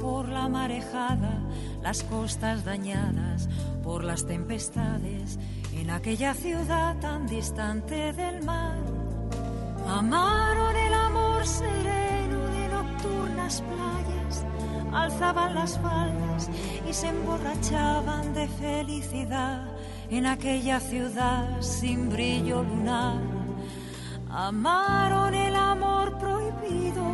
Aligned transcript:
Por 0.00 0.28
la 0.28 0.48
marejada, 0.48 1.40
las 1.82 2.02
costas 2.02 2.64
dañadas 2.64 3.48
por 3.82 4.02
las 4.04 4.26
tempestades 4.26 5.38
en 5.72 5.90
aquella 5.90 6.34
ciudad 6.34 6.96
tan 7.00 7.26
distante 7.26 8.12
del 8.12 8.42
mar. 8.42 8.76
Amaron 9.86 10.76
el 10.76 10.94
amor 10.94 11.46
sereno 11.46 12.38
de 12.56 12.68
nocturnas 12.68 13.62
playas, 13.62 14.44
alzaban 14.92 15.54
las 15.54 15.78
faldas 15.78 16.50
y 16.88 16.92
se 16.92 17.08
emborrachaban 17.08 18.34
de 18.34 18.48
felicidad 18.48 19.64
en 20.10 20.26
aquella 20.26 20.80
ciudad 20.80 21.60
sin 21.60 22.10
brillo 22.10 22.62
lunar. 22.62 23.20
Amaron 24.30 25.34
el 25.34 25.56
amor 25.56 26.18
prohibido, 26.18 27.07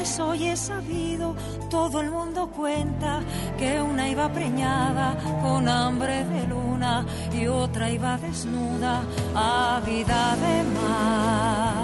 pues 0.00 0.18
hoy 0.18 0.48
he 0.48 0.56
sabido, 0.56 1.36
todo 1.68 2.00
el 2.00 2.10
mundo 2.10 2.48
cuenta 2.56 3.20
que 3.58 3.82
una 3.82 4.08
iba 4.08 4.32
preñada 4.32 5.14
con 5.42 5.68
hambre 5.68 6.24
de 6.24 6.46
luna 6.46 7.04
y 7.30 7.46
otra 7.46 7.90
iba 7.90 8.16
desnuda, 8.16 9.02
ávida 9.34 10.36
de 10.36 10.62
mar. 10.80 11.79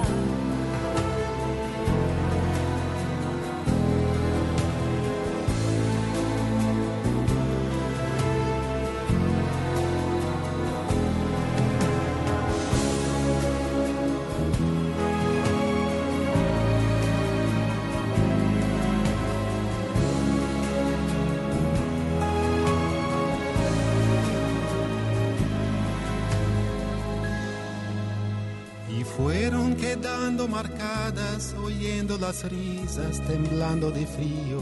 Marcadas, 30.44 31.54
oyendo 31.64 32.18
las 32.18 32.44
risas, 32.44 33.20
temblando 33.26 33.90
de 33.90 34.06
frío, 34.06 34.60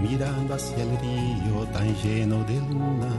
mirando 0.00 0.54
hacia 0.54 0.82
el 0.82 0.90
río 0.98 1.66
tan 1.72 1.94
lleno 2.02 2.42
de 2.44 2.56
luna 2.56 3.12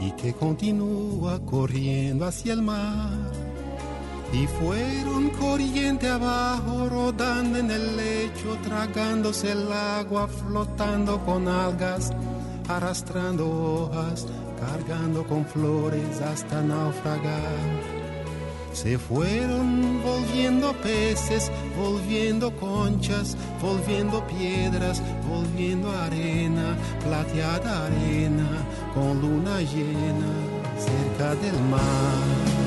y 0.00 0.10
que 0.12 0.34
continúa 0.34 1.40
corriendo 1.40 2.26
hacia 2.26 2.52
el 2.52 2.62
mar. 2.62 3.32
Y 4.32 4.46
fueron 4.46 5.30
corriente 5.30 6.08
abajo, 6.08 6.88
rodando 6.88 7.58
en 7.58 7.70
el 7.70 7.96
lecho, 7.96 8.56
tragándose 8.62 9.52
el 9.52 9.72
agua, 9.72 10.28
flotando 10.28 11.18
con 11.24 11.48
algas, 11.48 12.12
arrastrando 12.68 13.48
hojas, 13.48 14.26
cargando 14.60 15.26
con 15.26 15.44
flores 15.44 16.20
hasta 16.20 16.62
naufragar. 16.62 17.99
Se 18.72 18.98
fueron 18.98 20.02
volviendo 20.02 20.72
peces, 20.74 21.50
volviendo 21.76 22.50
conchas, 22.56 23.36
volviendo 23.60 24.26
piedras, 24.26 25.02
volviendo 25.28 25.90
arena, 25.90 26.76
plateada 27.04 27.86
arena, 27.86 28.48
con 28.94 29.20
luna 29.20 29.60
llena 29.60 30.60
cerca 30.78 31.34
del 31.34 31.60
mar. 31.64 32.59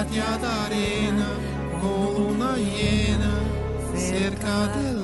Plateada 0.00 0.64
arena, 0.64 1.28
con 1.80 2.14
luna 2.14 2.56
llena 2.56 3.34
cerca 3.94 4.68
del 4.68 4.99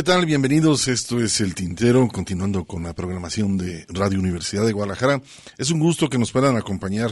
¿Qué 0.00 0.04
tal? 0.04 0.24
Bienvenidos. 0.24 0.88
Esto 0.88 1.20
es 1.20 1.42
El 1.42 1.54
Tintero, 1.54 2.08
continuando 2.08 2.64
con 2.64 2.84
la 2.84 2.94
programación 2.94 3.58
de 3.58 3.84
Radio 3.90 4.18
Universidad 4.18 4.64
de 4.64 4.72
Guadalajara. 4.72 5.20
Es 5.58 5.70
un 5.70 5.78
gusto 5.78 6.08
que 6.08 6.16
nos 6.16 6.32
puedan 6.32 6.56
acompañar, 6.56 7.10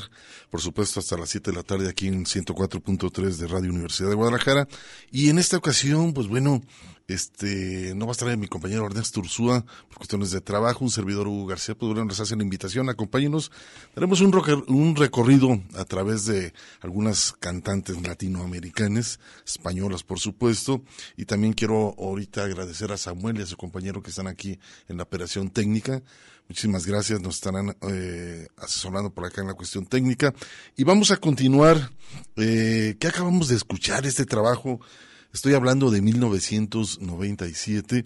por 0.48 0.62
supuesto, 0.62 0.98
hasta 0.98 1.18
las 1.18 1.28
7 1.28 1.50
de 1.50 1.56
la 1.58 1.62
tarde 1.64 1.90
aquí 1.90 2.08
en 2.08 2.24
104.3 2.24 3.36
de 3.36 3.46
Radio 3.46 3.68
Universidad 3.68 4.08
de 4.08 4.14
Guadalajara. 4.14 4.68
Y 5.12 5.28
en 5.28 5.38
esta 5.38 5.58
ocasión, 5.58 6.14
pues 6.14 6.28
bueno, 6.28 6.62
este, 7.08 7.94
no 7.94 8.04
va 8.04 8.10
a 8.10 8.12
estar 8.12 8.36
mi 8.36 8.48
compañero 8.48 8.84
Ernesto 8.84 9.20
Ursúa 9.20 9.64
por 9.88 9.96
cuestiones 9.96 10.30
de 10.30 10.42
trabajo, 10.42 10.84
un 10.84 10.90
servidor 10.90 11.26
Hugo 11.26 11.46
García 11.46 11.74
pues 11.74 11.88
bueno, 11.88 12.04
nos 12.04 12.20
hace 12.20 12.36
la 12.36 12.42
invitación, 12.42 12.90
acompáñenos. 12.90 13.50
Tenemos 13.94 14.20
un, 14.20 14.64
un 14.68 14.94
recorrido 14.94 15.58
a 15.74 15.86
través 15.86 16.26
de 16.26 16.52
algunas 16.80 17.32
cantantes 17.32 18.00
latinoamericanas, 18.06 19.20
españolas 19.46 20.02
por 20.02 20.20
supuesto, 20.20 20.82
y 21.16 21.24
también 21.24 21.54
quiero 21.54 21.94
ahorita 21.98 22.44
agradecer 22.44 22.92
a 22.92 22.98
Samuel 22.98 23.38
y 23.38 23.42
a 23.42 23.46
su 23.46 23.56
compañero 23.56 24.02
que 24.02 24.10
están 24.10 24.26
aquí 24.26 24.58
en 24.86 24.98
la 24.98 25.04
operación 25.04 25.48
técnica. 25.48 26.02
Muchísimas 26.46 26.86
gracias, 26.86 27.20
nos 27.20 27.36
estarán 27.36 27.74
eh, 27.90 28.48
asesorando 28.58 29.10
por 29.10 29.24
acá 29.24 29.40
en 29.40 29.48
la 29.48 29.54
cuestión 29.54 29.86
técnica. 29.86 30.34
Y 30.76 30.84
vamos 30.84 31.10
a 31.10 31.16
continuar, 31.16 31.90
eh, 32.36 32.96
¿qué 33.00 33.06
acabamos 33.06 33.48
de 33.48 33.56
escuchar? 33.56 34.06
Este 34.06 34.24
trabajo 34.26 34.80
Estoy 35.38 35.54
hablando 35.54 35.92
de 35.92 36.02
1997 36.02 38.04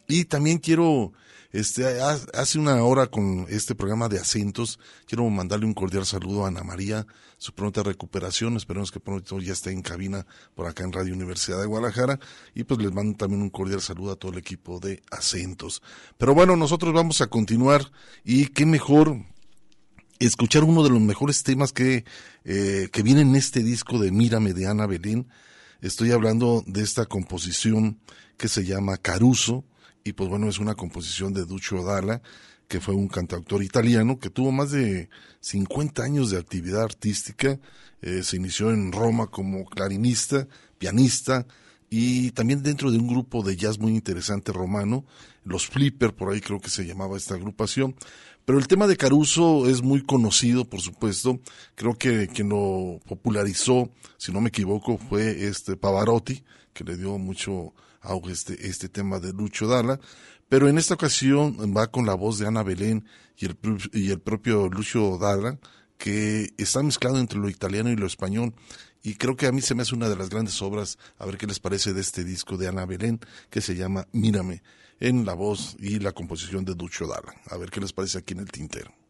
Y 0.09 0.25
también 0.25 0.59
quiero 0.59 1.13
este, 1.55 2.01
hace 2.35 2.59
una 2.59 2.83
hora 2.83 3.07
con 3.07 3.47
este 3.49 3.77
programa 3.77 4.09
de 4.09 4.19
acentos, 4.19 4.81
quiero 5.07 5.31
mandarle 5.31 5.67
un 5.67 5.73
cordial 5.73 6.05
saludo 6.05 6.45
a 6.45 6.49
Ana 6.49 6.65
María, 6.65 7.07
su 7.39 7.53
pronta 7.53 7.85
recuperación, 7.85 8.57
esperemos 8.57 8.91
que 8.91 8.99
pronto 8.99 9.39
ya 9.39 9.53
esté 9.53 9.71
en 9.71 9.81
cabina 9.81 10.27
por 10.57 10.67
acá 10.67 10.83
en 10.83 10.93
Radio 10.93 11.15
Universidad 11.15 11.61
de 11.61 11.67
Guadalajara, 11.67 12.19
y 12.57 12.65
pues 12.65 12.81
les 12.81 12.93
mando 12.93 13.17
también 13.17 13.41
un 13.41 13.51
cordial 13.51 13.81
saludo 13.81 14.11
a 14.11 14.17
todo 14.17 14.33
el 14.33 14.39
equipo 14.39 14.81
de 14.81 15.01
acentos. 15.13 15.81
Pero 16.19 16.35
bueno, 16.35 16.57
nosotros 16.57 16.93
vamos 16.93 17.21
a 17.21 17.29
continuar, 17.29 17.89
y 18.25 18.47
qué 18.47 18.67
mejor 18.67 19.17
escuchar 20.19 20.65
uno 20.65 20.83
de 20.83 20.91
los 20.91 21.01
mejores 21.01 21.45
temas 21.45 21.73
que, 21.73 22.05
eh, 22.45 22.89
que 22.93 23.03
viene 23.05 23.21
en 23.21 23.37
este 23.37 23.63
disco 23.63 24.01
de 24.01 24.11
Mírame 24.11 24.55
de 24.55 24.67
Ana 24.67 24.87
Belén. 24.87 25.29
Estoy 25.81 26.11
hablando 26.11 26.65
de 26.67 26.83
esta 26.83 27.07
composición 27.07 28.01
que 28.37 28.49
se 28.49 28.65
llama 28.65 28.97
Caruso, 28.97 29.65
y 30.05 30.13
pues 30.13 30.29
bueno, 30.29 30.49
es 30.49 30.59
una 30.59 30.75
composición 30.75 31.33
de 31.33 31.47
Duccio 31.47 31.83
Dalla, 31.83 32.21
que 32.69 32.81
fue 32.81 32.95
un 32.95 33.09
cantautor 33.09 33.63
italiano 33.63 34.19
que 34.19 34.31
tuvo 34.31 34.53
más 34.53 34.71
de 34.71 35.09
50 35.41 36.03
años 36.03 36.31
de 36.31 36.39
actividad 36.39 36.83
artística, 36.83 37.59
eh, 38.03 38.23
se 38.23 38.37
inició 38.37 38.71
en 38.71 38.93
Roma 38.93 39.27
como 39.29 39.65
clarinista, 39.65 40.47
pianista 40.79 41.47
y 41.89 42.33
también 42.33 42.63
dentro 42.63 42.91
de 42.91 42.99
un 42.99 43.07
grupo 43.07 43.43
de 43.43 43.57
jazz 43.57 43.79
muy 43.79 43.93
interesante 43.93 44.53
romano, 44.53 45.05
los 45.45 45.67
Flipper, 45.67 46.15
por 46.15 46.33
ahí 46.33 46.41
creo 46.41 46.61
que 46.61 46.71
se 46.71 46.85
llamaba 46.85 47.17
esta 47.17 47.35
agrupación. 47.35 47.95
Pero 48.45 48.59
el 48.59 48.67
tema 48.67 48.87
de 48.87 48.99
Caruso 48.99 49.69
es 49.69 49.83
muy 49.83 50.03
conocido, 50.03 50.67
por 50.67 50.83
supuesto. 50.83 51.41
Creo 51.75 51.95
que 51.95 52.29
quien 52.29 52.51
lo 52.51 53.01
popularizó, 53.07 53.91
si 54.19 54.33
no 54.33 54.43
me 54.43 54.51
equivoco, 54.51 54.99
fue 54.99 55.47
este 55.47 55.77
Pavarotti, 55.77 56.45
que 56.75 56.85
le 56.85 56.97
dio 56.99 57.17
mucho 57.17 57.73
auge 58.05 58.33
este, 58.33 58.69
este 58.69 58.89
tema 58.89 59.19
de 59.19 59.33
Lucho 59.33 59.67
Dalla, 59.67 59.99
pero 60.49 60.69
en 60.69 60.79
esta 60.79 60.95
ocasión 60.95 61.75
va 61.77 61.89
con 61.89 62.07
la 62.07 62.15
voz 62.15 62.39
de 62.39 62.47
Ana 62.47 62.63
Belén 62.63 63.05
y 63.37 63.47
el, 63.47 63.57
y 63.93 64.11
el 64.11 64.21
propio 64.21 64.69
Lucio 64.69 65.19
Dalla, 65.19 65.59
que 65.99 66.53
está 66.59 66.83
mezclado 66.83 67.19
entre 67.19 67.39
lo 67.39 67.49
italiano 67.49 67.91
y 67.91 67.97
lo 67.97 68.07
español. 68.07 68.55
Y 69.03 69.15
creo 69.17 69.37
que 69.37 69.47
a 69.47 69.53
mí 69.53 69.61
se 69.61 69.75
me 69.75 69.83
hace 69.83 69.95
una 69.95 70.09
de 70.09 70.17
las 70.17 70.31
grandes 70.31 70.61
obras, 70.63 70.99
a 71.19 71.27
ver 71.27 71.37
qué 71.37 71.47
les 71.47 71.61
parece 71.61 71.93
de 71.93 72.01
este 72.01 72.25
disco 72.25 72.57
de 72.57 72.69
Ana 72.69 72.87
Belén, 72.87 73.21
que 73.51 73.61
se 73.61 73.75
llama 73.75 74.07
Mírame, 74.13 74.63
en 75.01 75.27
la 75.27 75.35
voz 75.35 75.77
y 75.79 75.99
la 75.99 76.13
composición 76.13 76.65
de 76.65 76.75
Lucio 76.75 77.07
Dalla. 77.07 77.35
A 77.51 77.57
ver 77.57 77.71
qué 77.71 77.81
les 77.81 77.93
parece 77.93 78.19
aquí 78.19 78.33
en 78.35 78.41
el 78.41 78.51
tintero. 78.51 79.04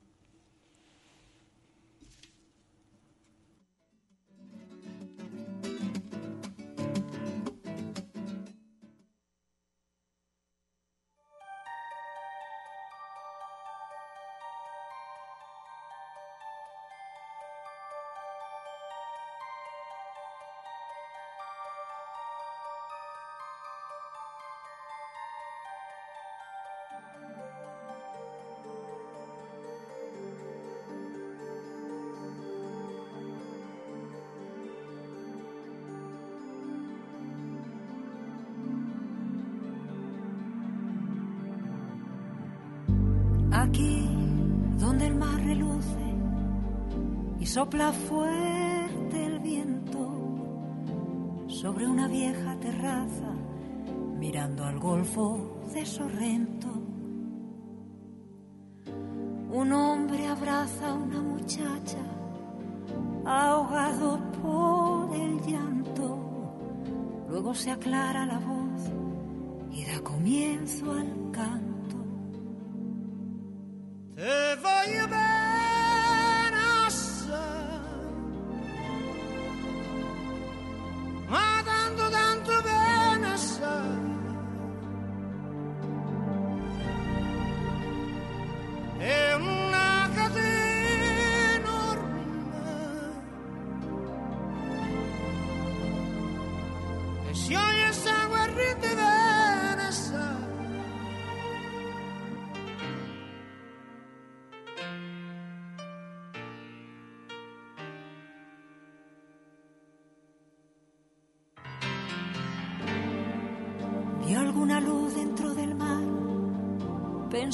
plafond. 47.74 48.13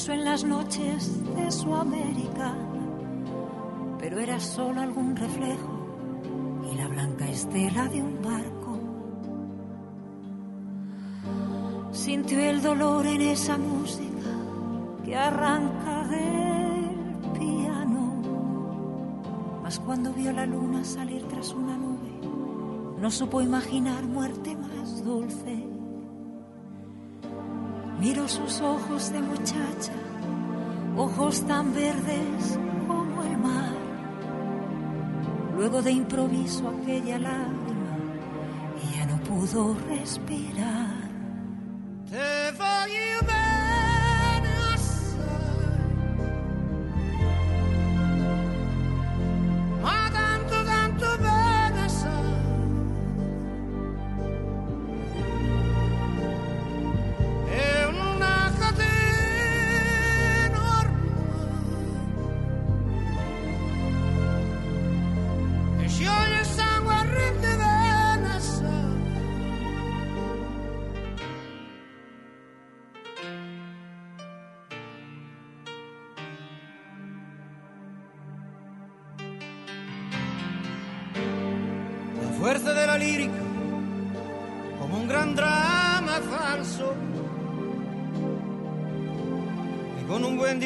En 0.08 0.24
las 0.24 0.44
noches 0.44 1.10
de 1.36 1.50
su 1.50 1.74
América, 1.74 2.54
pero 3.98 4.18
era 4.18 4.40
solo 4.40 4.80
algún 4.80 5.14
reflejo 5.14 6.64
y 6.72 6.76
la 6.76 6.88
blanca 6.88 7.28
estela 7.28 7.86
de 7.88 8.02
un 8.02 8.22
barco. 8.22 8.60
sintió 11.92 12.38
el 12.40 12.62
dolor 12.62 13.06
en 13.06 13.20
esa 13.20 13.58
música 13.58 14.30
que 15.04 15.16
arranca 15.16 16.08
del 16.08 17.38
piano. 17.38 18.22
Mas 19.62 19.78
cuando 19.80 20.12
vio 20.12 20.32
la 20.32 20.46
luna 20.46 20.84
salir 20.84 21.22
tras 21.28 21.52
una 21.52 21.76
nube, 21.76 22.98
no 23.00 23.10
supo 23.10 23.42
imaginar 23.42 24.04
muerte 24.04 24.56
más 24.56 25.04
dulce. 25.04 25.69
Miró 28.00 28.26
sus 28.26 28.62
ojos 28.62 29.12
de 29.12 29.20
muchacha, 29.20 29.92
ojos 30.96 31.42
tan 31.46 31.74
verdes 31.74 32.58
como 32.88 33.22
el 33.22 33.36
mar. 33.36 33.74
Luego 35.54 35.82
de 35.82 35.92
improviso 35.92 36.66
aquella 36.70 37.18
lágrima, 37.18 37.98
ya 38.96 39.04
no 39.04 39.18
pudo 39.24 39.76
respirar. 39.86 40.99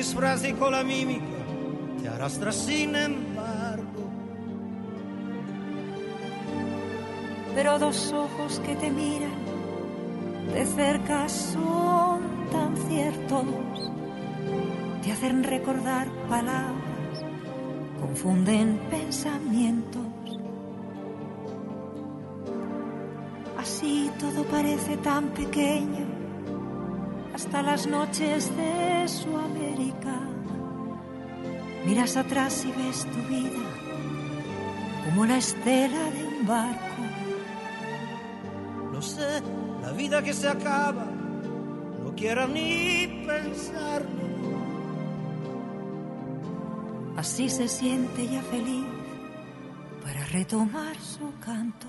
Disfraz 0.04 0.44
y 0.44 0.52
con 0.52 0.72
la 0.72 0.84
mímica, 0.84 1.24
te 2.02 2.08
arrastra 2.08 2.52
sin 2.52 2.94
embargo. 2.94 4.04
pero 7.54 7.78
dos 7.78 8.12
ojos 8.12 8.60
que 8.66 8.74
te 8.74 8.90
miran 8.90 9.30
de 10.52 10.66
cerca 10.66 11.28
son 11.28 12.20
tan 12.50 12.76
ciertos, 12.88 13.44
te 15.02 15.12
hacen 15.12 15.42
recordar 15.44 16.08
palabras, 16.28 17.24
confunden 18.00 18.78
pensamientos. 18.90 20.02
Así 23.56 24.10
todo 24.20 24.44
parece 24.44 24.96
tan 24.98 25.28
pequeño, 25.28 26.03
hasta 27.34 27.62
las 27.62 27.86
noches 27.86 28.56
de 28.56 29.08
su 29.08 29.36
América. 29.36 30.20
Miras 31.84 32.16
atrás 32.16 32.64
y 32.64 32.72
ves 32.72 33.04
tu 33.04 33.20
vida 33.28 33.64
como 35.04 35.26
la 35.26 35.36
estela 35.36 36.10
de 36.10 36.24
un 36.24 36.46
barco. 36.46 37.02
Lo 38.92 39.02
sé, 39.02 39.42
la 39.82 39.92
vida 39.92 40.22
que 40.22 40.32
se 40.32 40.48
acaba, 40.48 41.04
no 42.02 42.14
quiero 42.16 42.46
ni 42.46 43.24
pensarlo. 43.26 44.24
Así 47.16 47.50
se 47.50 47.68
siente 47.68 48.28
ya 48.28 48.42
feliz 48.42 48.86
para 50.02 50.24
retomar 50.26 50.96
su 51.00 51.32
canto. 51.40 51.88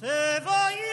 Te 0.00 0.40
voglio 0.44 0.87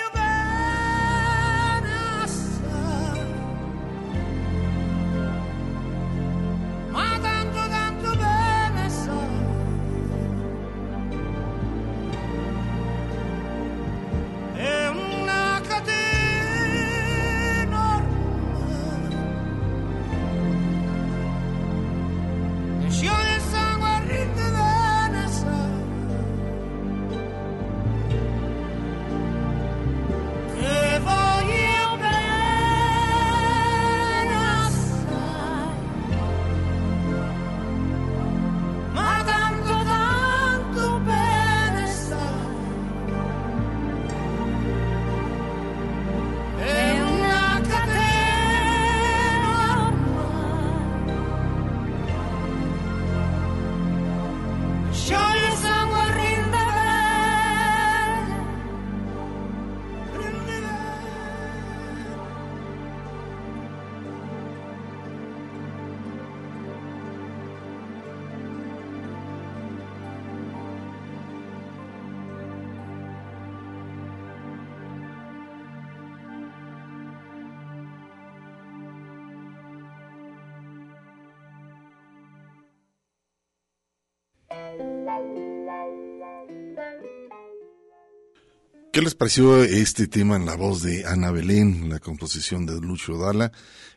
¿Qué 88.95 89.01
les 89.01 89.13
pareció 89.13 89.61
este 89.61 90.07
tema 90.07 90.37
en 90.37 90.45
la 90.45 90.55
voz 90.55 90.81
de 90.81 91.05
Ana 91.05 91.29
Belén, 91.29 91.89
la 91.89 91.99
composición 91.99 92.65
de 92.65 92.79
Lucio 92.79 93.17
Dalla, 93.17 93.51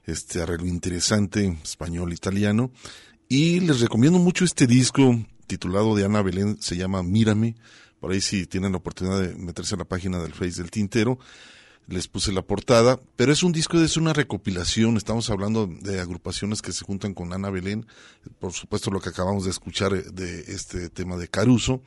este 0.06 0.42
arreglo 0.42 0.66
interesante, 0.66 1.56
español-italiano? 1.62 2.72
Y 3.28 3.60
les 3.60 3.78
recomiendo 3.78 4.18
mucho 4.18 4.44
este 4.44 4.66
disco 4.66 5.24
titulado 5.46 5.94
de 5.94 6.04
Ana 6.04 6.20
Belén, 6.20 6.60
se 6.60 6.76
llama 6.76 7.04
Mírame, 7.04 7.54
por 8.00 8.10
ahí 8.10 8.20
si 8.20 8.48
tienen 8.48 8.72
la 8.72 8.78
oportunidad 8.78 9.20
de 9.20 9.36
meterse 9.36 9.76
a 9.76 9.78
la 9.78 9.84
página 9.84 10.18
del 10.18 10.34
Face 10.34 10.60
del 10.60 10.72
Tintero, 10.72 11.20
les 11.86 12.08
puse 12.08 12.32
la 12.32 12.42
portada, 12.42 12.98
pero 13.14 13.32
es 13.32 13.44
un 13.44 13.52
disco, 13.52 13.80
es 13.80 13.96
una 13.96 14.12
recopilación, 14.12 14.96
estamos 14.96 15.30
hablando 15.30 15.68
de 15.68 16.00
agrupaciones 16.00 16.60
que 16.60 16.72
se 16.72 16.84
juntan 16.84 17.14
con 17.14 17.32
Ana 17.32 17.50
Belén, 17.50 17.86
por 18.40 18.52
supuesto 18.52 18.90
lo 18.90 19.00
que 19.00 19.10
acabamos 19.10 19.44
de 19.44 19.50
escuchar 19.50 19.94
eh, 19.94 20.02
de 20.12 20.40
este 20.48 20.90
tema 20.90 21.16
de 21.16 21.28
Caruso, 21.28 21.82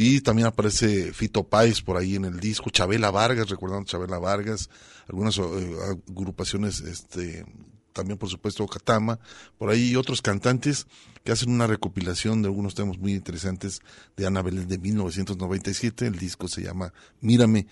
y 0.00 0.20
también 0.20 0.46
aparece 0.46 1.12
Fito 1.12 1.42
Páez 1.42 1.82
por 1.82 1.96
ahí 1.96 2.14
en 2.14 2.24
el 2.24 2.38
disco, 2.38 2.70
Chabela 2.70 3.10
Vargas, 3.10 3.50
recordando 3.50 3.84
Chabela 3.84 4.20
Vargas, 4.20 4.70
algunas 5.08 5.36
eh, 5.38 5.76
agrupaciones, 6.08 6.78
este, 6.82 7.44
también 7.92 8.16
por 8.16 8.28
supuesto 8.28 8.64
Catama, 8.68 9.18
por 9.58 9.70
ahí 9.70 9.96
otros 9.96 10.22
cantantes 10.22 10.86
que 11.24 11.32
hacen 11.32 11.50
una 11.50 11.66
recopilación 11.66 12.42
de 12.42 12.46
algunos 12.46 12.76
temas 12.76 12.96
muy 12.96 13.12
interesantes 13.12 13.80
de 14.16 14.24
Ana 14.24 14.40
Belén 14.40 14.68
de 14.68 14.78
1997, 14.78 16.06
el 16.06 16.16
disco 16.16 16.46
se 16.46 16.62
llama 16.62 16.92
Mírame. 17.20 17.66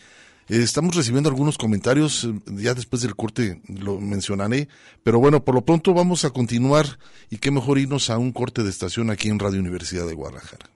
Eh, 0.49 0.62
estamos 0.64 0.97
recibiendo 0.97 1.28
algunos 1.28 1.56
comentarios, 1.56 2.25
eh, 2.25 2.35
ya 2.56 2.75
después 2.75 3.02
del 3.02 3.14
corte 3.14 3.62
lo 3.68 4.00
mencionaré, 4.00 4.66
pero 5.04 5.21
bueno, 5.21 5.45
por 5.45 5.54
lo 5.54 5.64
pronto 5.64 5.95
vamos 5.95 6.25
a 6.25 6.30
continuar 6.30 6.99
y 7.30 7.37
qué 7.37 7.52
mejor 7.52 7.78
irnos 7.78 8.11
a 8.11 8.18
un 8.18 8.33
corte 8.33 8.64
de 8.64 8.71
estación 8.71 9.11
aquí 9.11 9.28
en 9.28 9.38
Radio 9.38 9.61
Universidad 9.61 10.09
de 10.09 10.14
Guadalajara. 10.14 10.75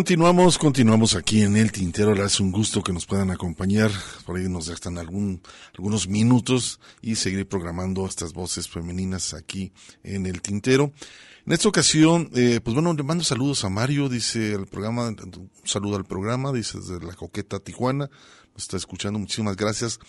Continuamos, 0.00 0.56
continuamos 0.56 1.14
aquí 1.14 1.42
en 1.42 1.58
El 1.58 1.72
Tintero. 1.72 2.14
Es 2.24 2.40
un 2.40 2.50
gusto 2.50 2.82
que 2.82 2.90
nos 2.90 3.04
puedan 3.04 3.30
acompañar. 3.30 3.90
Por 4.24 4.38
ahí 4.38 4.48
nos 4.48 4.66
restan 4.66 4.96
algún, 4.96 5.42
algunos 5.76 6.08
minutos 6.08 6.80
y 7.02 7.16
seguir 7.16 7.46
programando 7.46 8.06
estas 8.06 8.32
voces 8.32 8.66
femeninas 8.66 9.34
aquí 9.34 9.72
en 10.02 10.24
El 10.24 10.40
Tintero. 10.40 10.94
En 11.44 11.52
esta 11.52 11.68
ocasión, 11.68 12.30
eh, 12.34 12.60
pues 12.64 12.72
bueno, 12.72 12.94
le 12.94 13.02
mando 13.02 13.24
saludos 13.24 13.62
a 13.62 13.68
Mario, 13.68 14.08
dice 14.08 14.54
el 14.54 14.66
programa, 14.66 15.08
un 15.08 15.50
saludo 15.64 15.96
al 15.96 16.06
programa, 16.06 16.50
dice 16.50 16.78
desde 16.78 17.04
la 17.04 17.12
Coqueta 17.12 17.58
Tijuana, 17.58 18.08
nos 18.54 18.62
está 18.62 18.78
escuchando, 18.78 19.18
muchísimas 19.18 19.54
gracias. 19.54 20.00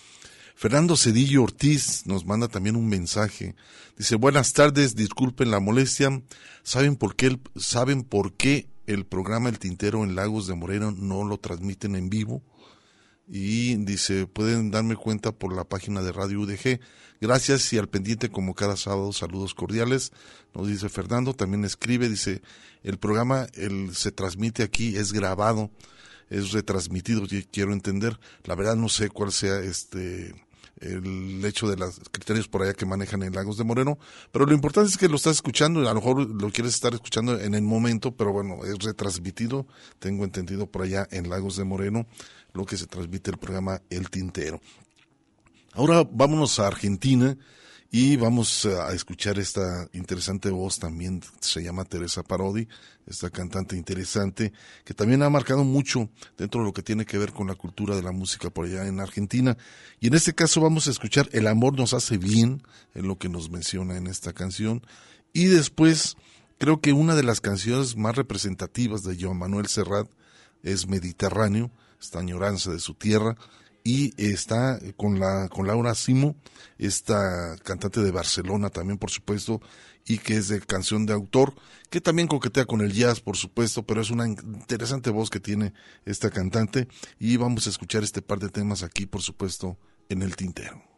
Fernando 0.55 0.95
Cedillo 0.95 1.43
Ortiz 1.43 2.03
nos 2.05 2.25
manda 2.25 2.47
también 2.47 2.77
un 2.77 2.87
mensaje. 2.87 3.55
Dice, 3.97 4.15
buenas 4.15 4.53
tardes, 4.53 4.95
disculpen 4.95 5.51
la 5.51 5.59
molestia. 5.59 6.21
¿Saben 6.63 6.95
por 6.95 7.17
qué, 7.17 7.37
saben 7.57 8.03
por 8.03 8.33
qué 8.33 8.70
el 8.87 9.05
programa 9.05 9.49
El 9.49 9.59
Tintero 9.59 10.03
en 10.03 10.15
Lagos 10.15 10.47
de 10.47 10.55
Moreno 10.55 10.91
no 10.91 11.23
lo 11.23 11.37
transmiten 11.37 11.95
en 11.95 12.09
vivo? 12.09 12.41
Y 13.27 13.75
dice, 13.75 14.27
pueden 14.27 14.71
darme 14.71 14.95
cuenta 14.95 15.31
por 15.31 15.55
la 15.55 15.63
página 15.63 16.01
de 16.01 16.11
Radio 16.11 16.41
UDG. 16.41 16.81
Gracias 17.21 17.71
y 17.71 17.77
al 17.77 17.87
pendiente 17.87 18.29
como 18.29 18.55
cada 18.55 18.75
sábado, 18.75 19.13
saludos 19.13 19.53
cordiales. 19.53 20.11
Nos 20.53 20.67
dice 20.67 20.89
Fernando, 20.89 21.33
también 21.33 21.63
escribe, 21.63 22.09
dice, 22.09 22.41
el 22.83 22.97
programa 22.97 23.47
el, 23.53 23.95
se 23.95 24.11
transmite 24.11 24.63
aquí, 24.63 24.97
es 24.97 25.13
grabado, 25.13 25.71
es 26.29 26.51
retransmitido, 26.51 27.23
quiero 27.51 27.73
entender. 27.73 28.19
La 28.43 28.55
verdad 28.55 28.75
no 28.75 28.89
sé 28.89 29.09
cuál 29.09 29.31
sea 29.31 29.59
este 29.59 30.33
el 30.81 31.43
hecho 31.45 31.69
de 31.69 31.77
los 31.77 31.99
criterios 32.11 32.47
por 32.47 32.63
allá 32.63 32.73
que 32.73 32.85
manejan 32.85 33.23
en 33.23 33.33
Lagos 33.33 33.57
de 33.57 33.63
Moreno, 33.63 33.97
pero 34.31 34.45
lo 34.45 34.53
importante 34.53 34.89
es 34.89 34.97
que 34.97 35.07
lo 35.07 35.15
estás 35.15 35.35
escuchando, 35.35 35.81
a 35.81 35.93
lo 35.93 35.95
mejor 35.95 36.29
lo 36.29 36.49
quieres 36.51 36.73
estar 36.73 36.93
escuchando 36.93 37.39
en 37.39 37.53
el 37.53 37.61
momento, 37.61 38.15
pero 38.15 38.33
bueno, 38.33 38.65
es 38.65 38.77
retransmitido, 38.79 39.67
tengo 39.99 40.23
entendido 40.25 40.67
por 40.67 40.81
allá 40.81 41.07
en 41.11 41.29
Lagos 41.29 41.55
de 41.55 41.63
Moreno, 41.63 42.05
lo 42.53 42.65
que 42.65 42.77
se 42.77 42.87
transmite 42.87 43.31
el 43.31 43.37
programa 43.37 43.81
El 43.89 44.09
Tintero. 44.09 44.59
Ahora 45.73 46.03
vámonos 46.11 46.59
a 46.59 46.67
Argentina 46.67 47.37
y 47.93 48.15
vamos 48.15 48.65
a 48.65 48.93
escuchar 48.93 49.37
esta 49.37 49.89
interesante 49.91 50.49
voz 50.49 50.79
también, 50.79 51.21
se 51.41 51.61
llama 51.61 51.83
Teresa 51.83 52.23
Parodi, 52.23 52.69
esta 53.05 53.29
cantante 53.29 53.75
interesante, 53.75 54.53
que 54.85 54.93
también 54.93 55.21
ha 55.23 55.29
marcado 55.29 55.65
mucho 55.65 56.09
dentro 56.37 56.61
de 56.61 56.67
lo 56.67 56.73
que 56.73 56.83
tiene 56.83 57.05
que 57.05 57.17
ver 57.17 57.33
con 57.33 57.47
la 57.47 57.55
cultura 57.55 57.93
de 57.97 58.01
la 58.01 58.13
música 58.13 58.49
por 58.49 58.65
allá 58.65 58.87
en 58.87 59.01
Argentina. 59.01 59.57
Y 59.99 60.07
en 60.07 60.13
este 60.13 60.33
caso 60.33 60.61
vamos 60.61 60.87
a 60.87 60.91
escuchar 60.91 61.27
El 61.33 61.47
amor 61.47 61.77
nos 61.77 61.93
hace 61.93 62.17
bien, 62.17 62.63
en 62.95 63.09
lo 63.09 63.17
que 63.17 63.27
nos 63.27 63.49
menciona 63.49 63.97
en 63.97 64.07
esta 64.07 64.31
canción. 64.31 64.81
Y 65.33 65.45
después, 65.47 66.15
creo 66.59 66.79
que 66.79 66.93
una 66.93 67.13
de 67.15 67.23
las 67.23 67.41
canciones 67.41 67.97
más 67.97 68.15
representativas 68.15 69.03
de 69.03 69.17
Joan 69.19 69.37
Manuel 69.37 69.67
Serrat 69.67 70.07
es 70.63 70.87
Mediterráneo, 70.87 71.71
esta 71.99 72.19
añoranza 72.19 72.71
de 72.71 72.79
su 72.79 72.93
tierra, 72.93 73.35
y 73.83 74.13
está 74.21 74.79
con 74.97 75.19
la 75.19 75.49
con 75.49 75.67
Laura 75.67 75.95
Simo, 75.95 76.35
esta 76.77 77.55
cantante 77.63 78.01
de 78.01 78.11
Barcelona 78.11 78.69
también 78.69 78.97
por 78.97 79.11
supuesto 79.11 79.61
y 80.05 80.17
que 80.17 80.37
es 80.37 80.47
de 80.47 80.59
canción 80.61 81.05
de 81.05 81.13
autor, 81.13 81.53
que 81.89 82.01
también 82.01 82.27
coquetea 82.27 82.65
con 82.65 82.81
el 82.81 82.93
jazz 82.93 83.21
por 83.21 83.37
supuesto, 83.37 83.83
pero 83.83 84.01
es 84.01 84.11
una 84.11 84.27
interesante 84.27 85.09
voz 85.09 85.29
que 85.29 85.39
tiene 85.39 85.73
esta 86.05 86.29
cantante 86.29 86.87
y 87.19 87.37
vamos 87.37 87.67
a 87.67 87.69
escuchar 87.69 88.03
este 88.03 88.21
par 88.21 88.39
de 88.39 88.49
temas 88.49 88.83
aquí 88.83 89.05
por 89.05 89.21
supuesto 89.21 89.77
en 90.09 90.21
el 90.21 90.35
tintero. 90.35 90.90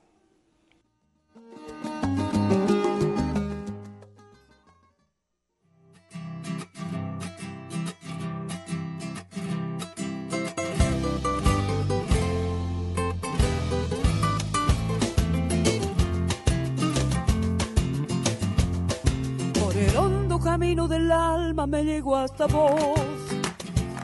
Alma 21.13 21.65
me 21.67 21.83
llegó 21.83 22.17
hasta 22.17 22.47
vos, 22.47 22.99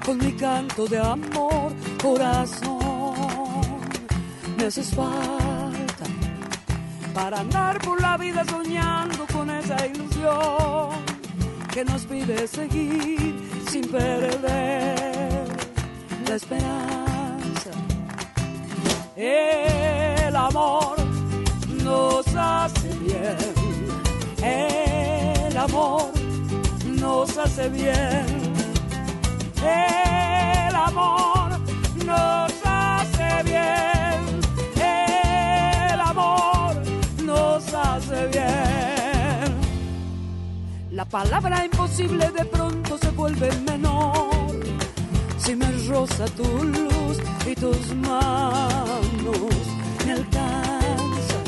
con 0.05 0.17
mi 0.17 0.31
canto 0.33 0.87
de 0.87 0.99
amor, 0.99 1.73
corazón. 2.01 2.79
Me 4.57 4.65
haces 4.65 4.93
falta 4.93 6.05
para 7.13 7.39
andar 7.39 7.79
por 7.79 8.01
la 8.01 8.17
vida 8.17 8.43
soñando 8.45 9.25
con 9.33 9.49
esa 9.49 9.85
ilusión 9.87 10.89
que 11.73 11.83
nos 11.85 12.05
pide 12.05 12.47
seguir 12.47 13.49
sin 13.69 13.87
perder 13.89 15.47
la 16.27 16.35
esperanza. 16.35 17.71
El 19.15 20.35
amor 20.35 20.95
nos 21.83 22.25
hace 22.35 22.89
bien. 22.99 23.37
El 24.41 25.57
amor 25.57 26.08
nos 27.09 27.37
hace 27.37 27.69
bien. 27.69 28.25
El 29.63 30.75
amor 30.75 31.49
nos 32.05 32.51
hace 32.63 33.29
bien. 33.51 34.19
El 34.75 35.99
amor 36.11 36.71
nos 37.23 37.73
hace 37.73 38.19
bien. 38.35 39.49
La 40.91 41.05
palabra 41.05 41.65
imposible 41.65 42.29
de 42.39 42.45
pronto 42.45 42.97
se 43.03 43.09
vuelve 43.21 43.49
menor. 43.71 44.55
Si 45.43 45.55
me 45.55 45.69
roza 45.87 46.25
tu 46.39 46.47
luz 46.75 47.15
y 47.51 47.55
tus 47.55 47.83
manos 48.07 49.55
me 50.05 50.11
alcanzan. 50.19 51.47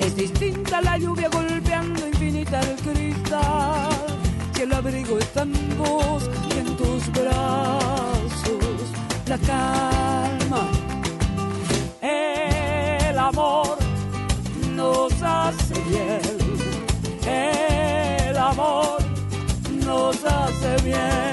Es 0.00 0.14
distinta 0.14 0.82
la 0.82 0.98
lluvia 0.98 1.28
golpeando 1.30 2.06
infinita 2.06 2.60
el 2.60 2.76
cristal 2.86 3.91
el 4.62 4.72
abrigo 4.72 5.18
está 5.18 5.42
en 5.42 5.52
vos 5.76 6.30
y 6.48 6.58
en 6.58 6.76
tus 6.76 7.10
brazos 7.10 8.92
la 9.26 9.38
calma. 9.38 10.68
El 12.00 13.18
amor 13.18 13.76
nos 14.76 15.12
hace 15.20 15.74
bien, 15.88 16.20
el 17.26 18.36
amor 18.36 18.98
nos 19.84 20.24
hace 20.24 20.82
bien. 20.84 21.31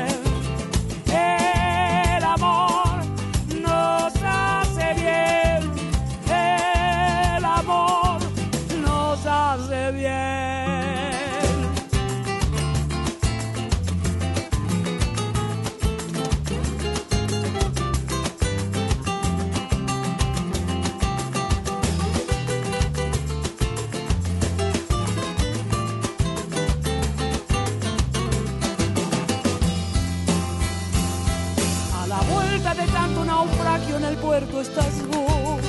Puerto 34.30 34.62
estás 34.62 34.94
vos 35.08 35.66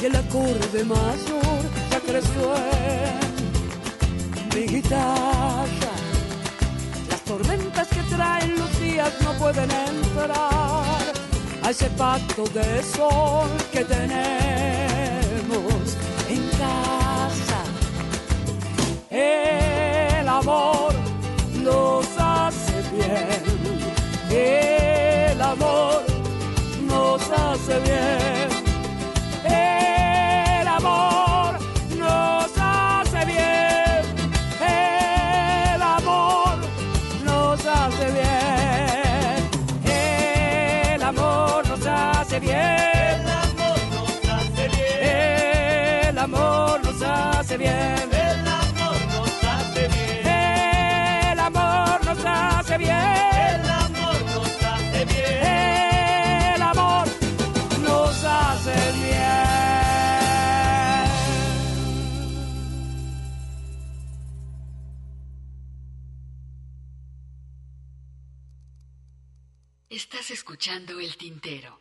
y 0.00 0.06
el 0.06 0.16
acorde 0.16 0.84
mayor 0.84 1.60
ya 1.90 2.00
creció 2.00 2.56
en 2.56 4.48
mi 4.54 4.64
guitarra. 4.74 5.92
Las 7.10 7.20
tormentas 7.24 7.86
que 7.88 8.02
traen 8.14 8.58
los 8.58 8.80
días 8.80 9.12
no 9.22 9.32
pueden 9.34 9.70
entrar 9.70 10.32
a 11.62 11.70
ese 11.70 11.90
pacto 11.90 12.44
de 12.58 12.82
sol 12.82 13.50
que 13.70 13.84
tenemos 13.84 14.14
en 16.30 16.42
casa. 16.62 17.60
El 19.10 20.26
amor 20.26 20.94
nos 21.62 22.06
hace 22.16 22.76
bien. 22.94 23.42
El 24.30 25.42
amor 25.42 25.93
nos 27.16 27.30
hace 27.30 27.78
bien. 27.80 28.48
El 29.44 30.66
amor 30.66 31.54
nos 31.96 32.52
hace 32.58 33.24
bien. 33.24 34.02
El 34.60 35.82
amor 35.82 36.56
nos 37.24 37.66
hace 37.66 38.06
bien. 38.16 39.50
El 39.84 41.02
amor 41.02 41.68
nos 41.68 41.86
hace 41.86 42.40
bien. 42.40 43.22
El 45.00 46.18
amor 46.18 46.80
nos 46.82 47.02
hace 47.02 47.56
bien. 47.58 48.10
El 48.10 48.18
amor 48.58 49.14
nos 49.14 49.44
hace 49.44 49.86
bien. 49.88 50.26
El 51.32 51.38
amor 51.38 52.04
nos 52.06 52.24
hace 52.24 52.78
bien. 52.78 53.33
Tintero. 71.16 71.78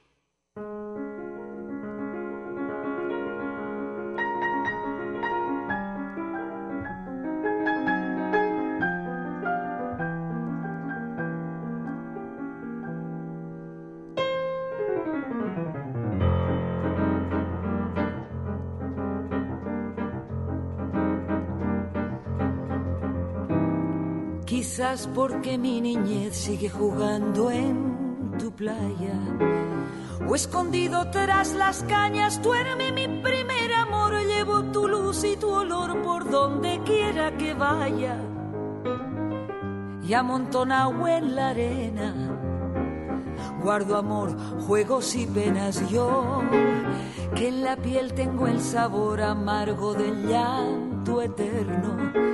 Quizás 24.45 25.09
porque 25.13 25.57
mi 25.57 25.81
niñez 25.81 26.35
sigue 26.35 26.69
jugando 26.69 27.49
en 27.49 28.02
tu 28.37 28.51
playa. 28.51 29.17
O 30.27 30.35
escondido 30.35 31.09
tras 31.11 31.53
las 31.53 31.83
cañas 31.83 32.41
duerme 32.41 32.91
mi 32.91 33.07
primer 33.21 33.73
amor. 33.73 34.13
Llevo 34.25 34.63
tu 34.71 34.87
luz 34.87 35.23
y 35.23 35.37
tu 35.37 35.49
olor 35.49 36.01
por 36.01 36.29
donde 36.29 36.81
quiera 36.85 37.35
que 37.37 37.53
vaya. 37.53 38.17
Y 40.05 40.13
amontonado 40.13 41.07
en 41.07 41.35
la 41.35 41.49
arena. 41.49 42.13
Guardo 43.61 43.97
amor, 43.97 44.35
juegos 44.67 45.15
y 45.15 45.25
penas 45.25 45.89
yo, 45.89 46.41
que 47.35 47.47
en 47.47 47.63
la 47.63 47.77
piel 47.77 48.13
tengo 48.13 48.47
el 48.47 48.59
sabor 48.59 49.21
amargo 49.21 49.93
del 49.93 50.27
llanto 50.27 51.21
eterno 51.21 52.33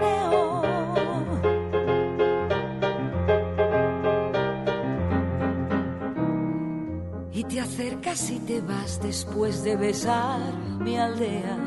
Y 7.41 7.43
te 7.43 7.59
acercas 7.59 8.29
y 8.29 8.37
te 8.37 8.61
vas 8.61 9.01
después 9.01 9.63
de 9.63 9.75
besar 9.75 10.53
mi 10.79 10.95
aldea 10.95 11.57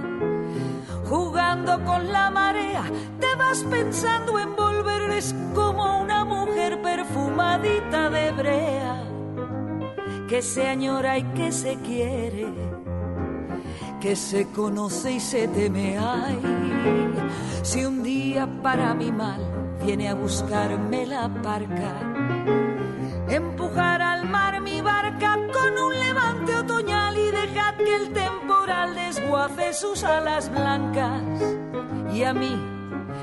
jugando 1.08 1.84
con 1.84 2.12
la 2.12 2.30
marea, 2.30 2.84
te 3.18 3.34
vas 3.34 3.64
pensando 3.64 4.38
en 4.38 4.54
volver, 4.54 5.10
es 5.10 5.34
como 5.52 6.00
una 6.00 6.24
mujer 6.24 6.80
perfumadita 6.80 8.08
de 8.08 8.30
brea, 8.30 9.02
que 10.28 10.42
se 10.42 10.68
añora 10.68 11.18
y 11.18 11.24
que 11.34 11.50
se 11.50 11.74
quiere, 11.80 12.46
que 14.00 14.14
se 14.14 14.46
conoce 14.52 15.14
y 15.14 15.20
se 15.20 15.48
teme. 15.48 15.98
Ay, 15.98 16.38
si 17.62 17.84
un 17.84 18.04
día 18.04 18.48
para 18.62 18.94
mi 18.94 19.10
mal 19.10 19.40
viene 19.84 20.08
a 20.08 20.14
buscarme 20.14 21.04
la 21.04 21.28
parca, 21.42 21.94
empujar 23.28 24.00
al 24.00 24.28
mar 24.28 24.60
mi 24.60 24.80
barca 24.80 25.33
sus 29.74 30.04
alas 30.04 30.50
blancas 30.50 31.20
y 32.12 32.22
a 32.22 32.32
mí 32.32 32.56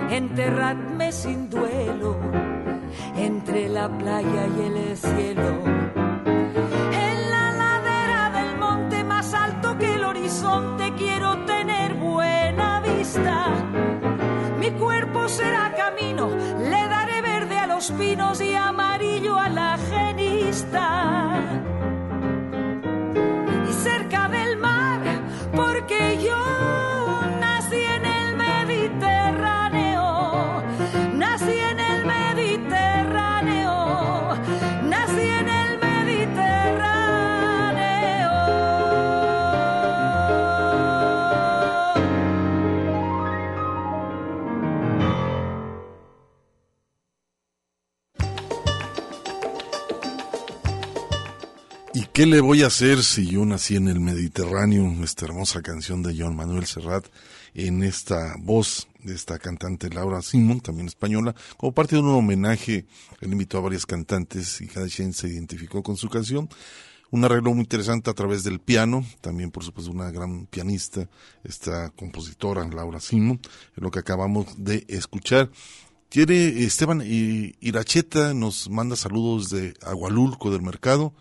enterradme 0.09 1.11
sin 1.13 1.49
duelo 1.49 2.17
entre 3.15 3.69
la 3.69 3.87
playa 3.87 4.47
y 4.57 4.61
el 4.61 4.97
cielo. 4.97 5.63
En 6.91 7.29
la 7.29 7.51
ladera 7.53 8.31
del 8.31 8.57
monte 8.57 9.01
más 9.05 9.33
alto 9.33 9.77
que 9.77 9.95
el 9.95 10.03
horizonte 10.03 10.93
quiero 10.97 11.37
tener 11.45 11.93
buena 11.93 12.81
vista. 12.81 13.47
Mi 14.59 14.71
cuerpo 14.71 15.29
será 15.29 15.73
camino, 15.73 16.29
le 16.59 16.87
daré 16.89 17.21
verde 17.21 17.57
a 17.57 17.67
los 17.67 17.91
pinos 17.91 18.41
y 18.41 18.55
amarillo 18.55 19.37
a 19.37 19.47
la 19.47 19.77
genista. 19.77 21.21
Qué 52.13 52.25
le 52.25 52.41
voy 52.41 52.63
a 52.63 52.67
hacer 52.67 53.03
si 53.03 53.27
yo 53.27 53.45
nací 53.45 53.75
en 53.75 53.87
el 53.87 53.99
Mediterráneo? 53.99 55.03
Esta 55.03 55.25
hermosa 55.25 55.61
canción 55.61 56.03
de 56.03 56.15
John 56.17 56.35
Manuel 56.35 56.65
Serrat 56.65 57.05
en 57.53 57.83
esta 57.83 58.35
voz 58.39 58.87
de 59.03 59.15
esta 59.15 59.39
cantante 59.39 59.89
Laura 59.89 60.21
Simon, 60.21 60.59
también 60.61 60.87
española, 60.87 61.35
como 61.57 61.73
parte 61.73 61.95
de 61.95 62.01
un 62.01 62.09
homenaje. 62.09 62.85
Él 63.19 63.31
invitó 63.31 63.57
a 63.57 63.61
varias 63.61 63.85
cantantes 63.85 64.61
y 64.61 64.67
cada 64.67 64.87
quien 64.87 65.13
se 65.13 65.27
identificó 65.27 65.81
con 65.83 65.97
su 65.97 66.09
canción. 66.09 66.49
Un 67.09 67.25
arreglo 67.25 67.51
muy 67.53 67.61
interesante 67.63 68.09
a 68.09 68.13
través 68.13 68.43
del 68.43 68.59
piano, 68.59 69.05
también 69.19 69.51
por 69.51 69.63
supuesto 69.65 69.91
una 69.91 70.11
gran 70.11 70.45
pianista, 70.45 71.09
esta 71.43 71.89
compositora 71.89 72.65
Laura 72.69 73.01
Simon, 73.01 73.41
lo 73.75 73.91
que 73.91 73.99
acabamos 73.99 74.45
de 74.57 74.85
escuchar. 74.87 75.49
Quiere 76.09 76.63
Esteban 76.63 77.01
I- 77.01 77.55
Iracheta, 77.59 78.33
nos 78.33 78.69
manda 78.69 78.95
saludos 78.95 79.49
de 79.49 79.73
Agualulco 79.81 80.51
del 80.51 80.61
Mercado, 80.61 81.13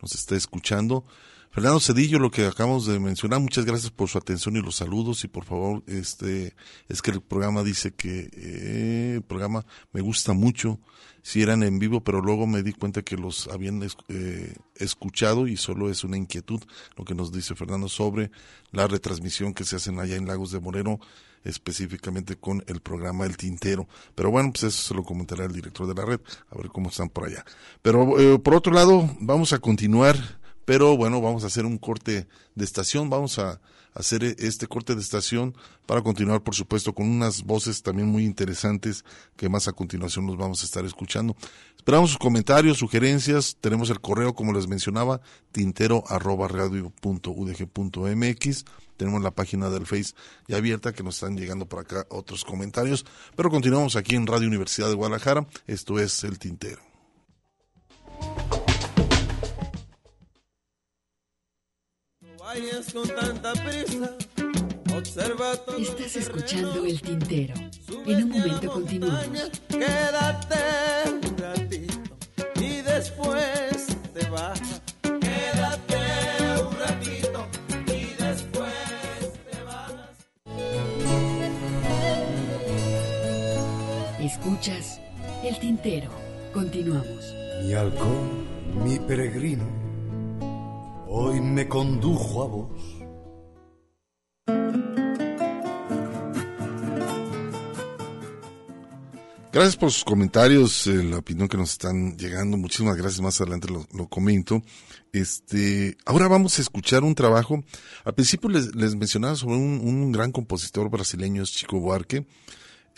nos 0.00 0.14
está 0.14 0.36
escuchando. 0.36 1.04
Fernando 1.50 1.80
Cedillo, 1.80 2.18
lo 2.18 2.30
que 2.30 2.46
acabamos 2.46 2.86
de 2.86 3.00
mencionar, 3.00 3.40
muchas 3.40 3.64
gracias 3.64 3.90
por 3.90 4.08
su 4.08 4.18
atención 4.18 4.56
y 4.56 4.60
los 4.60 4.76
saludos. 4.76 5.24
Y 5.24 5.28
por 5.28 5.44
favor, 5.44 5.82
este, 5.86 6.54
es 6.88 7.00
que 7.00 7.10
el 7.10 7.22
programa 7.22 7.64
dice 7.64 7.94
que 7.94 8.28
eh, 8.32 9.14
el 9.16 9.22
programa 9.22 9.64
me 9.92 10.02
gusta 10.02 10.34
mucho, 10.34 10.78
si 11.22 11.42
eran 11.42 11.62
en 11.62 11.78
vivo, 11.78 12.02
pero 12.04 12.20
luego 12.20 12.46
me 12.46 12.62
di 12.62 12.72
cuenta 12.72 13.02
que 13.02 13.16
los 13.16 13.48
habían 13.48 13.82
eh, 14.08 14.54
escuchado 14.76 15.46
y 15.46 15.56
solo 15.56 15.90
es 15.90 16.04
una 16.04 16.16
inquietud 16.16 16.62
lo 16.96 17.04
que 17.04 17.14
nos 17.14 17.32
dice 17.32 17.54
Fernando 17.54 17.88
sobre 17.88 18.30
la 18.70 18.86
retransmisión 18.86 19.52
que 19.52 19.64
se 19.64 19.76
hacen 19.76 19.98
allá 19.98 20.16
en 20.16 20.26
Lagos 20.26 20.52
de 20.52 20.60
Moreno, 20.60 21.00
específicamente 21.48 22.36
con 22.36 22.62
el 22.66 22.80
programa 22.80 23.26
El 23.26 23.36
Tintero. 23.36 23.88
Pero 24.14 24.30
bueno, 24.30 24.52
pues 24.52 24.64
eso 24.64 24.88
se 24.88 24.94
lo 24.94 25.02
comentará 25.02 25.44
el 25.44 25.52
director 25.52 25.86
de 25.86 25.94
la 25.94 26.04
red, 26.04 26.20
a 26.50 26.56
ver 26.56 26.68
cómo 26.68 26.90
están 26.90 27.08
por 27.08 27.26
allá. 27.26 27.44
Pero 27.82 28.18
eh, 28.18 28.38
por 28.38 28.54
otro 28.54 28.72
lado, 28.72 29.08
vamos 29.20 29.52
a 29.52 29.58
continuar 29.58 30.38
pero 30.68 30.98
bueno, 30.98 31.22
vamos 31.22 31.44
a 31.44 31.46
hacer 31.46 31.64
un 31.64 31.78
corte 31.78 32.28
de 32.54 32.64
estación, 32.66 33.08
vamos 33.08 33.38
a 33.38 33.58
hacer 33.94 34.22
este 34.22 34.66
corte 34.66 34.94
de 34.94 35.00
estación 35.00 35.56
para 35.86 36.02
continuar, 36.02 36.42
por 36.42 36.54
supuesto, 36.54 36.94
con 36.94 37.08
unas 37.08 37.42
voces 37.42 37.82
también 37.82 38.06
muy 38.06 38.26
interesantes 38.26 39.02
que 39.34 39.48
más 39.48 39.66
a 39.66 39.72
continuación 39.72 40.26
nos 40.26 40.36
vamos 40.36 40.60
a 40.60 40.66
estar 40.66 40.84
escuchando. 40.84 41.34
Esperamos 41.74 42.10
sus 42.10 42.18
comentarios, 42.18 42.76
sugerencias, 42.76 43.56
tenemos 43.62 43.88
el 43.88 44.02
correo, 44.02 44.34
como 44.34 44.52
les 44.52 44.68
mencionaba, 44.68 45.22
tintero 45.52 46.04
radio. 46.06 46.92
Tenemos 48.98 49.22
la 49.22 49.30
página 49.30 49.70
del 49.70 49.86
Face 49.86 50.12
ya 50.46 50.58
abierta 50.58 50.92
que 50.92 51.02
nos 51.02 51.14
están 51.14 51.38
llegando 51.38 51.66
por 51.66 51.80
acá 51.80 52.04
otros 52.10 52.44
comentarios, 52.44 53.06
pero 53.34 53.48
continuamos 53.48 53.96
aquí 53.96 54.14
en 54.14 54.26
Radio 54.26 54.48
Universidad 54.48 54.88
de 54.88 54.94
Guadalajara. 54.94 55.46
Esto 55.66 55.98
es 55.98 56.22
El 56.24 56.38
Tintero. 56.38 56.88
vayas 62.48 62.92
con 62.92 63.08
tanta 63.08 63.52
prisa. 63.52 64.16
Observa 64.96 65.56
todo 65.56 65.76
Estás 65.76 66.16
escuchando 66.16 66.84
el 66.84 67.00
tintero. 67.00 67.54
En 68.06 68.24
un 68.24 68.30
momento 68.30 68.72
continuamos. 68.72 69.50
Quédate 69.68 70.56
un 71.22 71.38
ratito 71.38 71.94
y 72.60 72.82
después 72.82 73.86
te 74.14 74.28
vas. 74.30 74.57
Escuchas 84.38 85.00
el 85.42 85.58
tintero. 85.58 86.08
Continuamos. 86.54 87.34
Mi 87.64 87.72
halcón, 87.74 88.46
mi 88.84 88.96
peregrino, 89.00 89.64
hoy 91.08 91.40
me 91.40 91.66
condujo 91.66 92.42
a 92.42 92.46
vos. 92.46 92.98
Gracias 99.52 99.76
por 99.76 99.90
sus 99.90 100.04
comentarios, 100.04 100.86
eh, 100.86 101.02
la 101.02 101.18
opinión 101.18 101.48
que 101.48 101.56
nos 101.56 101.72
están 101.72 102.16
llegando. 102.16 102.56
Muchísimas 102.56 102.96
gracias. 102.96 103.20
Más 103.20 103.40
adelante 103.40 103.68
lo, 103.68 103.88
lo 103.92 104.06
comento. 104.06 104.62
Este, 105.12 105.96
ahora 106.06 106.28
vamos 106.28 106.58
a 106.58 106.62
escuchar 106.62 107.02
un 107.02 107.16
trabajo. 107.16 107.64
Al 108.04 108.14
principio 108.14 108.48
les, 108.50 108.72
les 108.76 108.94
mencionaba 108.94 109.34
sobre 109.34 109.56
un, 109.56 109.80
un, 109.82 110.12
gran 110.12 110.30
compositor 110.30 110.88
brasileño, 110.90 111.42
es 111.42 111.50
Chico 111.50 111.80
Buarque. 111.80 112.24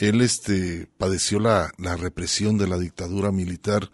Él, 0.00 0.22
este, 0.22 0.88
padeció 0.98 1.38
la, 1.40 1.72
la 1.78 1.96
represión 1.96 2.58
de 2.58 2.66
la 2.66 2.78
dictadura 2.78 3.30
militar 3.30 3.90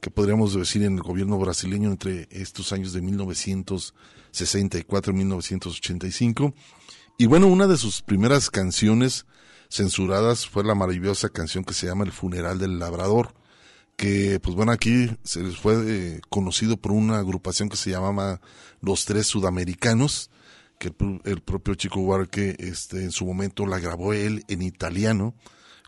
que 0.00 0.10
podríamos 0.10 0.54
decir 0.54 0.82
en 0.82 0.94
el 0.94 1.02
gobierno 1.02 1.38
brasileño 1.38 1.90
entre 1.90 2.26
estos 2.30 2.72
años 2.72 2.94
de 2.94 3.02
1964 3.02 5.12
y 5.12 5.16
1985. 5.16 6.54
Y 7.18 7.26
bueno, 7.26 7.48
una 7.48 7.66
de 7.66 7.76
sus 7.76 8.00
primeras 8.00 8.48
canciones 8.48 9.26
censuradas 9.68 10.48
fue 10.48 10.64
la 10.64 10.74
maravillosa 10.74 11.28
canción 11.28 11.64
que 11.64 11.74
se 11.74 11.86
llama 11.86 12.04
El 12.04 12.12
funeral 12.12 12.58
del 12.58 12.78
labrador, 12.78 13.34
que 13.96 14.40
pues 14.40 14.56
bueno, 14.56 14.72
aquí 14.72 15.14
se 15.22 15.42
les 15.42 15.58
fue 15.58 15.74
eh, 15.86 16.22
conocido 16.30 16.78
por 16.78 16.92
una 16.92 17.18
agrupación 17.18 17.68
que 17.68 17.76
se 17.76 17.90
llamaba 17.90 18.40
Los 18.80 19.04
Tres 19.04 19.26
Sudamericanos, 19.26 20.30
que 20.80 20.88
el, 20.88 21.20
el 21.24 21.42
propio 21.42 21.74
Chico 21.74 22.00
Buarque 22.00 22.56
este, 22.58 23.04
en 23.04 23.12
su 23.12 23.26
momento 23.26 23.66
la 23.66 23.78
grabó 23.78 24.14
él 24.14 24.44
en 24.48 24.62
italiano, 24.62 25.34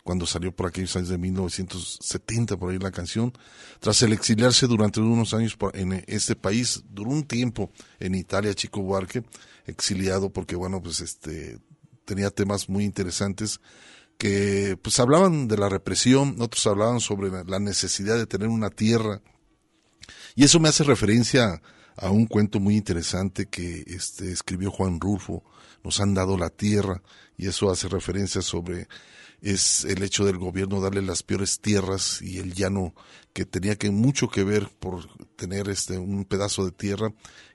cuando 0.03 0.27
salió 0.27 0.55
por 0.55 0.67
aquellos 0.67 0.95
años 0.95 1.09
de 1.09 1.17
1970 1.17 2.57
por 2.57 2.71
ahí 2.71 2.77
la 2.77 2.91
canción. 2.91 3.33
Tras 3.79 4.03
el 4.03 4.13
exiliarse 4.13 4.67
durante 4.67 4.99
unos 4.99 5.33
años 5.33 5.57
en 5.73 6.03
este 6.07 6.35
país, 6.35 6.83
duró 6.89 7.09
un 7.09 7.23
tiempo 7.23 7.71
en 7.99 8.13
Italia 8.13 8.53
Chico 8.53 8.83
Buarque, 8.83 9.23
exiliado 9.65 10.29
porque 10.29 10.55
bueno, 10.55 10.81
pues 10.81 11.01
este 11.01 11.57
tenía 12.05 12.29
temas 12.29 12.69
muy 12.69 12.83
interesantes 12.83 13.61
que 14.19 14.77
pues 14.79 14.99
hablaban 14.99 15.47
de 15.47 15.57
la 15.57 15.69
represión, 15.69 16.35
otros 16.39 16.67
hablaban 16.67 16.99
sobre 16.99 17.31
la 17.45 17.59
necesidad 17.59 18.15
de 18.15 18.27
tener 18.27 18.49
una 18.49 18.69
tierra. 18.69 19.21
Y 20.35 20.43
eso 20.43 20.59
me 20.59 20.69
hace 20.69 20.83
referencia 20.83 21.61
a 21.95 22.09
un 22.09 22.25
cuento 22.25 22.59
muy 22.59 22.75
interesante 22.75 23.47
que 23.47 23.83
este 23.87 24.31
escribió 24.31 24.71
Juan 24.71 24.99
Rulfo, 24.99 25.43
nos 25.83 25.99
han 25.99 26.13
dado 26.13 26.37
la 26.37 26.49
tierra, 26.49 27.01
y 27.37 27.47
eso 27.47 27.71
hace 27.71 27.87
referencia 27.89 28.41
sobre 28.41 28.87
es 29.41 29.83
el 29.83 30.01
hecho 30.03 30.23
del 30.23 30.37
gobierno 30.37 30.79
darle 30.79 31.01
las 31.01 31.21
peores 31.21 31.59
tierras 31.59 32.21
y 32.21 32.37
el 32.37 32.53
llano 32.53 32.95
que 33.33 33.45
tenía 33.45 33.75
que 33.75 33.91
mucho 33.91 34.29
que 34.29 34.45
ver 34.45 34.69
por 34.79 35.05
tener 35.35 35.67
este 35.67 35.97
un 35.97 36.23
pedazo 36.23 36.63
de 36.63 36.71
tierra 36.71 37.09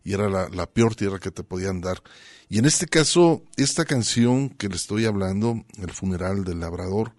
y 0.05 0.13
era 0.13 0.29
la, 0.29 0.51
la 0.51 0.67
peor 0.67 0.95
tierra 0.95 1.19
que 1.19 1.31
te 1.31 1.43
podían 1.43 1.81
dar. 1.81 2.03
Y 2.51 2.59
en 2.59 2.67
este 2.67 2.87
caso, 2.87 3.43
esta 3.57 3.87
canción 3.87 4.51
que 4.51 4.69
le 4.69 4.77
estoy 4.77 5.07
hablando, 5.07 5.65
El 5.79 5.91
funeral 5.93 6.45
del 6.45 6.61
labrador, 6.61 7.15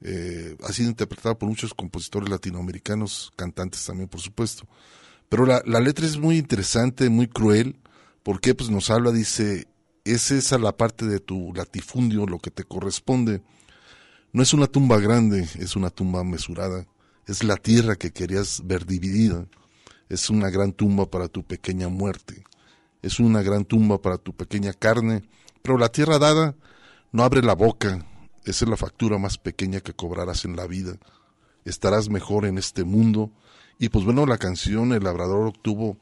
eh, 0.00 0.56
ha 0.64 0.72
sido 0.72 0.88
interpretada 0.88 1.36
por 1.36 1.48
muchos 1.48 1.74
compositores 1.74 2.28
latinoamericanos, 2.28 3.32
cantantes 3.36 3.84
también, 3.84 4.08
por 4.08 4.20
supuesto. 4.20 4.66
Pero 5.28 5.46
la, 5.46 5.62
letra 5.80 6.06
es 6.06 6.18
muy 6.18 6.38
interesante, 6.38 7.08
muy 7.10 7.28
cruel, 7.28 7.76
porque 8.22 8.54
pues 8.54 8.70
nos 8.70 8.90
habla, 8.90 9.12
dice, 9.12 9.68
es 10.04 10.30
esa 10.30 10.58
la 10.58 10.76
parte 10.76 11.06
de 11.06 11.20
tu 11.20 11.52
latifundio, 11.54 12.26
lo 12.26 12.38
que 12.38 12.50
te 12.50 12.64
corresponde 12.64 13.42
no 14.30 14.42
es 14.42 14.52
una 14.52 14.66
tumba 14.66 14.98
grande, 14.98 15.48
es 15.58 15.74
una 15.74 15.88
tumba 15.88 16.22
mesurada. 16.22 16.86
Es 17.26 17.42
la 17.44 17.56
tierra 17.56 17.96
que 17.96 18.12
querías 18.12 18.62
ver 18.64 18.84
dividida. 18.84 19.46
Es 20.08 20.28
una 20.28 20.50
gran 20.50 20.72
tumba 20.72 21.10
para 21.10 21.28
tu 21.28 21.44
pequeña 21.44 21.88
muerte. 21.88 22.44
Es 23.00 23.20
una 23.20 23.42
gran 23.42 23.64
tumba 23.64 24.02
para 24.02 24.18
tu 24.18 24.34
pequeña 24.34 24.74
carne. 24.74 25.22
Pero 25.62 25.78
la 25.78 25.88
tierra 25.88 26.18
dada 26.18 26.54
no 27.10 27.22
abre 27.22 27.42
la 27.42 27.54
boca. 27.54 28.06
Esa 28.44 28.64
es 28.66 28.70
la 28.70 28.76
factura 28.76 29.18
más 29.18 29.38
pequeña 29.38 29.80
que 29.80 29.94
cobrarás 29.94 30.44
en 30.44 30.56
la 30.56 30.66
vida. 30.66 30.98
Estarás 31.64 32.10
mejor 32.10 32.44
en 32.44 32.58
este 32.58 32.84
mundo. 32.84 33.32
Y 33.78 33.88
pues 33.90 34.04
bueno, 34.04 34.26
la 34.26 34.38
canción 34.38 34.92
El 34.92 35.04
labrador 35.04 35.46
obtuvo, 35.46 35.98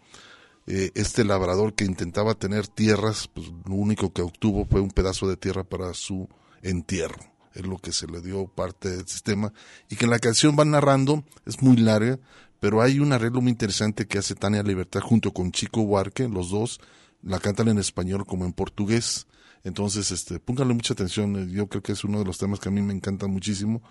eh, 0.66 0.90
este 0.94 1.24
labrador 1.24 1.74
que 1.74 1.84
intentaba 1.84 2.34
tener 2.34 2.66
tierras, 2.68 3.28
pues 3.28 3.48
lo 3.66 3.74
único 3.74 4.12
que 4.12 4.22
obtuvo 4.22 4.64
fue 4.64 4.80
un 4.80 4.90
pedazo 4.90 5.28
de 5.28 5.36
tierra 5.36 5.62
para 5.64 5.92
su 5.94 6.28
entierro. 6.62 7.20
Es 7.54 7.66
lo 7.66 7.78
que 7.78 7.92
se 7.92 8.06
le 8.06 8.20
dio 8.20 8.48
parte 8.48 8.90
del 8.90 9.06
sistema, 9.06 9.52
y 9.88 9.96
que 9.96 10.04
en 10.04 10.10
la 10.10 10.18
canción 10.18 10.56
va 10.58 10.64
narrando, 10.64 11.24
es 11.46 11.62
muy 11.62 11.76
larga, 11.76 12.18
pero 12.60 12.82
hay 12.82 13.00
un 13.00 13.12
arreglo 13.12 13.40
muy 13.40 13.50
interesante 13.50 14.06
que 14.06 14.18
hace 14.18 14.34
Tania 14.34 14.62
Libertad 14.62 15.00
junto 15.00 15.32
con 15.32 15.52
Chico 15.52 15.80
Huarque, 15.82 16.28
los 16.28 16.50
dos 16.50 16.80
la 17.22 17.40
cantan 17.40 17.68
en 17.68 17.78
español 17.78 18.26
como 18.26 18.44
en 18.44 18.52
portugués, 18.52 19.26
entonces 19.64 20.10
este, 20.10 20.38
pónganle 20.38 20.74
mucha 20.74 20.92
atención, 20.92 21.48
yo 21.48 21.66
creo 21.66 21.82
que 21.82 21.92
es 21.92 22.04
uno 22.04 22.18
de 22.18 22.24
los 22.24 22.38
temas 22.38 22.60
que 22.60 22.68
a 22.68 22.72
mí 22.72 22.82
me 22.82 22.92
encanta 22.92 23.26
muchísimo, 23.26 23.82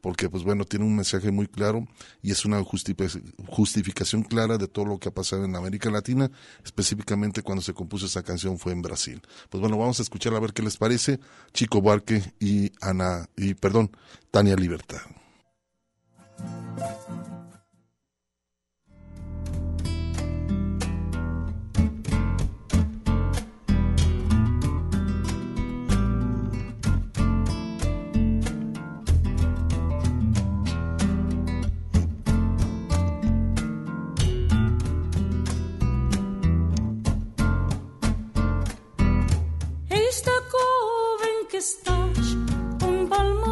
porque 0.00 0.28
pues 0.28 0.44
bueno, 0.44 0.64
tiene 0.64 0.84
un 0.84 0.96
mensaje 0.96 1.30
muy 1.30 1.46
claro 1.46 1.86
y 2.22 2.30
es 2.30 2.44
una 2.44 2.62
justificación 2.62 4.22
clara 4.22 4.58
de 4.58 4.68
todo 4.68 4.84
lo 4.84 4.98
que 4.98 5.08
ha 5.08 5.14
pasado 5.14 5.44
en 5.44 5.56
América 5.56 5.90
Latina, 5.90 6.30
específicamente 6.64 7.42
cuando 7.42 7.62
se 7.62 7.74
compuso 7.74 8.06
esa 8.06 8.22
canción 8.22 8.58
fue 8.58 8.72
en 8.72 8.82
Brasil. 8.82 9.22
Pues 9.48 9.60
bueno, 9.60 9.78
vamos 9.78 9.98
a 10.00 10.02
escuchar 10.02 10.34
a 10.34 10.40
ver 10.40 10.52
qué 10.52 10.62
les 10.62 10.76
parece 10.76 11.20
Chico 11.52 11.80
Barque 11.80 12.22
y 12.38 12.72
Ana, 12.80 13.28
y 13.36 13.54
perdón, 13.54 13.90
Tania 14.30 14.56
Libertad. 14.56 15.00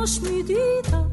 Palmos 0.02 0.18
medida 0.18 1.12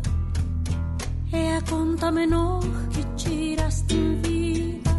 é 1.31 1.57
a 1.57 1.61
conta 1.61 2.11
menor 2.11 2.61
que 2.89 3.03
tiraste 3.15 3.93
em 3.93 4.15
vida. 4.21 4.89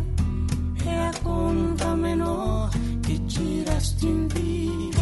É 0.87 1.09
a 1.09 1.13
conta 1.25 1.97
menor 1.97 2.71
que 3.03 3.19
tiraste 3.21 4.07
em 4.07 4.29
vida. 4.29 5.01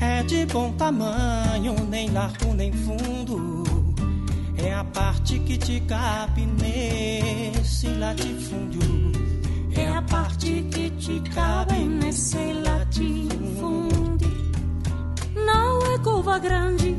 É 0.00 0.22
de 0.22 0.46
bom 0.46 0.72
tamanho 0.72 1.74
nem 1.90 2.10
largo 2.10 2.54
nem 2.54 2.72
fundo. 2.72 3.64
É 4.56 4.72
a 4.72 4.84
parte 4.84 5.38
que 5.40 5.58
te 5.58 5.80
cabe 5.80 6.46
nesse 6.46 7.88
latifúndio. 7.88 8.80
É 9.76 9.88
a 9.88 10.02
parte 10.02 10.66
que 10.70 10.88
te 10.90 11.20
cabe 11.30 11.84
nesse 11.84 12.52
latifúndio. 12.64 14.32
Não 15.34 15.94
é 15.94 15.98
cova 15.98 16.38
grande, 16.38 16.96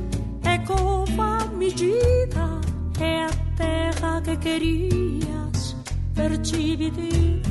cova 0.66 1.46
medida. 1.58 2.62
É 3.00 3.26
a 3.26 3.30
terra 3.56 4.22
que 4.22 4.38
querias 4.38 5.76
ver 6.14 6.38
dividir. 6.38 7.42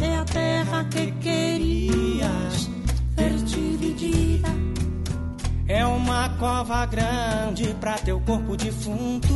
É 0.00 0.16
a 0.16 0.24
terra 0.24 0.84
que 0.84 1.12
querias 1.12 2.70
ver 3.16 3.34
dividida. 3.44 4.48
É 5.68 5.86
uma 5.86 6.28
cova 6.30 6.86
grande 6.86 7.74
para 7.80 7.98
teu 7.98 8.20
corpo 8.20 8.56
defunto. 8.56 9.34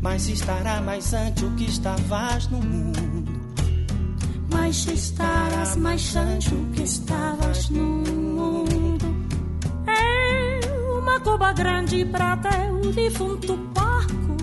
Mas 0.00 0.28
estará 0.28 0.80
mais 0.80 1.12
antes 1.12 1.42
o 1.42 1.50
que 1.56 1.64
estavas 1.64 2.48
no 2.48 2.58
mundo. 2.58 3.32
Mas 4.52 4.86
estarás 4.86 5.76
mais 5.76 6.14
antes 6.16 6.52
o 6.52 6.64
que 6.72 6.82
estavas 6.82 7.68
no 7.70 7.82
mundo 7.82 8.75
uma 11.16 11.20
coba 11.20 11.52
grande 11.52 12.04
para 12.04 12.36
teu 12.36 12.92
defunto 12.92 13.56
parco. 13.72 14.36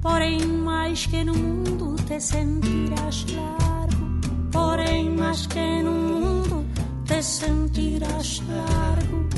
Porém, 0.00 0.40
mais 0.46 1.06
que 1.06 1.24
no 1.24 1.34
mundo 1.34 1.96
te 2.06 2.20
sentirás 2.20 3.26
largo. 3.34 4.20
Porém, 4.50 5.10
mais 5.10 5.46
que 5.46 5.82
no 5.82 5.92
mundo 5.92 6.64
te 7.04 7.22
sentirás 7.22 8.42
largo. 8.48 9.28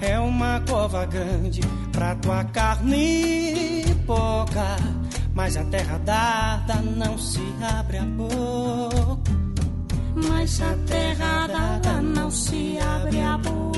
É 0.00 0.18
uma 0.18 0.60
cova 0.68 1.06
grande 1.06 1.60
pra 1.92 2.14
tua 2.16 2.44
carne 2.44 3.84
pouca. 4.06 4.76
Mas 5.34 5.56
a 5.56 5.64
terra 5.64 5.98
dada 6.04 6.74
não 6.74 7.18
se 7.18 7.42
abre 7.78 7.98
a 7.98 8.04
boca. 8.04 9.30
Mas 10.14 10.60
a 10.60 10.74
terra 10.86 11.46
dada 11.46 12.00
não 12.00 12.30
se 12.30 12.78
abre 12.78 13.20
a 13.20 13.38
boca. 13.38 13.69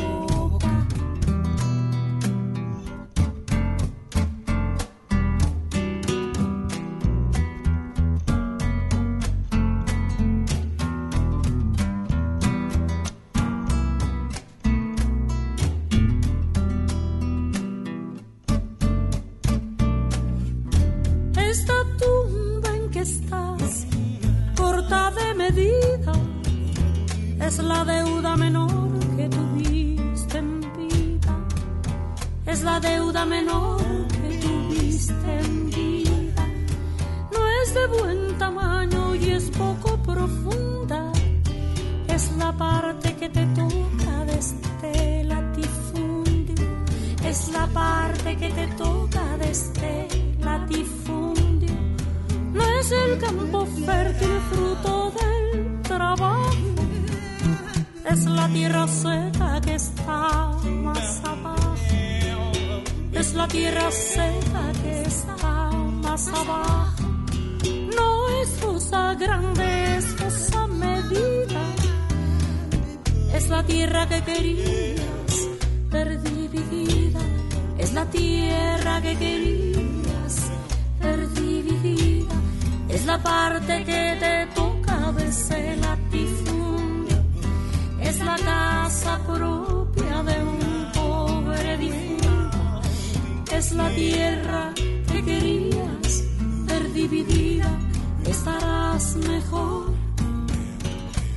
Es 63.23 63.35
la 63.35 63.47
tierra 63.47 63.89
seca 63.93 64.65
que 64.83 65.03
está 65.03 65.71
más 66.03 66.27
abajo. 66.27 67.05
No 67.97 68.29
es 68.41 68.49
cosa 68.61 69.15
grande, 69.15 69.97
es 69.97 70.07
cosa 70.15 70.67
medida. 70.67 71.63
Es 73.33 73.49
la 73.49 73.63
tierra 73.63 74.09
que 74.09 74.21
querías 74.23 75.35
ver 75.93 76.21
dividida. 76.21 77.21
Es 77.79 77.93
la 77.93 78.07
tierra 78.07 79.01
que 79.01 79.17
querías 79.17 80.35
ver 81.01 81.21
dividida. 81.35 82.35
Es 82.89 83.07
la 83.07 83.19
parte 83.23 83.85
que 83.85 84.17
te 84.19 84.47
toca 84.53 85.13
de 85.13 85.29
es 88.13 88.19
la 88.19 88.37
casa 88.37 89.19
propia 89.27 90.23
de 90.25 90.43
un 90.43 90.52
es 93.63 93.71
la 93.71 93.89
tierra 93.95 94.75
que 94.75 95.25
querías 95.25 96.25
ver 96.67 96.93
dividida, 96.93 97.79
estarás 98.27 99.15
mejor 99.15 99.95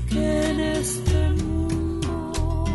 que 0.09 0.49
en 0.49 0.59
este 0.59 1.29
mundo. 1.29 2.65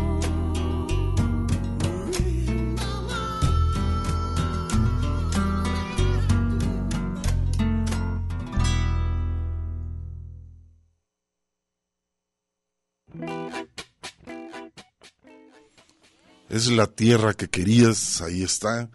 Es 16.48 16.70
la 16.70 16.86
tierra 16.86 17.34
que 17.34 17.48
querías, 17.48 18.20
ahí 18.22 18.44
está. 18.44 18.88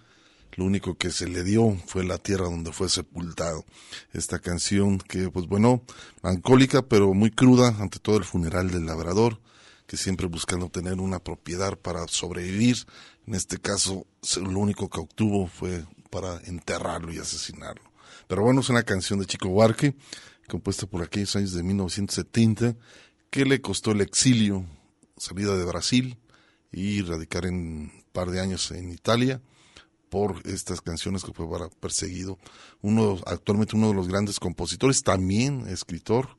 Lo 0.55 0.63
único 0.63 0.97
que 0.97 1.11
se 1.11 1.27
le 1.27 1.43
dio 1.43 1.77
fue 1.85 2.05
la 2.05 2.17
tierra 2.17 2.45
donde 2.45 2.71
fue 2.71 2.87
sepultado. 2.87 3.65
Esta 4.13 4.39
canción 4.39 4.99
que, 4.99 5.29
pues 5.29 5.47
bueno, 5.47 5.83
melancólica, 6.23 6.81
pero 6.81 7.13
muy 7.13 7.29
cruda 7.29 7.75
ante 7.79 7.99
todo 7.99 8.17
el 8.17 8.23
funeral 8.23 8.71
del 8.71 8.85
labrador, 8.85 9.41
que 9.85 9.97
siempre 9.97 10.27
buscando 10.27 10.69
tener 10.69 11.01
una 11.01 11.19
propiedad 11.19 11.77
para 11.77 12.07
sobrevivir. 12.07 12.77
En 13.27 13.35
este 13.35 13.57
caso, 13.57 14.07
lo 14.37 14.59
único 14.59 14.89
que 14.89 15.01
obtuvo 15.01 15.47
fue 15.47 15.85
para 16.09 16.39
enterrarlo 16.45 17.11
y 17.11 17.17
asesinarlo. 17.17 17.91
Pero 18.27 18.43
bueno, 18.43 18.61
es 18.61 18.69
una 18.69 18.83
canción 18.83 19.19
de 19.19 19.25
Chico 19.25 19.49
Buarque, 19.49 19.93
compuesta 20.47 20.87
por 20.87 21.03
aquellos 21.03 21.35
años 21.35 21.51
de 21.51 21.63
1970, 21.63 22.75
que 23.29 23.43
le 23.43 23.59
costó 23.59 23.91
el 23.91 23.99
exilio, 23.99 24.65
salida 25.17 25.57
de 25.57 25.65
Brasil, 25.65 26.17
y 26.71 27.01
radicar 27.01 27.45
en 27.45 27.55
un 27.55 28.03
par 28.13 28.31
de 28.31 28.39
años 28.39 28.71
en 28.71 28.91
Italia 28.91 29.41
por 30.09 30.41
estas 30.45 30.81
canciones 30.81 31.23
que 31.23 31.33
fue 31.33 31.49
para 31.49 31.69
perseguido. 31.69 32.37
Uno, 32.81 33.19
actualmente 33.25 33.75
uno 33.75 33.89
de 33.89 33.93
los 33.93 34.07
grandes 34.07 34.39
compositores, 34.39 35.01
también 35.01 35.67
escritor, 35.67 36.29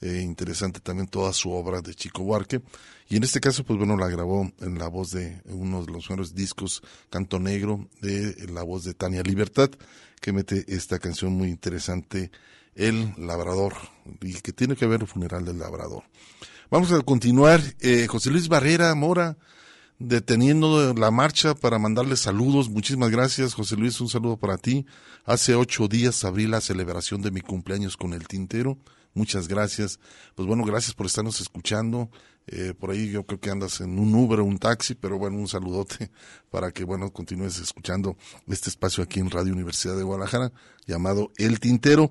eh, 0.00 0.20
interesante 0.22 0.80
también 0.80 1.08
toda 1.08 1.32
su 1.32 1.50
obra 1.50 1.80
de 1.80 1.94
Chico 1.94 2.22
Huarque. 2.22 2.60
Y 3.08 3.16
en 3.16 3.24
este 3.24 3.40
caso, 3.40 3.64
pues 3.64 3.78
bueno, 3.78 3.96
la 3.96 4.08
grabó 4.08 4.50
en 4.60 4.78
la 4.78 4.88
voz 4.88 5.10
de 5.10 5.40
uno 5.46 5.84
de 5.84 5.92
los 5.92 6.08
mejores 6.08 6.34
discos, 6.34 6.82
Canto 7.10 7.38
Negro, 7.38 7.88
de 8.00 8.48
la 8.52 8.62
voz 8.62 8.84
de 8.84 8.94
Tania 8.94 9.22
Libertad, 9.22 9.70
que 10.20 10.32
mete 10.32 10.64
esta 10.68 10.98
canción 10.98 11.32
muy 11.32 11.48
interesante, 11.48 12.30
El 12.74 13.14
Labrador, 13.18 13.74
y 14.20 14.34
que 14.34 14.52
tiene 14.52 14.76
que 14.76 14.86
ver 14.86 15.02
el 15.02 15.06
funeral 15.06 15.44
del 15.44 15.58
Labrador. 15.58 16.04
Vamos 16.70 16.92
a 16.92 17.00
continuar. 17.02 17.60
Eh, 17.80 18.06
José 18.08 18.30
Luis 18.30 18.48
Barrera 18.48 18.94
Mora, 18.94 19.36
deteniendo 19.98 20.94
la 20.94 21.10
marcha 21.10 21.54
para 21.54 21.78
mandarle 21.78 22.16
saludos. 22.16 22.68
Muchísimas 22.68 23.10
gracias, 23.10 23.54
José 23.54 23.76
Luis, 23.76 24.00
un 24.00 24.08
saludo 24.08 24.36
para 24.36 24.58
ti. 24.58 24.86
Hace 25.24 25.54
ocho 25.54 25.88
días 25.88 26.24
abrí 26.24 26.46
la 26.46 26.60
celebración 26.60 27.22
de 27.22 27.30
mi 27.30 27.40
cumpleaños 27.40 27.96
con 27.96 28.12
el 28.12 28.26
tintero. 28.26 28.78
Muchas 29.14 29.48
gracias. 29.48 30.00
Pues 30.34 30.46
bueno, 30.46 30.64
gracias 30.64 30.94
por 30.94 31.06
estarnos 31.06 31.40
escuchando. 31.40 32.10
Eh, 32.46 32.74
por 32.78 32.90
ahí 32.90 33.10
yo 33.10 33.24
creo 33.24 33.40
que 33.40 33.50
andas 33.50 33.80
en 33.80 33.98
un 33.98 34.14
Uber 34.14 34.40
o 34.40 34.44
un 34.44 34.58
taxi, 34.58 34.94
pero 34.94 35.16
bueno, 35.16 35.38
un 35.38 35.48
saludote 35.48 36.10
para 36.50 36.72
que, 36.72 36.84
bueno, 36.84 37.10
continúes 37.10 37.58
escuchando 37.58 38.16
este 38.48 38.68
espacio 38.68 39.02
aquí 39.02 39.20
en 39.20 39.30
Radio 39.30 39.52
Universidad 39.52 39.96
de 39.96 40.02
Guadalajara 40.02 40.52
llamado 40.86 41.30
El 41.36 41.60
Tintero. 41.60 42.10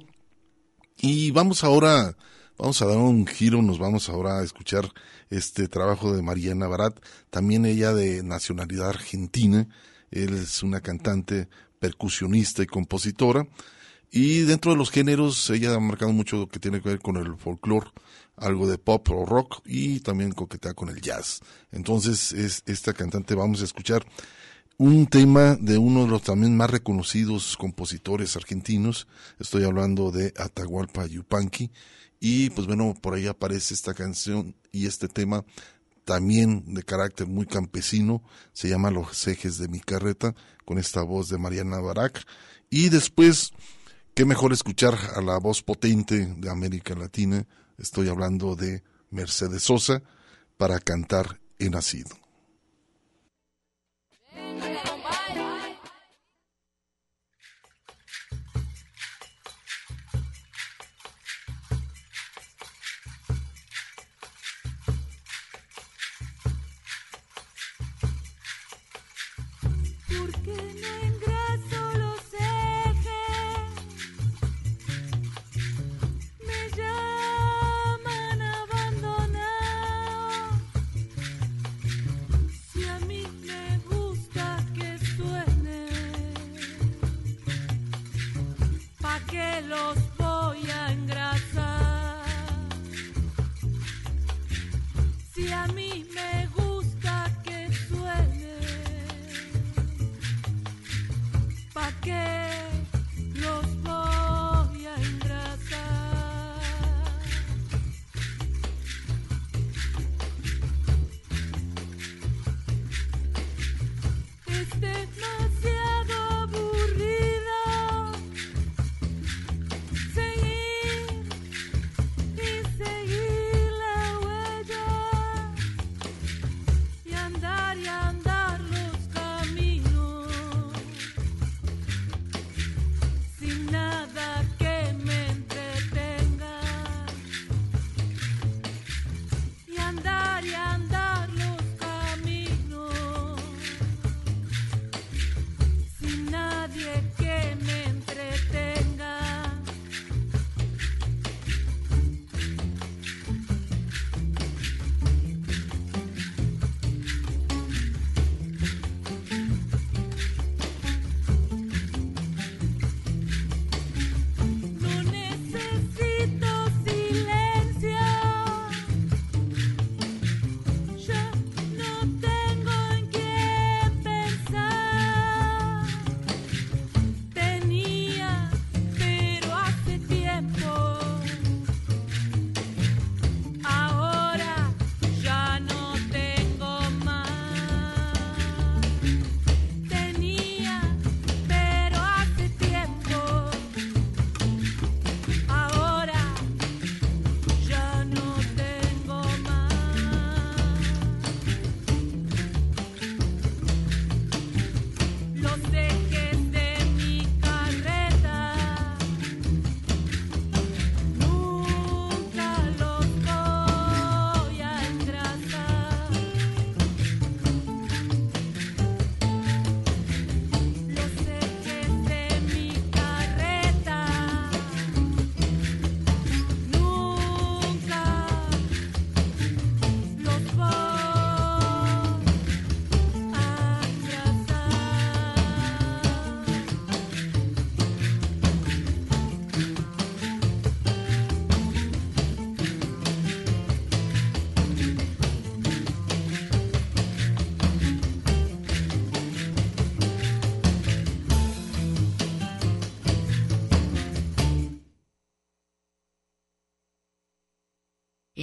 Y 0.97 1.31
vamos 1.31 1.63
ahora 1.63 2.15
Vamos 2.57 2.81
a 2.83 2.85
dar 2.85 2.97
un 2.97 3.25
giro, 3.25 3.63
nos 3.63 3.79
vamos 3.79 4.09
ahora 4.09 4.39
a 4.39 4.43
escuchar 4.43 4.87
este 5.31 5.67
trabajo 5.67 6.15
de 6.15 6.21
Mariana 6.21 6.67
Barat, 6.67 6.99
también 7.31 7.65
ella 7.65 7.93
de 7.93 8.21
nacionalidad 8.21 8.89
argentina, 8.89 9.67
él 10.11 10.35
es 10.35 10.61
una 10.61 10.79
cantante, 10.79 11.47
percusionista 11.79 12.61
y 12.61 12.67
compositora, 12.67 13.47
y 14.11 14.41
dentro 14.41 14.71
de 14.71 14.77
los 14.77 14.91
géneros 14.91 15.49
ella 15.49 15.73
ha 15.73 15.79
marcado 15.79 16.11
mucho 16.11 16.37
lo 16.37 16.47
que 16.47 16.59
tiene 16.59 16.79
que 16.79 16.89
ver 16.89 16.99
con 16.99 17.17
el 17.17 17.35
folclore, 17.37 17.89
algo 18.37 18.67
de 18.67 18.77
pop 18.77 19.09
o 19.09 19.25
rock 19.25 19.61
y 19.65 20.01
también 20.01 20.31
coquetea 20.31 20.75
con 20.75 20.89
el 20.89 21.01
jazz. 21.01 21.39
Entonces, 21.71 22.33
es 22.33 22.61
esta 22.67 22.93
cantante 22.93 23.33
vamos 23.33 23.61
a 23.61 23.65
escuchar 23.65 24.05
un 24.77 25.07
tema 25.07 25.55
de 25.55 25.77
uno 25.79 26.03
de 26.03 26.09
los 26.09 26.21
también 26.21 26.55
más 26.55 26.69
reconocidos 26.69 27.57
compositores 27.57 28.35
argentinos, 28.35 29.07
estoy 29.39 29.63
hablando 29.63 30.11
de 30.11 30.33
Atahualpa 30.37 31.07
Yupanqui, 31.07 31.71
y 32.25 32.51
pues 32.51 32.67
bueno, 32.67 32.93
por 33.01 33.15
ahí 33.15 33.27
aparece 33.27 33.73
esta 33.73 33.93
canción 33.93 34.55
y 34.71 34.87
este 34.87 35.09
tema 35.09 35.43
también 36.05 36.73
de 36.73 36.81
carácter 36.81 37.27
muy 37.27 37.45
campesino, 37.45 38.23
se 38.53 38.69
llama 38.69 38.91
Los 38.91 39.27
ejes 39.27 39.57
de 39.57 39.67
mi 39.67 39.81
carreta, 39.81 40.33
con 40.63 40.77
esta 40.77 41.01
voz 41.01 41.27
de 41.27 41.37
Mariana 41.37 41.81
Barak. 41.81 42.25
Y 42.69 42.87
después, 42.87 43.51
qué 44.13 44.23
mejor 44.23 44.53
escuchar 44.53 44.97
a 45.17 45.21
la 45.21 45.37
voz 45.37 45.63
potente 45.63 46.33
de 46.37 46.49
América 46.49 46.95
Latina, 46.95 47.45
estoy 47.77 48.07
hablando 48.07 48.55
de 48.55 48.83
Mercedes 49.09 49.63
Sosa, 49.63 50.01
para 50.55 50.79
cantar 50.79 51.41
He 51.59 51.69
nacido. 51.69 52.22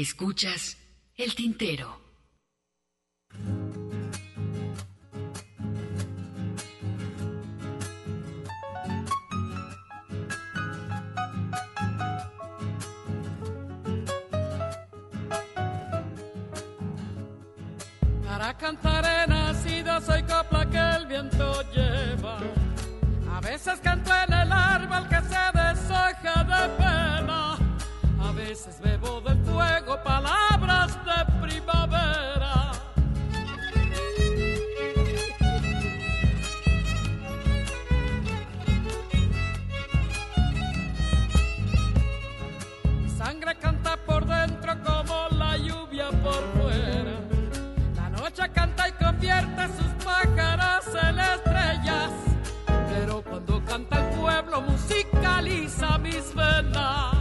Escuchas 0.00 0.78
el 1.14 1.34
tintero. 1.34 2.00
Para 18.24 18.56
cantar 18.56 19.04
he 19.04 19.26
nacido, 19.26 20.00
soy 20.00 20.22
copla 20.22 20.70
que 20.70 20.78
el 20.96 21.06
viento 21.06 21.62
lleva. 21.72 22.38
A 23.30 23.40
veces 23.42 23.78
canto 23.80 24.10
en 24.14 24.32
el 24.32 24.50
árbol 24.50 25.06
que 25.10 25.20
se 25.28 25.42
deshoja 25.58 26.44
de 26.44 26.68
pena. 26.78 27.58
A 28.18 28.32
veces 28.32 28.80
bebo 28.80 28.99
palabras 29.98 30.96
de 31.04 31.46
primavera. 31.46 32.72
Mi 43.02 43.08
sangre 43.08 43.56
canta 43.56 43.96
por 43.96 44.26
dentro 44.26 44.72
como 44.84 45.28
la 45.36 45.56
lluvia 45.56 46.10
por 46.22 46.42
fuera. 46.54 47.16
La 47.96 48.08
noche 48.10 48.48
canta 48.52 48.88
y 48.88 48.92
convierte 48.92 49.66
sus 49.76 50.04
pájaras 50.04 50.86
en 51.02 51.18
estrellas. 51.18 52.10
Pero 52.88 53.22
cuando 53.22 53.64
canta 53.64 53.98
el 53.98 54.16
pueblo 54.16 54.60
musicaliza 54.62 55.98
mis 55.98 56.34
venas. 56.34 57.19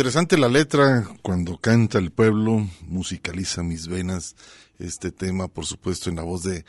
Interesante 0.00 0.38
la 0.38 0.48
letra, 0.48 1.06
cuando 1.20 1.58
canta 1.58 1.98
el 1.98 2.10
pueblo, 2.10 2.66
musicaliza 2.88 3.62
mis 3.62 3.86
venas, 3.86 4.34
este 4.78 5.12
tema, 5.12 5.46
por 5.46 5.66
supuesto, 5.66 6.08
en 6.08 6.16
la 6.16 6.22
voz 6.22 6.42
de 6.42 6.64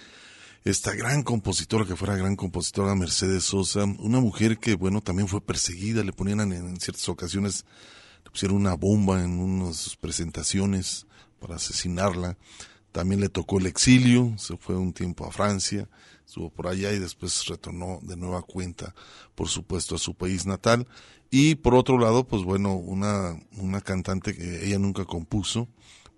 esta 0.65 0.93
gran 0.93 1.23
compositora, 1.23 1.85
que 1.85 1.95
fuera 1.95 2.17
gran 2.17 2.35
compositora, 2.35 2.93
Mercedes 2.93 3.45
Sosa, 3.45 3.85
una 3.85 4.19
mujer 4.19 4.57
que, 4.57 4.75
bueno, 4.75 4.99
también 4.99 5.29
fue 5.29 5.39
perseguida, 5.39 6.03
le 6.03 6.11
ponían 6.11 6.41
en, 6.51 6.77
ciertas 6.81 7.07
ocasiones, 7.07 7.63
le 8.25 8.31
pusieron 8.31 8.57
una 8.57 8.73
bomba 8.73 9.23
en 9.23 9.39
una 9.39 9.69
de 9.69 9.75
sus 9.75 9.95
presentaciones 9.95 11.07
para 11.39 11.55
asesinarla, 11.55 12.37
también 12.91 13.21
le 13.21 13.29
tocó 13.29 13.59
el 13.59 13.67
exilio, 13.67 14.33
se 14.37 14.57
fue 14.57 14.75
un 14.75 14.91
tiempo 14.91 15.25
a 15.25 15.31
Francia, 15.31 15.87
estuvo 16.25 16.49
por 16.49 16.67
allá 16.67 16.91
y 16.91 16.99
después 16.99 17.45
retornó 17.45 17.99
de 18.01 18.17
nueva 18.17 18.41
cuenta, 18.41 18.93
por 19.35 19.47
supuesto, 19.47 19.95
a 19.95 19.99
su 19.99 20.15
país 20.15 20.45
natal. 20.45 20.85
Y 21.33 21.55
por 21.55 21.75
otro 21.75 21.97
lado, 21.97 22.27
pues 22.27 22.43
bueno, 22.43 22.75
una, 22.75 23.39
una 23.57 23.79
cantante 23.79 24.35
que 24.35 24.65
ella 24.65 24.77
nunca 24.77 25.05
compuso, 25.05 25.69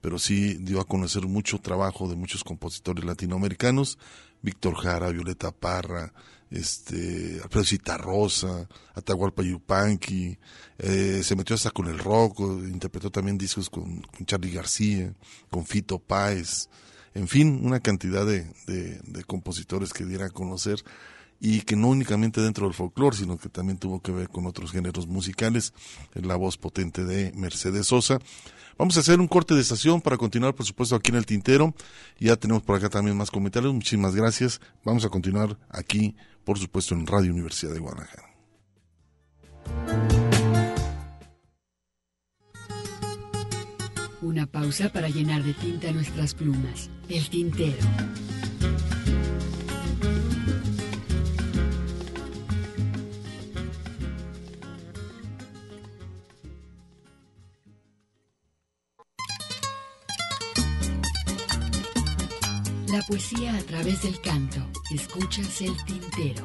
pero 0.01 0.18
sí 0.18 0.55
dio 0.55 0.82
a 0.82 0.86
conocer 0.86 1.28
mucho 1.28 1.59
trabajo 1.59 2.09
de 2.09 2.16
muchos 2.16 2.43
compositores 2.43 3.05
latinoamericanos, 3.05 3.99
Víctor 4.41 4.74
Jara, 4.74 5.09
Violeta 5.11 5.51
Parra, 5.51 6.11
este, 6.49 7.39
Alfredo 7.43 7.64
Citarrosa, 7.64 8.68
Atahualpa 8.95 9.43
Yupanqui, 9.43 10.39
eh, 10.80 11.22
se 11.24 11.36
metió 11.36 11.55
hasta 11.55 11.70
con 11.70 11.88
el 11.88 11.99
rock, 11.99 12.39
interpretó 12.39 13.11
también 13.11 13.38
discos 13.38 13.70
con, 13.70 14.01
con 14.01 14.26
Charlie 14.26 14.51
García, 14.51 15.14
con 15.51 15.64
Fito 15.64 15.99
Páez, 15.99 16.70
en 17.14 17.28
fin, 17.28 17.61
una 17.64 17.80
cantidad 17.80 18.26
de, 18.26 18.51
de, 18.66 18.99
de 19.05 19.24
compositores 19.26 19.93
que 19.93 20.05
diera 20.05 20.26
a 20.26 20.32
conocer 20.32 20.84
y 21.46 21.60
que 21.60 21.76
no 21.76 21.89
únicamente 21.89 22.39
dentro 22.39 22.66
del 22.66 22.74
folclore, 22.74 23.18
sino 23.18 23.38
que 23.38 23.50
también 23.50 23.78
tuvo 23.78 24.02
que 24.02 24.14
ver 24.14 24.30
con 24.30 24.46
otros 24.46 24.72
géneros 24.72 25.08
musicales, 25.08 25.74
la 26.14 26.38
voz 26.38 26.58
potente 26.58 27.04
de 27.04 27.34
Mercedes 27.36 27.88
Sosa. 27.88 28.18
Vamos 28.78 28.96
a 28.96 29.02
hacer 29.02 29.20
un 29.20 29.28
corte 29.28 29.54
de 29.54 29.60
estación 29.60 30.00
para 30.00 30.16
continuar, 30.16 30.56
por 30.56 30.66
supuesto, 30.66 30.96
aquí 30.96 31.12
en 31.12 31.18
el 31.18 31.26
Tintero. 31.26 31.76
Ya 32.18 32.38
tenemos 32.38 32.64
por 32.64 32.78
acá 32.78 32.88
también 32.88 33.18
más 33.18 33.30
comentarios. 33.30 33.74
Muchísimas 33.74 34.16
gracias. 34.16 34.62
Vamos 34.86 35.04
a 35.04 35.10
continuar 35.10 35.58
aquí, 35.70 36.16
por 36.46 36.58
supuesto, 36.58 36.96
en 36.96 37.06
Radio 37.06 37.34
Universidad 37.34 37.74
de 37.74 37.80
Guadalajara. 37.80 38.24
Una 44.22 44.48
pausa 44.48 44.88
para 44.94 45.10
llenar 45.10 45.44
de 45.44 45.54
tinta 45.56 45.91
nuestras 45.91 46.34
plumas. 46.36 46.89
El 47.10 47.30
tintero. 47.30 47.86
Poesía 63.08 63.56
a 63.56 63.62
través 63.62 64.01
del 64.04 64.20
canto. 64.22 64.60
Escuchas 64.91 65.62
el 65.62 65.76
tintero. 65.86 66.43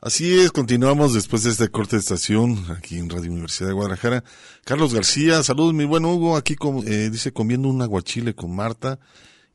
Así 0.00 0.38
es, 0.38 0.52
continuamos 0.52 1.14
después 1.14 1.42
de 1.42 1.50
este 1.50 1.68
corte 1.68 1.96
de 1.96 2.00
estación 2.00 2.64
aquí 2.70 2.98
en 2.98 3.10
Radio 3.10 3.32
Universidad 3.32 3.68
de 3.68 3.74
Guadalajara. 3.74 4.22
Carlos 4.64 4.94
García, 4.94 5.42
saludos 5.42 5.74
mi 5.74 5.84
buen 5.84 6.04
Hugo, 6.04 6.36
aquí 6.36 6.54
eh, 6.86 7.10
dice 7.10 7.32
comiendo 7.32 7.68
un 7.68 7.82
aguachile 7.82 8.32
con 8.32 8.54
Marta 8.54 9.00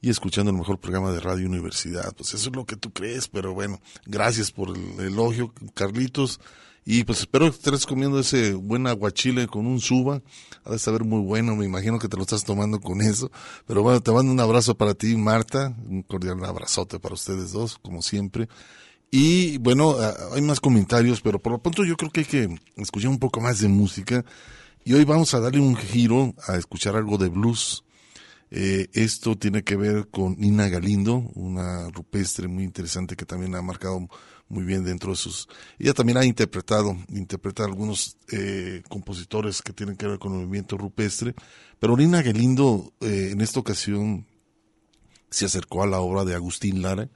y 0.02 0.10
escuchando 0.10 0.52
el 0.52 0.58
mejor 0.58 0.80
programa 0.80 1.12
de 1.12 1.20
Radio 1.20 1.48
Universidad. 1.48 2.14
Pues 2.16 2.34
eso 2.34 2.50
es 2.50 2.56
lo 2.56 2.66
que 2.66 2.76
tú 2.76 2.92
crees, 2.92 3.28
pero 3.28 3.54
bueno, 3.54 3.80
gracias 4.06 4.52
por 4.52 4.76
el 4.76 5.00
elogio, 5.00 5.54
Carlitos. 5.76 6.40
Y 6.84 7.04
pues 7.04 7.20
espero 7.20 7.46
que 7.46 7.58
estés 7.58 7.86
comiendo 7.86 8.20
ese 8.20 8.54
buen 8.54 8.88
aguachile 8.88 9.46
con 9.48 9.68
un 9.68 9.80
suba. 9.80 10.22
Ha 10.64 10.72
de 10.72 10.80
saber 10.80 11.04
muy 11.04 11.22
bueno, 11.22 11.56
me 11.56 11.66
imagino 11.66 12.00
que 12.00 12.08
te 12.08 12.18
lo 12.18 12.24
estás 12.24 12.44
tomando 12.44 12.82
con 12.82 13.02
eso. 13.02 13.32
Pero 13.68 13.84
bueno, 13.84 14.02
te 14.02 14.12
mando 14.12 14.32
un 14.32 14.40
abrazo 14.40 14.76
para 14.76 14.96
ti, 14.96 15.16
Marta. 15.16 15.76
Un 15.88 16.02
cordial 16.02 16.44
abrazote 16.44 17.00
para 17.00 17.14
ustedes 17.14 17.52
dos, 17.52 17.78
como 17.78 18.02
siempre. 18.02 18.50
Y 19.12 19.60
bueno, 19.60 19.96
ah, 20.00 20.16
hay 20.34 20.42
más 20.42 20.60
comentarios, 20.60 21.22
pero 21.22 21.38
por 21.38 21.52
lo 21.52 21.60
pronto 21.60 21.84
yo 21.86 21.96
creo 21.98 22.10
que 22.10 22.22
hay 22.22 22.26
que 22.26 22.50
escuchar 22.78 23.12
un 23.12 23.20
poco 23.20 23.42
más 23.42 23.60
de 23.60 23.68
música. 23.68 24.26
Y 24.84 24.94
hoy 24.94 25.04
vamos 25.06 25.36
a 25.36 25.40
darle 25.40 25.60
un 25.60 25.76
giro 25.76 26.34
a 26.48 26.56
escuchar 26.56 26.96
algo 26.96 27.20
de 27.20 27.30
blues. 27.30 27.84
Eh, 28.54 28.90
esto 28.92 29.38
tiene 29.38 29.64
que 29.64 29.78
ver 29.78 30.10
con 30.10 30.36
Nina 30.38 30.68
Galindo, 30.68 31.32
una 31.36 31.90
rupestre 31.90 32.50
muy 32.50 32.66
interesante 32.66 33.16
que 33.16 33.26
también 33.26 33.56
ha 33.56 33.62
marcado 33.62 34.10
muy 34.50 34.66
bien 34.66 34.84
dentro 34.84 35.12
de 35.12 35.16
sus... 35.16 35.48
Ella 35.80 35.94
también 35.94 36.18
ha 36.18 36.26
interpretado, 36.26 36.98
interpreta 37.08 37.64
algunos 37.64 38.18
eh, 38.30 38.84
compositores 38.90 39.62
que 39.62 39.72
tienen 39.72 39.96
que 39.96 40.06
ver 40.06 40.20
con 40.20 40.34
el 40.34 40.40
movimiento 40.40 40.78
rupestre, 40.78 41.34
pero 41.80 41.96
Nina 41.96 42.22
Galindo 42.22 42.92
eh, 43.00 43.30
en 43.32 43.40
esta 43.40 43.62
ocasión 43.62 44.28
se 45.30 45.46
acercó 45.46 45.84
a 45.84 45.88
la 45.88 46.02
obra 46.02 46.26
de 46.26 46.36
Agustín 46.36 46.82
Lara, 46.82 47.10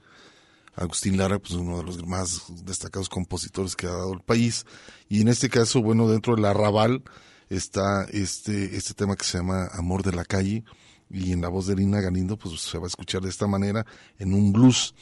Agustín 0.74 1.18
Lara, 1.18 1.38
pues 1.38 1.52
uno 1.52 1.78
de 1.78 1.84
los 1.84 2.06
más 2.06 2.44
destacados 2.64 3.10
compositores 3.10 3.76
que 3.76 3.86
ha 3.86 3.90
dado 3.90 4.14
el 4.14 4.20
país. 4.20 4.64
Y 5.08 5.20
en 5.20 5.28
este 5.28 5.48
caso, 5.48 5.82
bueno, 5.82 6.08
dentro 6.08 6.34
del 6.34 6.44
arrabal 6.44 7.02
está 7.48 8.04
este, 8.04 8.76
este 8.76 8.94
tema 8.94 9.16
que 9.16 9.24
se 9.24 9.38
llama 9.38 9.68
Amor 9.72 10.02
de 10.02 10.12
la 10.12 10.24
Calle. 10.24 10.64
Y 11.10 11.32
en 11.32 11.40
la 11.40 11.48
voz 11.48 11.66
de 11.66 11.76
Lina 11.76 12.00
Galindo, 12.00 12.36
pues 12.36 12.60
se 12.60 12.78
va 12.78 12.84
a 12.84 12.88
escuchar 12.88 13.22
de 13.22 13.28
esta 13.28 13.46
manera 13.46 13.86
en 14.18 14.34
un 14.34 14.52
blues. 14.52 14.94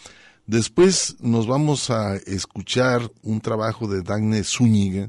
Después 0.47 1.17
nos 1.21 1.47
vamos 1.47 1.89
a 1.89 2.17
escuchar 2.17 3.11
un 3.23 3.41
trabajo 3.41 3.89
de 3.89 4.03
Dagne 4.03 4.45
Zúñiga, 4.45 5.09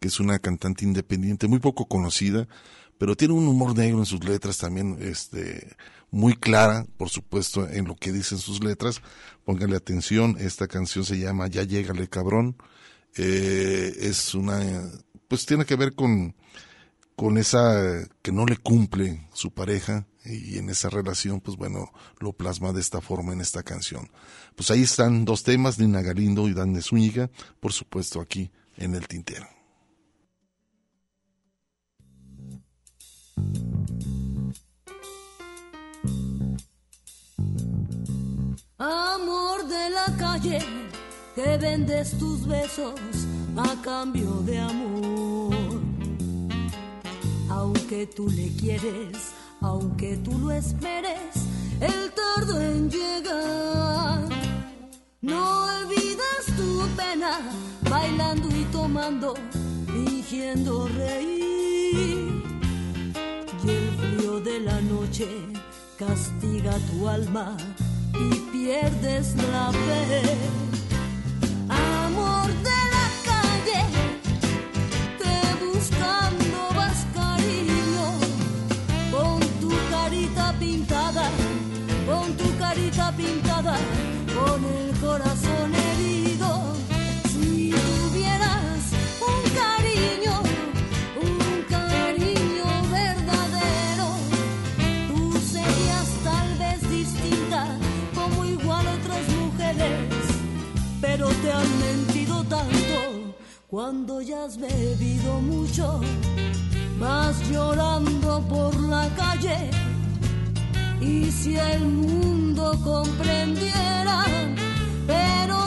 que 0.00 0.08
es 0.08 0.18
una 0.20 0.38
cantante 0.38 0.86
independiente 0.86 1.48
muy 1.48 1.58
poco 1.58 1.86
conocida, 1.86 2.48
pero 2.96 3.14
tiene 3.14 3.34
un 3.34 3.46
humor 3.46 3.76
negro 3.76 3.98
en 3.98 4.06
sus 4.06 4.24
letras 4.24 4.56
también, 4.56 4.96
este, 5.00 5.76
muy 6.10 6.34
clara, 6.34 6.86
por 6.96 7.10
supuesto, 7.10 7.68
en 7.68 7.86
lo 7.86 7.94
que 7.94 8.12
dicen 8.12 8.38
sus 8.38 8.64
letras. 8.64 9.02
Póngale 9.44 9.76
atención, 9.76 10.36
esta 10.38 10.66
canción 10.66 11.04
se 11.04 11.18
llama 11.18 11.48
Ya 11.48 11.62
llegale 11.64 12.08
cabrón. 12.08 12.56
Eh, 13.16 13.92
es 14.00 14.34
una, 14.34 14.60
pues 15.28 15.44
tiene 15.44 15.66
que 15.66 15.76
ver 15.76 15.94
con, 15.94 16.34
con 17.16 17.36
esa 17.36 18.06
que 18.22 18.32
no 18.32 18.46
le 18.46 18.56
cumple 18.56 19.28
su 19.34 19.50
pareja 19.50 20.06
y 20.24 20.58
en 20.58 20.68
esa 20.70 20.90
relación, 20.90 21.40
pues 21.40 21.56
bueno, 21.56 21.92
lo 22.18 22.32
plasma 22.32 22.72
de 22.72 22.80
esta 22.80 23.00
forma 23.00 23.32
en 23.32 23.40
esta 23.40 23.62
canción. 23.62 24.10
Pues 24.54 24.70
ahí 24.70 24.82
están 24.82 25.24
dos 25.24 25.42
temas, 25.42 25.78
Nina 25.78 26.02
Galindo 26.02 26.48
y 26.48 26.54
Dan 26.54 26.80
Zúñiga, 26.80 27.30
por 27.60 27.72
supuesto 27.72 28.20
aquí 28.20 28.50
en 28.76 28.94
el 28.94 29.06
tintero. 29.08 29.46
Amor 38.78 39.66
de 39.66 39.90
la 39.90 40.16
calle, 40.18 40.58
que 41.34 41.56
vendes 41.58 42.16
tus 42.18 42.46
besos 42.46 42.98
a 43.56 43.82
cambio 43.82 44.40
de 44.42 44.58
amor. 44.58 45.80
Aunque 47.50 48.06
tú 48.06 48.28
le 48.30 48.48
quieres, 48.56 49.34
aunque 49.60 50.16
tú 50.18 50.38
lo 50.38 50.50
esperes, 50.50 51.34
el 51.80 52.12
tardo 52.12 52.60
en 52.60 52.90
llegar. 52.90 54.28
No 55.20 55.64
olvidas 55.64 56.46
tu 56.56 56.86
pena, 56.96 57.38
bailando 57.88 58.48
y 58.48 58.64
tomando, 58.72 59.34
fingiendo 59.86 60.88
reír. 60.88 62.42
Y 63.62 63.70
el 63.70 63.90
frío 63.98 64.40
de 64.40 64.60
la 64.60 64.80
noche 64.80 65.28
castiga 65.98 66.72
tu 66.90 67.08
alma 67.08 67.56
y 68.14 68.34
pierdes 68.52 69.34
la 69.36 69.70
fe. 69.72 70.69
Pintada, 83.12 83.76
con 84.34 84.64
el 84.64 84.96
corazón 85.00 85.74
herido. 85.74 86.74
Si 87.32 87.70
tuvieras 87.70 88.92
un 89.20 89.42
cariño, 89.60 90.42
un 91.20 91.62
cariño 91.68 92.66
verdadero, 92.90 94.08
tú 95.08 95.32
serías 95.40 96.08
tal 96.24 96.58
vez 96.58 96.90
distinta 96.90 97.78
como 98.14 98.44
igual 98.44 98.86
otras 98.86 99.26
mujeres, 99.40 100.08
pero 101.00 101.28
te 101.28 101.52
han 101.52 101.78
mentido 101.80 102.44
tanto 102.44 103.34
cuando 103.68 104.20
ya 104.20 104.44
has 104.44 104.56
bebido 104.58 105.40
mucho, 105.40 106.00
vas 106.98 107.40
llorando 107.48 108.42
por 108.48 108.74
la 108.80 109.08
calle. 109.16 109.79
Y 111.10 111.28
si 111.32 111.56
el 111.56 111.80
mundo 111.80 112.78
comprendiera, 112.84 114.24
pero 115.08 115.59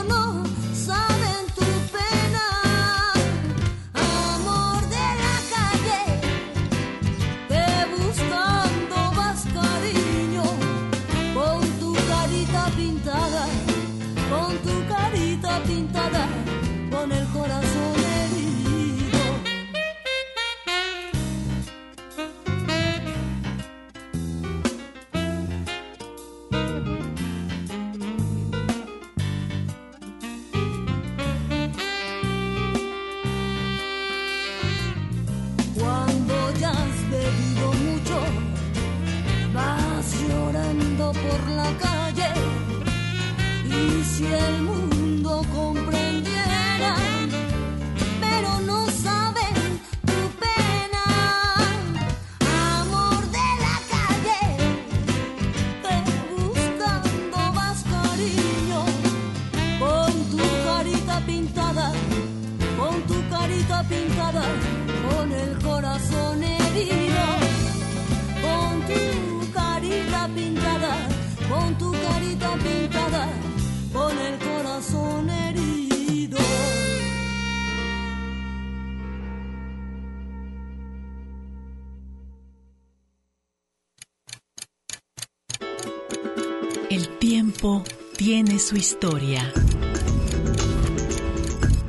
tiene 88.54 88.60
su 88.60 88.76
historia. 88.76 89.52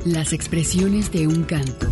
Las 0.03 0.33
expresiones 0.33 1.11
de 1.11 1.27
un 1.27 1.43
canto. 1.43 1.87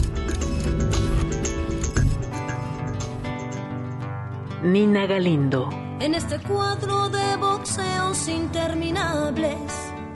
Nina 4.64 5.06
Galindo. 5.06 5.70
En 6.00 6.16
este 6.16 6.40
cuadro 6.40 7.10
de 7.10 7.36
boxeos 7.38 8.28
interminables 8.28 9.83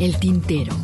el 0.00 0.18
tintero. 0.18 0.74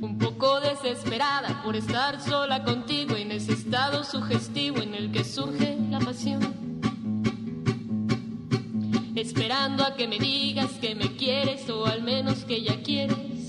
Un 0.00 0.18
poco 0.18 0.60
desesperada 0.60 1.62
por 1.62 1.76
estar 1.76 2.20
sola 2.20 2.64
contigo 2.64 3.14
en 3.14 3.30
ese 3.30 3.52
estado 3.52 4.02
sugestivo 4.02 4.78
en 4.78 4.94
el 4.94 5.12
que 5.12 5.22
surge 5.22 5.78
la 5.90 6.00
pasión. 6.00 6.40
Esperando 9.14 9.84
a 9.84 9.94
que 9.94 10.08
me 10.08 10.18
digas 10.18 10.72
que 10.80 10.96
me 10.96 11.14
quieres 11.14 11.70
o 11.70 11.86
al 11.86 12.02
menos 12.02 12.44
que 12.44 12.62
ya 12.62 12.82
quieres 12.82 13.46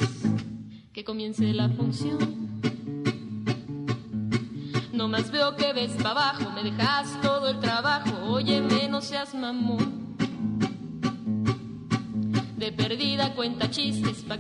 que 0.94 1.04
comience 1.04 1.52
la 1.54 1.70
función. 1.70 2.43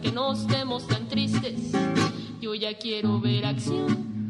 Que 0.03 0.11
no 0.11 0.33
estemos 0.33 0.85
tan 0.85 1.07
tristes. 1.07 1.71
Yo 2.41 2.53
ya 2.53 2.77
quiero 2.77 3.21
ver 3.21 3.45
acción. 3.45 4.27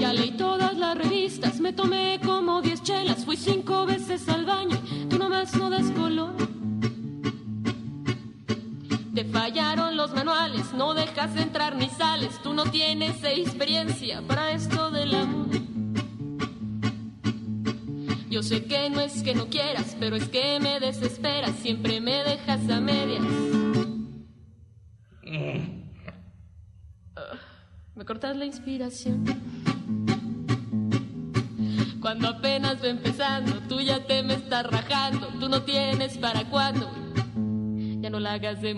Ya 0.00 0.12
leí 0.12 0.30
todas 0.36 0.78
las 0.78 0.96
revistas, 0.96 1.58
me 1.58 1.72
tomé 1.72 2.20
como 2.24 2.62
diez 2.62 2.82
chelas, 2.82 3.24
fui 3.24 3.36
cinco 3.36 3.86
veces 3.86 4.28
al 4.28 4.44
baño, 4.44 4.78
tú 5.10 5.18
nomás 5.18 5.56
no 5.56 5.68
das 5.68 5.90
color. 5.90 6.32
Te 9.14 9.24
fallaron 9.24 9.96
los 9.96 10.12
manuales, 10.12 10.72
no 10.72 10.94
dejas 10.94 11.34
entrar 11.36 11.74
ni 11.74 11.88
sales, 11.88 12.40
tú 12.42 12.54
no 12.54 12.64
tienes 12.64 13.24
experiencia 13.24 14.22
para 14.22 14.43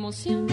emoción. 0.07 0.46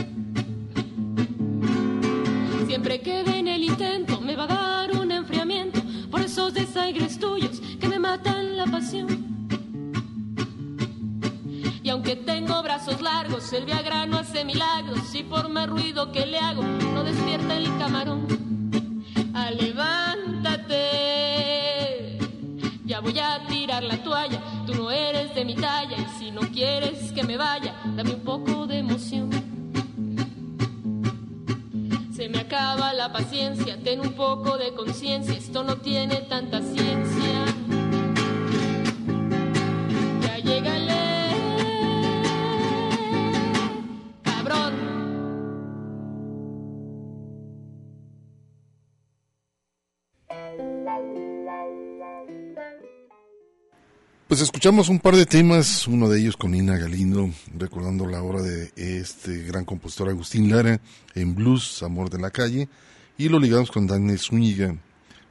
Escuchamos 54.64 54.88
un 54.88 55.00
par 55.00 55.18
de 55.18 55.26
temas, 55.26 55.90
uno 55.90 56.08
de 56.08 56.22
ellos 56.22 56.38
con 56.38 56.52
Nina 56.52 56.78
Galindo, 56.78 57.30
recordando 57.58 58.08
la 58.08 58.24
obra 58.24 58.42
de 58.42 58.72
este 58.78 59.44
gran 59.44 59.66
compositor 59.66 60.08
Agustín 60.08 60.50
Lara 60.50 60.80
en 61.16 61.36
blues, 61.36 61.84
Amor 61.84 62.10
de 62.10 62.18
la 62.18 62.32
Calle, 62.32 62.70
y 63.18 63.28
lo 63.28 63.40
ligamos 63.40 63.72
con 63.72 63.88
Daniel 63.88 64.18
Zúñiga, 64.18 64.78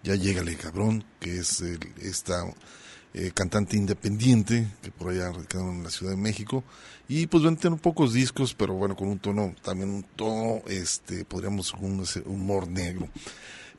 Ya 0.03 0.17
Llegale 0.17 0.55
Cabrón, 0.57 1.03
que 1.19 1.39
es 1.39 1.63
el, 1.63 1.79
esta 2.03 2.45
eh, 3.15 3.31
cantante 3.33 3.79
independiente 3.79 4.69
que 4.83 4.91
por 4.91 5.11
allá 5.11 5.33
radicado 5.33 5.71
en 5.71 5.83
la 5.83 5.89
Ciudad 5.89 6.13
de 6.13 6.19
México, 6.19 6.63
y 7.09 7.27
pues 7.27 7.43
van 7.43 7.57
tener 7.57 7.81
pocos 7.81 8.13
discos, 8.13 8.53
pero 8.53 8.75
bueno, 8.75 8.95
con 8.97 9.09
un 9.09 9.19
tono, 9.19 9.55
también 9.63 9.89
un 9.89 10.03
tono, 10.15 10.61
este, 10.67 11.25
podríamos, 11.25 11.73
un 11.73 12.05
humor 12.27 12.69
negro. 12.69 13.09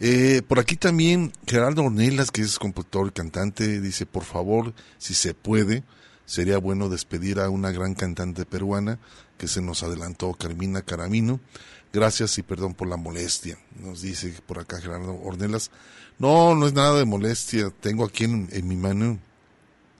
Eh, 0.05 0.41
por 0.45 0.59
aquí 0.59 0.75
también 0.75 1.31
Gerardo 1.47 1.85
Ornelas, 1.85 2.29
que 2.29 2.41
es 2.41 2.59
compositor 2.59 3.07
y 3.07 3.11
cantante, 3.11 3.79
dice, 3.79 4.05
por 4.05 4.25
favor, 4.25 4.73
si 4.97 5.13
se 5.13 5.33
puede, 5.33 5.85
sería 6.25 6.57
bueno 6.57 6.89
despedir 6.89 7.39
a 7.39 7.49
una 7.49 7.71
gran 7.71 7.95
cantante 7.95 8.45
peruana 8.45 8.99
que 9.37 9.47
se 9.47 9.61
nos 9.61 9.81
adelantó, 9.81 10.33
Carmina 10.33 10.81
Caramino. 10.81 11.39
Gracias 11.93 12.37
y 12.37 12.43
perdón 12.43 12.73
por 12.73 12.89
la 12.89 12.97
molestia, 12.97 13.57
nos 13.79 14.01
dice 14.01 14.35
por 14.45 14.59
acá 14.59 14.81
Gerardo 14.81 15.17
Ornelas. 15.23 15.71
No, 16.19 16.53
no 16.53 16.67
es 16.67 16.73
nada 16.73 16.99
de 16.99 17.05
molestia. 17.05 17.69
Tengo 17.69 18.03
aquí 18.03 18.25
en, 18.25 18.49
en 18.51 18.67
mi 18.67 18.75
mano 18.75 19.19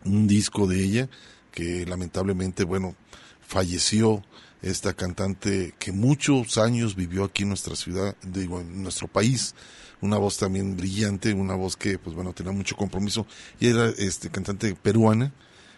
un 0.04 0.28
disco 0.28 0.68
de 0.68 0.84
ella 0.84 1.10
que 1.54 1.86
lamentablemente, 1.86 2.66
bueno, 2.66 2.94
falleció 3.40 4.22
esta 4.62 4.94
cantante 4.94 5.74
que 5.80 5.94
muchos 5.94 6.58
años 6.58 6.98
vivió 6.98 7.24
aquí 7.24 7.44
en 7.44 7.50
nuestra 7.50 7.78
ciudad, 7.78 8.18
digo, 8.22 8.60
en 8.60 8.84
nuestro 8.84 9.08
país, 9.08 9.56
una 10.04 10.18
voz 10.18 10.38
también 10.38 10.76
brillante, 10.76 11.34
una 11.34 11.56
voz 11.56 11.78
que, 11.78 11.98
pues 11.98 12.16
bueno, 12.16 12.34
tenía 12.34 12.52
mucho 12.52 12.76
compromiso, 12.76 13.26
y 13.60 13.68
era 13.68 13.90
este 13.90 14.30
cantante 14.30 14.76
peruana, 14.76 15.32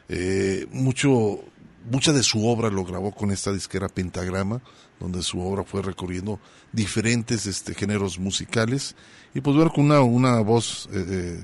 eh, 0.09 0.67
mucho, 0.71 1.43
mucha 1.89 2.11
de 2.11 2.23
su 2.23 2.45
obra 2.47 2.69
lo 2.69 2.83
grabó 2.83 3.13
con 3.13 3.31
esta 3.31 3.53
disquera 3.53 3.87
Pentagrama, 3.87 4.61
donde 4.99 5.21
su 5.21 5.39
obra 5.39 5.63
fue 5.63 5.83
recorriendo 5.83 6.39
diferentes 6.71 7.45
este, 7.45 7.75
géneros 7.75 8.17
musicales, 8.17 8.95
y 9.35 9.41
pues 9.41 9.55
bueno, 9.55 9.71
con 9.71 9.85
una, 9.85 10.01
una 10.01 10.39
voz 10.39 10.89
eh, 10.91 11.05
eh 11.07 11.43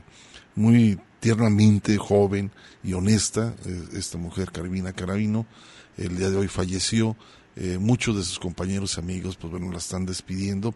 muy 0.54 1.00
tiernamente 1.22 1.98
joven 1.98 2.52
y 2.84 2.92
honesta, 2.92 3.54
eh, 3.66 3.84
esta 3.94 4.18
mujer 4.18 4.52
Carvina 4.52 4.92
Carabino, 4.92 5.46
el 5.98 6.18
día 6.18 6.30
de 6.30 6.36
hoy 6.36 6.48
falleció, 6.50 7.16
eh, 7.56 7.78
muchos 7.80 8.16
de 8.16 8.24
sus 8.24 8.40
compañeros 8.40 8.96
y 8.98 9.00
amigos, 9.00 9.38
pues 9.38 9.52
bueno, 9.52 9.72
la 9.72 9.78
están 9.78 10.06
despidiendo. 10.06 10.74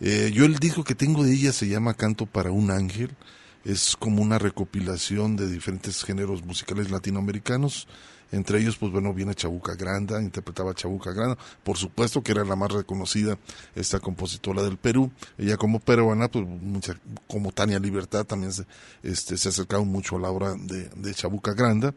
Eh, 0.00 0.30
yo 0.32 0.44
el 0.44 0.58
disco 0.58 0.84
que 0.84 0.94
tengo 0.94 1.24
de 1.24 1.32
ella 1.32 1.52
se 1.52 1.68
llama 1.68 1.94
Canto 1.94 2.26
para 2.26 2.50
un 2.50 2.70
Ángel. 2.70 3.16
es 3.64 3.96
como 3.96 4.22
una 4.22 4.38
recopilación 4.38 5.36
de 5.36 5.50
diferentes 5.50 6.04
géneros 6.04 6.44
musicales 6.44 6.90
latinoamericanos. 6.90 7.88
Entre 8.30 8.60
ellos, 8.60 8.76
pues 8.76 8.92
bueno, 8.92 9.14
viene 9.14 9.34
Chabuca 9.34 9.74
Granda, 9.74 10.20
interpretaba 10.22 10.74
Chabuca 10.74 11.12
Granda, 11.12 11.38
por 11.62 11.78
supuesto 11.78 12.22
que 12.22 12.32
era 12.32 12.44
la 12.44 12.56
más 12.56 12.70
reconocida, 12.70 13.38
esta 13.74 14.00
compositora 14.00 14.62
del 14.62 14.76
Perú. 14.76 15.10
Ella 15.38 15.56
como 15.56 15.80
peruana, 15.80 16.28
pues 16.28 16.46
mucha, 16.46 16.94
como 17.26 17.52
Tania 17.52 17.78
Libertad 17.78 18.24
también 18.24 18.52
se, 18.52 18.66
este, 19.02 19.36
se 19.38 19.48
acercaba 19.48 19.82
mucho 19.84 20.16
a 20.16 20.20
la 20.20 20.30
obra 20.30 20.54
de, 20.54 20.90
de 20.90 21.14
Chabuca 21.14 21.54
Granda. 21.54 21.94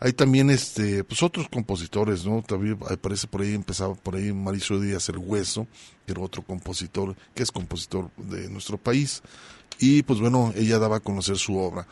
Hay 0.00 0.12
también 0.12 0.48
este, 0.50 1.02
pues 1.02 1.22
otros 1.22 1.48
compositores, 1.48 2.24
¿no? 2.24 2.42
También 2.42 2.78
aparece 2.88 3.26
por 3.26 3.42
ahí, 3.42 3.54
empezaba 3.54 3.94
por 3.94 4.14
ahí 4.14 4.32
Mauricio 4.32 4.80
Díaz 4.80 5.08
el 5.08 5.18
Hueso, 5.18 5.66
que 6.06 6.12
era 6.12 6.22
otro 6.22 6.42
compositor, 6.42 7.16
que 7.34 7.42
es 7.42 7.50
compositor 7.50 8.10
de 8.16 8.48
nuestro 8.48 8.78
país. 8.78 9.22
Y 9.80 10.02
pues 10.04 10.20
bueno, 10.20 10.52
ella 10.56 10.78
daba 10.78 10.96
a 10.96 11.00
conocer 11.00 11.36
su 11.36 11.58
obra. 11.58 11.86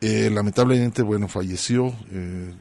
Eh, 0.00 0.30
lamentablemente, 0.30 1.02
bueno, 1.02 1.28
falleció. 1.28 1.94
Eh, 2.10 2.52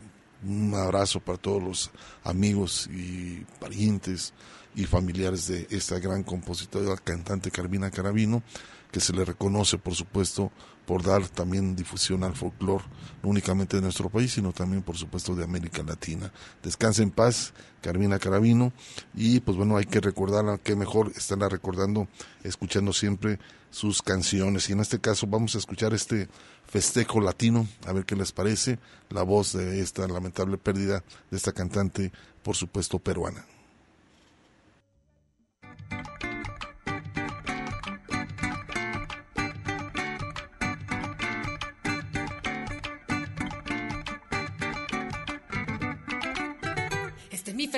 un 0.45 0.73
abrazo 0.75 1.19
para 1.19 1.37
todos 1.37 1.63
los 1.63 1.91
amigos 2.23 2.89
y 2.93 3.45
parientes 3.59 4.33
y 4.75 4.85
familiares 4.85 5.47
de 5.47 5.67
esta 5.69 5.99
gran 5.99 6.23
compositora, 6.23 6.97
cantante 6.97 7.51
Carmina 7.51 7.91
Carabino, 7.91 8.43
que 8.91 8.99
se 8.99 9.13
le 9.13 9.25
reconoce, 9.25 9.77
por 9.77 9.95
supuesto, 9.95 10.51
por 10.85 11.03
dar 11.03 11.27
también 11.29 11.75
difusión 11.75 12.23
al 12.23 12.35
folclore, 12.35 12.83
no 13.21 13.29
únicamente 13.29 13.77
de 13.77 13.81
nuestro 13.81 14.09
país, 14.09 14.33
sino 14.33 14.51
también, 14.51 14.83
por 14.83 14.97
supuesto, 14.97 15.35
de 15.35 15.43
América 15.43 15.83
Latina. 15.83 16.31
Descansa 16.61 17.03
en 17.03 17.11
paz, 17.11 17.53
Carmina 17.81 18.19
Carabino, 18.19 18.73
y 19.13 19.39
pues 19.39 19.57
bueno, 19.57 19.77
hay 19.77 19.85
que 19.85 20.01
recordarla, 20.01 20.57
que 20.57 20.75
mejor 20.75 21.11
estarla 21.15 21.49
recordando, 21.49 22.07
escuchando 22.43 22.93
siempre 22.93 23.39
sus 23.69 24.01
canciones. 24.01 24.69
Y 24.69 24.73
en 24.73 24.81
este 24.81 24.99
caso 24.99 25.27
vamos 25.27 25.55
a 25.55 25.57
escuchar 25.57 25.93
este 25.93 26.27
festejo 26.65 27.21
latino, 27.21 27.67
a 27.85 27.93
ver 27.93 28.05
qué 28.05 28.15
les 28.15 28.31
parece, 28.31 28.79
la 29.09 29.23
voz 29.23 29.53
de 29.53 29.81
esta 29.81 30.07
lamentable 30.07 30.57
pérdida 30.57 31.03
de 31.31 31.37
esta 31.37 31.53
cantante, 31.53 32.11
por 32.43 32.55
supuesto, 32.55 32.99
peruana. 32.99 33.45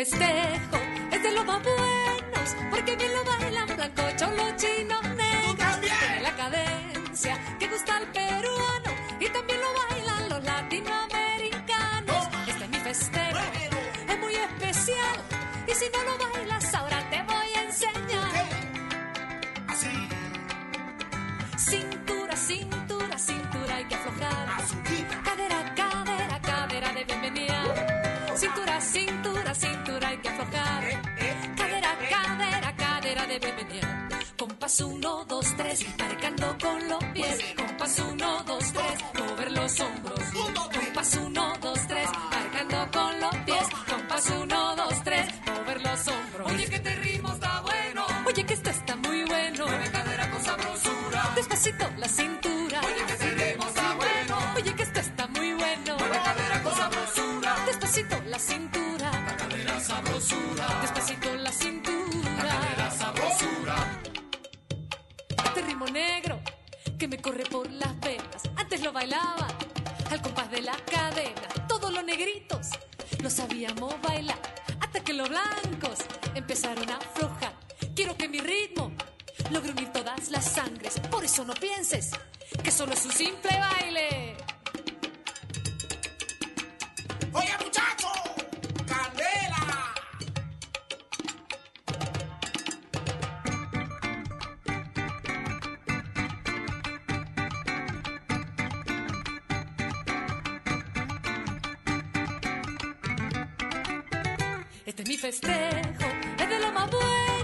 Festejo, 0.06 0.78
es 1.12 1.24
de 1.24 1.32
más 1.44 1.64
buenos, 1.64 2.56
porque 2.70 2.96
bien 2.96 3.12
lo 3.12 3.24
bailan 3.24 3.68
blanco, 3.76 4.05
Cadera, 30.52 31.98
cadera, 32.10 32.76
cadera 32.76 33.26
de 33.28 33.40
bienvenida. 33.40 34.10
Compás 34.38 34.80
uno, 34.82 35.26
dos, 35.26 35.46
tres, 35.58 35.86
marcando 35.98 36.58
con 36.62 36.90
los 36.90 37.04
pies. 37.14 37.40
Compás 37.56 38.00
uno, 38.00 38.44
dos, 38.44 38.74
tres, 38.74 39.04
mover 39.20 39.52
los 39.52 39.80
hombros. 39.80 40.25
Bailaba 68.96 69.50
al 70.10 70.22
compás 70.22 70.50
de 70.50 70.62
la 70.62 70.78
cadena. 70.90 71.48
Todos 71.68 71.92
los 71.92 72.02
negritos 72.06 72.70
lo 73.22 73.30
sabíamos 73.30 73.94
bailar. 74.02 74.40
Hasta 74.80 75.02
que 75.02 75.12
los 75.12 75.28
blancos 75.28 76.00
empezaron 76.34 76.90
a 76.90 76.96
aflojar. 76.96 77.52
Quiero 77.94 78.16
que 78.16 78.30
mi 78.30 78.40
ritmo 78.40 78.94
logre 79.52 79.72
unir 79.72 79.92
todas 79.92 80.30
las 80.30 80.46
sangres. 80.46 80.98
Por 81.12 81.26
eso 81.26 81.44
no 81.44 81.54
pienses 81.56 82.12
que 82.64 82.72
solo 82.72 82.94
es 82.94 83.06
un 83.06 83.12
simple 83.12 83.52
baile. 83.60 84.25
Este 104.98 105.04
es 105.04 105.10
mi 105.10 105.18
festejo, 105.18 106.08
es 106.40 106.50
de 106.50 106.58
los 106.58 106.74
más 106.74 106.90
buenos, 106.90 107.35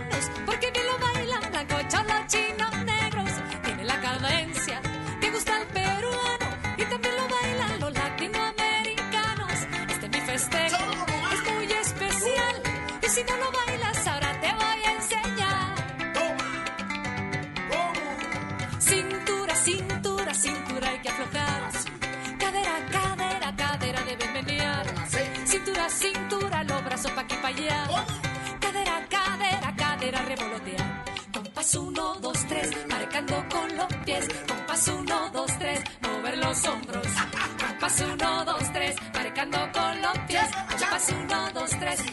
tres, 39.42 39.48
marcando 39.48 39.80
con 39.80 40.02
los 40.02 40.18
pies. 40.28 40.50
Compás 40.70 41.10
uno, 41.10 41.52
dos, 41.54 41.70
tres, 41.80 42.11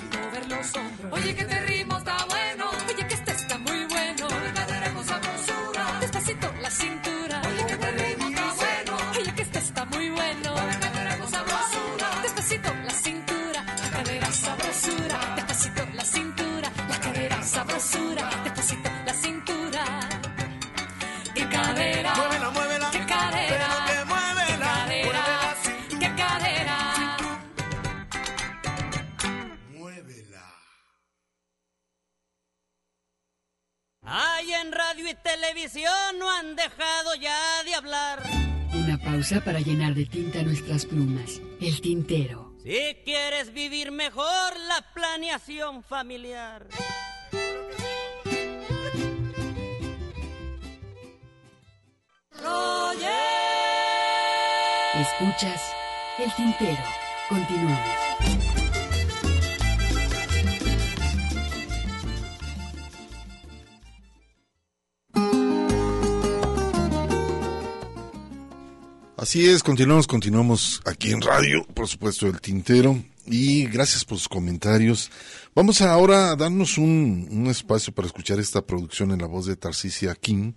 nuestras 40.69 40.87
plumas. 40.87 41.41
El 41.61 41.81
tintero. 41.81 42.53
Si 42.63 42.97
quieres 43.05 43.53
vivir 43.53 43.91
mejor 43.91 44.53
la 44.69 44.85
planeación 44.95 45.83
familiar. 45.83 46.67
Escuchas 54.95 55.63
el 56.19 56.35
tintero. 56.35 56.83
Continuamos. 57.29 58.08
Así 69.19 69.49
es, 69.49 69.65
continuamos, 69.65 70.07
continuamos 70.07 70.81
aquí 70.85 71.11
en 71.11 71.21
radio, 71.21 71.67
por 71.75 71.89
supuesto, 71.89 72.29
el 72.29 72.41
tintero. 72.41 73.03
Y 73.27 73.67
gracias 73.67 74.05
por 74.05 74.17
sus 74.17 74.29
comentarios. 74.29 75.11
Vamos 75.57 75.81
ahora 75.83 76.31
a 76.31 76.37
darnos 76.37 76.79
un, 76.79 77.27
un 77.29 77.49
espacio 77.49 77.93
para 77.93 78.07
escuchar 78.07 78.39
esta 78.39 78.65
producción 78.65 79.11
en 79.11 79.19
la 79.19 79.27
voz 79.27 79.47
de 79.47 79.57
Tarcisia 79.57 80.15
King. 80.15 80.53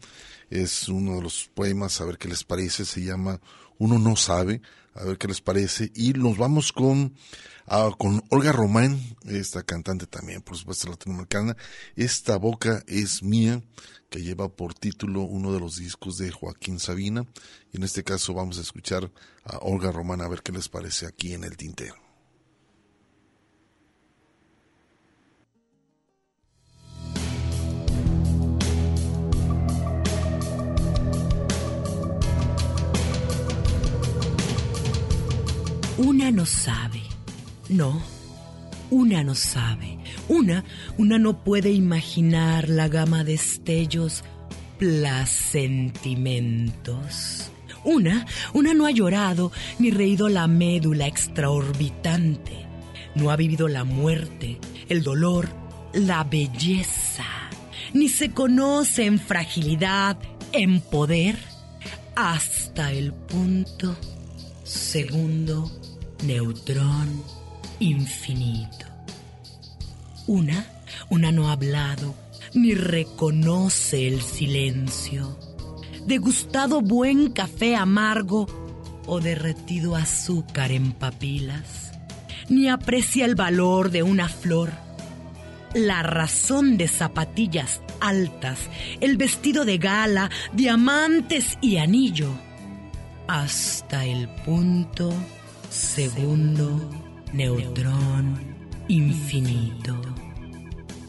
Es 0.52 0.88
uno 0.90 1.16
de 1.16 1.24
los 1.24 1.50
poemas, 1.56 2.00
a 2.02 2.06
ver 2.06 2.20
qué 2.20 2.28
les 2.28 2.44
parece, 2.44 2.86
se 2.86 3.04
llama 3.04 3.42
Uno 3.80 3.98
no 3.98 4.16
sabe, 4.16 4.62
a 4.94 5.06
ver 5.06 5.18
qué 5.18 5.28
les 5.28 5.42
parece. 5.42 5.92
Y 5.96 6.14
nos 6.14 6.38
vamos 6.38 6.72
con, 6.72 7.16
ah, 7.68 7.90
con 7.98 8.24
Olga 8.30 8.52
Román, 8.52 9.00
esta 9.26 9.64
cantante 9.64 10.08
también, 10.08 10.42
por 10.42 10.58
supuesto, 10.58 10.90
latinoamericana. 10.90 11.56
Esta 11.96 12.38
boca 12.38 12.84
es 12.88 13.24
mía, 13.24 13.62
que 14.10 14.22
lleva 14.22 14.50
por 14.50 14.74
título 14.74 15.22
uno 15.22 15.54
de 15.54 15.60
los 15.60 15.78
discos 15.78 16.18
de 16.18 16.32
Joaquín 16.32 16.80
Sabina. 16.80 17.26
Y 17.72 17.78
en 17.78 17.84
este 17.84 18.04
caso 18.04 18.34
vamos 18.34 18.58
a 18.58 18.62
escuchar 18.62 19.10
a 19.46 19.58
Olga 19.60 19.92
Román 19.92 20.22
a 20.22 20.28
ver 20.28 20.42
qué 20.44 20.52
les 20.52 20.68
parece 20.68 21.08
aquí 21.08 21.34
en 21.34 21.46
el 21.46 21.56
tintero. 21.56 21.96
Una 35.98 36.32
no 36.32 36.46
sabe. 36.48 37.11
No, 37.72 38.00
una 38.90 39.24
no 39.24 39.34
sabe. 39.34 39.98
Una, 40.28 40.66
una 40.98 41.18
no 41.18 41.42
puede 41.42 41.72
imaginar 41.72 42.68
la 42.68 42.90
gama 42.90 43.24
de 43.24 43.36
estellos 43.36 44.26
placentimentos. 44.78 47.50
Una, 47.86 48.26
una 48.54 48.74
no 48.74 48.86
ha 48.86 48.92
llorado 48.92 49.54
ni 49.80 49.90
reído 49.90 50.28
la 50.28 50.48
médula 50.48 51.08
extraorbitante. 51.08 52.66
No 53.16 53.32
ha 53.32 53.38
vivido 53.38 53.70
la 53.70 53.86
muerte, 53.86 54.60
el 54.90 55.02
dolor, 55.02 55.48
la 55.94 56.26
belleza. 56.26 57.24
Ni 57.94 58.10
se 58.10 58.32
conoce 58.32 59.06
en 59.06 59.18
fragilidad, 59.18 60.18
en 60.52 60.82
poder, 60.82 61.38
hasta 62.18 62.92
el 62.92 63.14
punto 63.14 63.96
segundo 64.66 65.72
neutrón 66.26 67.41
infinito. 67.82 68.86
Una, 70.28 70.66
una 71.10 71.32
no 71.32 71.50
ha 71.50 71.54
hablado 71.54 72.16
ni 72.54 72.74
reconoce 72.76 74.08
el 74.08 74.22
silencio. 74.22 75.38
Degustado 76.06 76.82
buen 76.82 77.32
café 77.32 77.76
amargo 77.76 78.48
o 79.08 79.20
derretido 79.20 79.96
azúcar 79.96 80.72
en 80.72 80.92
papilas. 80.94 81.92
Ni 82.50 82.70
aprecia 82.70 83.26
el 83.26 83.36
valor 83.36 83.90
de 83.90 84.04
una 84.04 84.30
flor. 84.30 84.72
La 85.74 86.04
razón 86.04 86.78
de 86.78 86.88
zapatillas 86.88 87.82
altas, 88.00 88.60
el 89.00 89.18
vestido 89.18 89.66
de 89.66 89.78
gala, 89.78 90.30
diamantes 90.54 91.58
y 91.62 91.78
anillo. 91.78 92.30
Hasta 93.28 94.06
el 94.06 94.28
punto 94.28 95.14
segundo 95.70 97.11
neutrón 97.34 98.40
infinito. 98.88 100.00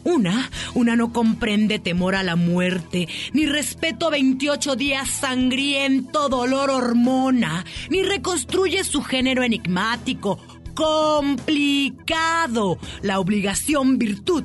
Una, 0.05 0.49
una 0.73 0.95
no 0.95 1.13
comprende 1.13 1.79
temor 1.79 2.15
a 2.15 2.23
la 2.23 2.35
muerte, 2.35 3.07
ni 3.31 3.45
respeto 3.45 4.07
a 4.07 4.11
28 4.11 4.75
días 4.75 5.09
sangriento, 5.09 6.27
dolor, 6.27 6.69
hormona, 6.69 7.65
ni 7.89 8.03
reconstruye 8.03 8.83
su 8.83 9.01
género 9.01 9.43
enigmático, 9.43 10.39
complicado, 10.75 12.77
la 13.01 13.19
obligación 13.19 13.97
virtud 13.97 14.43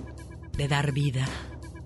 de 0.57 0.69
dar 0.69 0.93
vida. 0.93 1.27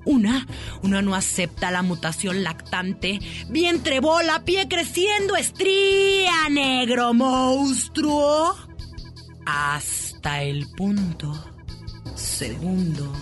Una, 0.05 0.47
una 0.82 1.01
no 1.01 1.14
acepta 1.14 1.70
la 1.70 1.82
mutación 1.82 2.43
lactante, 2.43 3.20
vientre 3.49 4.01
bola, 4.01 4.45
pie 4.45 4.68
creciendo, 4.68 5.36
estría, 5.36 6.49
negro 6.51 7.14
monstruo, 7.14 8.55
hasta 9.45 10.43
el 10.43 10.68
punto 10.68 11.32
segundo 12.14 13.12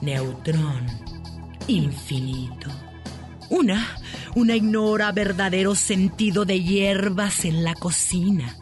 neutrón 0.00 0.86
infinito. 1.66 2.70
Una, 3.50 3.96
una 4.34 4.56
ignora 4.56 5.12
verdadero 5.12 5.74
sentido 5.74 6.44
de 6.44 6.62
hierbas 6.62 7.44
en 7.44 7.64
la 7.64 7.74
cocina, 7.74 8.56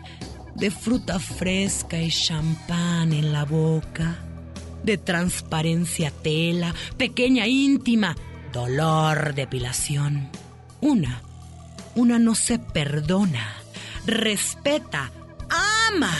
de 0.55 0.71
fruta 0.71 1.19
fresca 1.19 2.01
y 2.01 2.11
champán 2.11 3.13
en 3.13 3.33
la 3.33 3.45
boca, 3.45 4.19
de 4.83 4.99
transparencia 4.99 6.11
tela, 6.11 6.75
pequeña 6.97 7.47
íntima, 7.47 8.17
dolor, 8.53 9.35
depilación. 9.35 10.29
Una, 10.81 11.23
una 11.95 12.19
no 12.19 12.35
se 12.35 12.59
perdona, 12.59 13.55
respeta, 14.07 15.13
ama, 15.89 16.13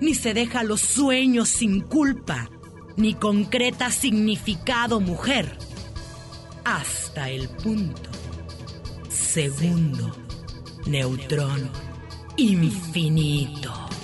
ni 0.00 0.14
se 0.14 0.34
deja 0.34 0.62
los 0.62 0.80
sueños 0.80 1.48
sin 1.48 1.80
culpa 1.80 2.50
ni 2.96 3.14
concreta 3.14 3.90
significado 3.90 5.00
mujer, 5.00 5.58
hasta 6.64 7.28
el 7.30 7.48
punto 7.48 8.10
segundo 9.08 10.16
neutrón 10.86 11.70
infinito. 12.36 13.95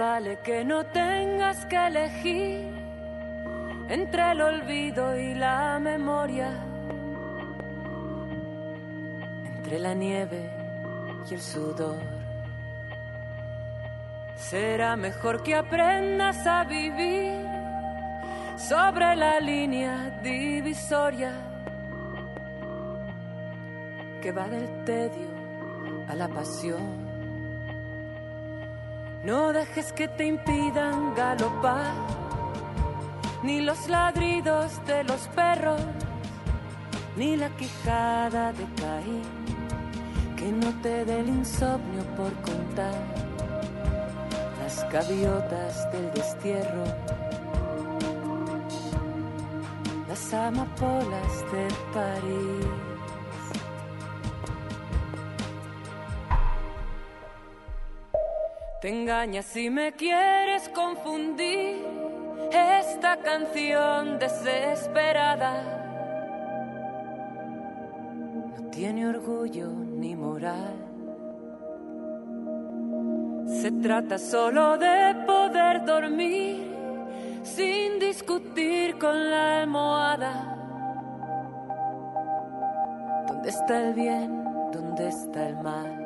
Vale 0.00 0.38
que 0.38 0.64
no 0.64 0.86
tengas 0.86 1.66
que 1.66 1.76
elegir 1.76 2.72
entre 3.90 4.32
el 4.32 4.40
olvido 4.40 5.04
y 5.18 5.34
la 5.34 5.78
memoria, 5.78 6.50
entre 9.44 9.78
la 9.78 9.92
nieve 9.92 10.42
y 11.28 11.34
el 11.34 11.40
sudor. 11.40 11.98
Será 14.36 14.96
mejor 14.96 15.42
que 15.42 15.54
aprendas 15.54 16.46
a 16.46 16.64
vivir 16.64 17.34
sobre 18.56 19.16
la 19.16 19.38
línea 19.38 20.18
divisoria 20.22 21.32
que 24.22 24.32
va 24.32 24.48
del 24.48 24.66
tedio 24.84 25.28
a 26.08 26.14
la 26.14 26.28
pasión. 26.28 27.09
No 29.22 29.52
dejes 29.52 29.92
que 29.92 30.08
te 30.08 30.26
impidan 30.26 31.14
galopar, 31.14 31.92
ni 33.42 33.60
los 33.60 33.86
ladridos 33.86 34.84
de 34.86 35.04
los 35.04 35.28
perros, 35.28 35.80
ni 37.16 37.36
la 37.36 37.50
quijada 37.50 38.50
de 38.54 38.64
Caín, 38.80 39.22
que 40.36 40.50
no 40.50 40.72
te 40.80 41.04
dé 41.04 41.20
el 41.20 41.28
insomnio 41.28 42.02
por 42.16 42.32
contar 42.40 42.94
las 44.62 44.90
gaviotas 44.90 45.92
del 45.92 46.10
destierro, 46.12 46.84
las 50.08 50.32
amapolas 50.32 51.52
de 51.52 51.68
París. 51.92 52.89
Te 58.80 58.88
engañas 58.88 59.44
si 59.44 59.68
me 59.68 59.92
quieres 59.92 60.70
confundir 60.70 61.84
esta 62.50 63.18
canción 63.18 64.18
desesperada. 64.18 65.62
No 68.56 68.70
tiene 68.70 69.06
orgullo 69.06 69.68
ni 69.68 70.16
moral. 70.16 70.76
Se 73.46 73.70
trata 73.70 74.16
solo 74.16 74.78
de 74.78 75.14
poder 75.26 75.84
dormir 75.84 76.74
sin 77.42 77.98
discutir 77.98 78.96
con 78.96 79.30
la 79.30 79.60
almohada. 79.60 80.56
¿Dónde 83.28 83.50
está 83.50 83.88
el 83.88 83.92
bien? 83.92 84.42
¿Dónde 84.72 85.08
está 85.08 85.48
el 85.48 85.56
mal? 85.58 85.99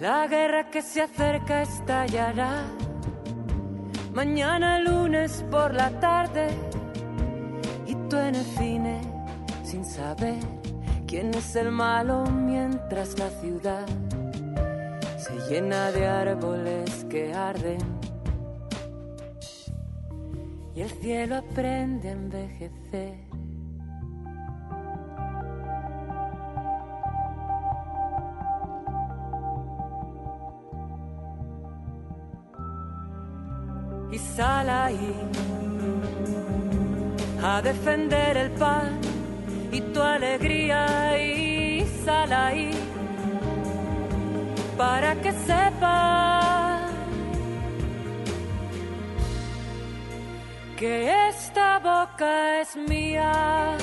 La 0.00 0.26
guerra 0.26 0.70
que 0.70 0.82
se 0.82 1.02
acerca 1.02 1.62
estallará. 1.62 2.64
Mañana 4.12 4.80
lunes 4.80 5.44
por 5.50 5.72
la 5.72 5.88
tarde 6.00 6.48
y 7.86 7.94
tú 8.08 8.16
en 8.16 8.34
el 8.34 8.44
cine 8.44 9.00
sin 9.62 9.84
saber 9.84 10.42
quién 11.06 11.32
es 11.34 11.54
el 11.54 11.70
malo 11.70 12.24
mientras 12.24 13.18
la 13.18 13.30
ciudad 13.30 13.86
se 15.16 15.34
llena 15.48 15.90
de 15.92 16.06
árboles 16.06 17.06
que 17.08 17.32
arden 17.32 17.78
y 20.74 20.80
el 20.80 20.90
cielo 20.90 21.36
aprende 21.36 22.08
a 22.08 22.12
envejecer. 22.12 23.43
Sal 34.36 34.68
a 37.42 37.62
defender 37.62 38.36
el 38.36 38.50
pan 38.52 38.98
y 39.70 39.80
tu 39.92 40.00
alegría 40.02 41.16
y 41.22 41.86
sal 42.04 42.32
ahí 42.32 42.70
para 44.76 45.14
que 45.22 45.32
sepa 45.32 46.88
que 50.76 51.28
esta 51.28 51.78
boca 51.78 52.60
es 52.60 52.76
mía. 52.76 53.76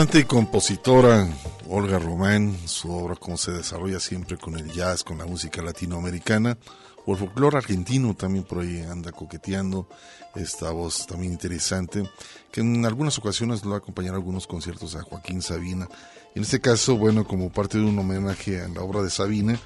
Cantante 0.00 0.20
y 0.20 0.24
compositora 0.24 1.28
Olga 1.68 1.98
Román, 1.98 2.56
su 2.64 2.90
obra 2.90 3.16
como 3.16 3.36
se 3.36 3.52
desarrolla 3.52 4.00
siempre 4.00 4.38
con 4.38 4.56
el 4.58 4.72
jazz, 4.72 5.04
con 5.04 5.18
la 5.18 5.26
música 5.26 5.60
latinoamericana, 5.60 6.56
o 7.04 7.12
el 7.12 7.18
folclore 7.18 7.58
argentino 7.58 8.14
también 8.14 8.44
por 8.44 8.60
ahí 8.60 8.80
anda 8.80 9.12
coqueteando, 9.12 9.90
esta 10.34 10.70
voz 10.70 11.06
también 11.06 11.34
interesante, 11.34 12.10
que 12.50 12.62
en 12.62 12.86
algunas 12.86 13.18
ocasiones 13.18 13.62
lo 13.62 13.72
va 13.72 13.76
a 13.76 14.10
a 14.10 14.14
algunos 14.14 14.46
conciertos 14.46 14.96
a 14.96 15.02
Joaquín 15.02 15.42
Sabina. 15.42 15.86
En 16.34 16.44
este 16.44 16.62
caso, 16.62 16.96
bueno, 16.96 17.26
como 17.26 17.52
parte 17.52 17.76
de 17.76 17.84
un 17.84 17.98
homenaje 17.98 18.58
a 18.58 18.68
la 18.68 18.80
obra 18.80 19.02
de 19.02 19.10
Sabina, 19.10 19.60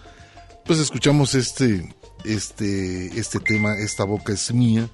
pues 0.66 0.80
escuchamos 0.80 1.36
este, 1.36 1.94
este, 2.24 3.20
este 3.20 3.38
tema, 3.38 3.78
Esta 3.78 4.02
boca 4.02 4.32
es 4.32 4.52
mía, 4.52 4.90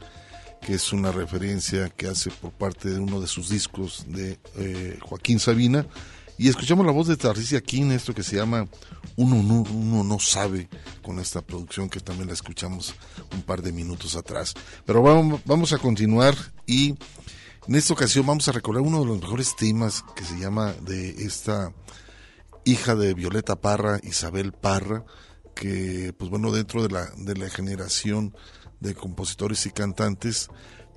que 0.61 0.75
es 0.75 0.93
una 0.93 1.13
referencia 1.13 1.89
que 1.89 2.09
hace 2.09 2.31
por 2.31 2.53
parte 2.53 2.91
de 2.91 2.99
uno 2.99 3.21
de 3.21 3.27
sus 3.27 3.49
discos 3.49 4.05
de 4.09 4.39
eh, 4.57 4.99
Joaquín 5.03 5.39
Sabina. 5.39 5.87
Y 6.39 6.49
escuchamos 6.49 6.87
la 6.87 6.93
voz 6.93 7.07
de 7.07 7.17
Tarcisia 7.17 7.61
King, 7.61 7.91
esto 7.91 8.15
que 8.15 8.23
se 8.23 8.37
llama 8.37 8.67
uno 9.17 9.43
no, 9.43 9.63
uno 9.71 10.05
no 10.05 10.19
sabe, 10.19 10.69
con 11.03 11.19
esta 11.19 11.43
producción 11.43 11.91
que 11.91 12.01
también 12.01 12.29
la 12.29 12.33
escuchamos 12.33 12.95
un 13.35 13.43
par 13.43 13.61
de 13.61 13.73
minutos 13.73 14.17
atrás. 14.17 14.55
Pero 14.87 15.03
vamos, 15.03 15.41
vamos 15.45 15.73
a 15.75 15.79
continuar 15.79 16.35
y 16.67 16.95
en 17.69 17.75
esta 17.75 17.93
ocasión 17.93 18.27
vamos 18.27 18.49
a 18.49 18.53
recordar 18.53 18.83
uno 18.83 19.01
de 19.01 19.07
los 19.07 19.21
mejores 19.21 19.55
temas 19.55 20.03
que 20.17 20.25
se 20.25 20.39
llama 20.39 20.73
de 20.81 21.11
esta 21.25 21.75
hija 22.65 22.95
de 22.95 23.13
Violeta 23.13 23.57
Parra, 23.57 24.01
Isabel 24.03 24.53
Parra, 24.53 25.05
que 25.55 26.15
pues 26.17 26.31
bueno, 26.31 26.53
dentro 26.53 26.83
de 26.83 26.89
la, 26.89 27.07
de 27.17 27.37
la 27.37 27.51
generación 27.51 28.35
de 28.81 28.95
compositores 28.95 29.65
y 29.67 29.71
cantantes, 29.71 30.49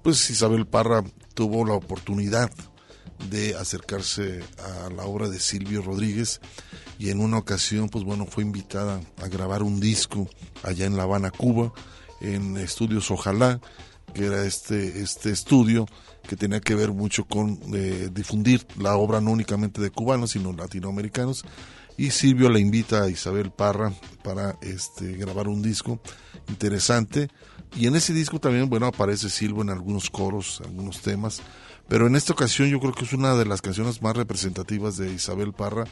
pues 0.02 0.30
Isabel 0.30 0.66
Parra 0.66 1.04
tuvo 1.34 1.66
la 1.66 1.74
oportunidad 1.74 2.50
de 3.30 3.56
acercarse 3.56 4.42
a 4.58 4.90
la 4.90 5.04
obra 5.04 5.30
de 5.30 5.40
Silvio 5.40 5.82
Rodríguez 5.82 6.42
y 7.00 7.10
en 7.10 7.20
una 7.20 7.38
ocasión 7.38 7.90
pues 7.90 8.04
bueno 8.04 8.26
fue 8.26 8.44
invitada 8.44 9.00
a 9.22 9.28
grabar 9.28 9.64
un 9.64 9.80
disco 9.80 10.28
allá 10.64 10.86
en 10.86 10.98
La 10.98 11.04
Habana, 11.04 11.32
Cuba, 11.32 11.74
en 12.22 12.58
Estudios 12.58 13.12
Ojalá, 13.12 13.60
que 14.14 14.26
era 14.26 14.46
este, 14.46 15.02
este 15.02 15.32
estudio 15.32 15.86
que 16.28 16.36
tenía 16.36 16.62
que 16.62 16.76
ver 16.76 16.92
mucho 16.92 17.26
con 17.26 17.60
eh, 17.74 18.10
difundir 18.12 18.66
la 18.78 18.96
obra 18.96 19.22
no 19.22 19.32
únicamente 19.32 19.82
de 19.82 19.90
cubanos 19.90 20.32
sino 20.32 20.54
latinoamericanos. 20.54 21.46
Y 21.96 22.10
Silvio 22.10 22.50
la 22.50 22.60
invita 22.60 23.04
a 23.04 23.10
Isabel 23.10 23.52
Parra 23.52 23.94
para 24.24 24.58
este 24.62 25.14
grabar 25.14 25.48
un 25.48 25.62
disco 25.62 26.00
interesante 26.50 27.30
y 27.76 27.88
en 27.88 27.96
ese 27.96 28.14
disco 28.14 28.40
también, 28.40 28.70
bueno, 28.70 28.86
aparece 28.86 29.30
Silvio 29.30 29.64
en 29.64 29.70
algunos 29.70 30.10
coros, 30.10 30.62
algunos 30.64 31.02
temas. 31.02 31.42
Pero 31.88 32.08
en 32.08 32.16
esta 32.16 32.34
ocasión 32.34 32.70
yo 32.70 32.80
creo 32.80 32.94
que 32.94 33.04
es 33.04 33.14
una 33.14 33.36
de 33.36 33.46
las 33.46 33.62
canciones 33.62 34.02
más 34.02 34.16
representativas 34.16 34.98
de 34.98 35.12
Isabel 35.12 35.54
Parra. 35.54 35.86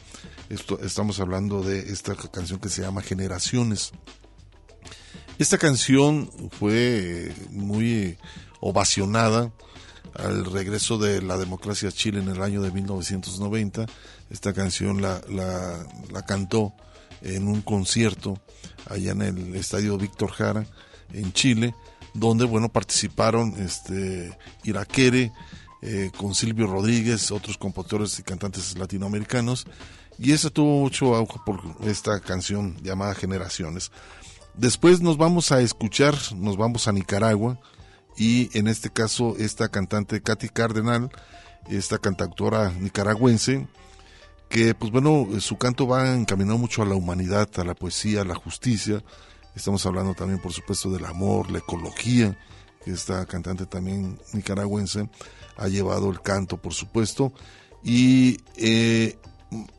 Esto, 0.48 0.78
estamos 0.80 1.20
hablando 1.20 1.62
de 1.62 1.80
esta 1.80 2.14
canción 2.14 2.60
que 2.60 2.68
se 2.68 2.82
llama 2.82 3.02
Generaciones. 3.02 3.92
Esta 5.38 5.58
canción 5.58 6.30
fue 6.58 7.34
muy 7.50 8.16
ovacionada 8.60 9.52
al 10.14 10.44
regreso 10.44 10.98
de 10.98 11.20
la 11.20 11.36
democracia 11.36 11.88
a 11.88 11.92
Chile 11.92 12.20
en 12.20 12.28
el 12.28 12.42
año 12.42 12.62
de 12.62 12.70
1990. 12.70 13.86
Esta 14.30 14.52
canción 14.52 15.02
la, 15.02 15.20
la, 15.28 15.84
la 16.10 16.22
cantó 16.22 16.74
en 17.22 17.48
un 17.48 17.60
concierto 17.60 18.40
allá 18.88 19.12
en 19.12 19.22
el 19.22 19.56
estadio 19.56 19.98
Víctor 19.98 20.30
Jara 20.30 20.66
en 21.12 21.32
Chile, 21.32 21.74
donde 22.14 22.44
bueno 22.44 22.68
participaron 22.68 23.54
este 23.60 24.36
Iraquere 24.64 25.32
eh, 25.80 26.10
con 26.16 26.34
Silvio 26.34 26.66
Rodríguez, 26.66 27.30
otros 27.30 27.58
compositores 27.58 28.18
y 28.18 28.22
cantantes 28.22 28.76
latinoamericanos, 28.78 29.66
y 30.18 30.32
esa 30.32 30.50
tuvo 30.50 30.80
mucho 30.80 31.16
auge 31.16 31.40
por 31.44 31.60
esta 31.84 32.20
canción 32.20 32.76
llamada 32.82 33.14
Generaciones. 33.14 33.90
Después 34.54 35.00
nos 35.00 35.16
vamos 35.16 35.50
a 35.50 35.60
escuchar, 35.60 36.14
nos 36.36 36.56
vamos 36.56 36.86
a 36.86 36.92
Nicaragua, 36.92 37.58
y 38.16 38.56
en 38.56 38.68
este 38.68 38.90
caso 38.90 39.36
esta 39.38 39.68
cantante 39.68 40.20
Katy 40.20 40.50
Cardenal, 40.50 41.10
esta 41.68 41.98
cantautora 41.98 42.70
nicaragüense, 42.72 43.66
que 44.48 44.74
pues 44.74 44.92
bueno, 44.92 45.28
su 45.40 45.56
canto 45.56 45.86
va 45.86 46.14
encaminado 46.14 46.58
mucho 46.58 46.82
a 46.82 46.86
la 46.86 46.94
humanidad, 46.94 47.48
a 47.56 47.64
la 47.64 47.74
poesía, 47.74 48.20
a 48.20 48.24
la 48.24 48.34
justicia, 48.34 49.02
Estamos 49.54 49.84
hablando 49.86 50.14
también, 50.14 50.40
por 50.40 50.52
supuesto, 50.52 50.90
del 50.90 51.04
amor, 51.04 51.50
la 51.50 51.58
ecología, 51.58 52.36
esta 52.86 53.26
cantante 53.26 53.66
también 53.66 54.18
nicaragüense 54.32 55.08
ha 55.56 55.68
llevado 55.68 56.10
el 56.10 56.20
canto, 56.20 56.56
por 56.56 56.74
supuesto. 56.74 57.32
Y 57.84 58.38
eh, 58.56 59.18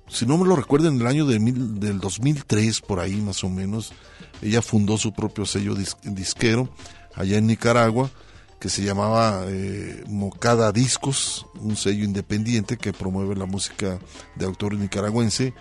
si 0.08 0.26
no 0.26 0.38
me 0.38 0.48
lo 0.48 0.56
recuerdo, 0.56 0.88
en 0.88 1.02
el 1.02 1.08
año 1.08 1.26
de 1.26 1.40
mil, 1.40 1.80
del 1.80 2.00
2003, 2.00 2.82
por 2.82 3.00
ahí 3.00 3.16
más 3.16 3.44
o 3.44 3.50
menos, 3.50 3.94
ella 4.42 4.62
fundó 4.62 4.98
su 4.98 5.14
propio 5.14 5.46
sello 5.46 5.76
disquero 6.04 6.70
allá 7.16 7.38
en 7.38 7.48
Nicaragua, 7.48 8.12
que 8.60 8.70
se 8.70 8.84
llamaba 8.84 9.44
eh, 9.48 10.04
Mocada 10.08 10.72
Discos, 10.72 11.46
un 11.56 11.76
sello 11.76 12.06
independiente 12.06 12.78
que 12.78 12.94
promueve 12.94 13.36
la 13.36 13.46
música 13.46 14.00
de 14.36 14.46
autores 14.46 14.80
nicaragüense 14.80 15.54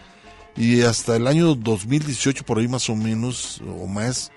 y 0.56 0.82
hasta 0.82 1.16
el 1.16 1.26
año 1.26 1.54
2018 1.54 2.44
por 2.44 2.58
ahí 2.58 2.68
más 2.68 2.88
o 2.90 2.96
menos 2.96 3.60
o 3.62 3.86
más 3.86 4.30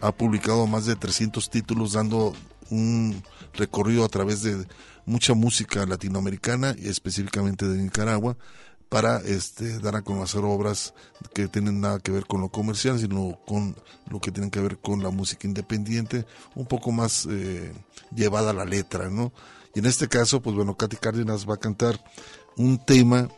ha 0.00 0.12
publicado 0.12 0.66
más 0.66 0.86
de 0.86 0.96
300 0.96 1.48
títulos 1.48 1.92
dando 1.92 2.34
un 2.70 3.22
recorrido 3.54 4.04
a 4.04 4.08
través 4.08 4.42
de 4.42 4.66
mucha 5.06 5.34
música 5.34 5.86
latinoamericana 5.86 6.74
y 6.78 6.88
específicamente 6.88 7.66
de 7.66 7.82
Nicaragua 7.82 8.36
para 8.88 9.18
este 9.20 9.78
dar 9.78 9.96
a 9.96 10.02
conocer 10.02 10.44
obras 10.44 10.92
que 11.34 11.48
tienen 11.48 11.80
nada 11.80 11.98
que 11.98 12.12
ver 12.12 12.26
con 12.26 12.42
lo 12.42 12.50
comercial 12.50 12.98
sino 12.98 13.40
con 13.46 13.74
lo 14.10 14.20
que 14.20 14.30
tienen 14.30 14.50
que 14.50 14.60
ver 14.60 14.78
con 14.78 15.02
la 15.02 15.10
música 15.10 15.46
independiente 15.46 16.26
un 16.54 16.66
poco 16.66 16.92
más 16.92 17.26
eh, 17.30 17.72
llevada 18.14 18.50
a 18.50 18.54
la 18.54 18.66
letra 18.66 19.08
no 19.08 19.32
y 19.74 19.78
en 19.78 19.86
este 19.86 20.08
caso 20.08 20.42
pues 20.42 20.54
bueno 20.54 20.76
Katy 20.76 20.96
Cárdenas 20.96 21.48
va 21.48 21.54
a 21.54 21.60
cantar 21.60 22.04
un 22.56 22.78
tema 22.84 23.28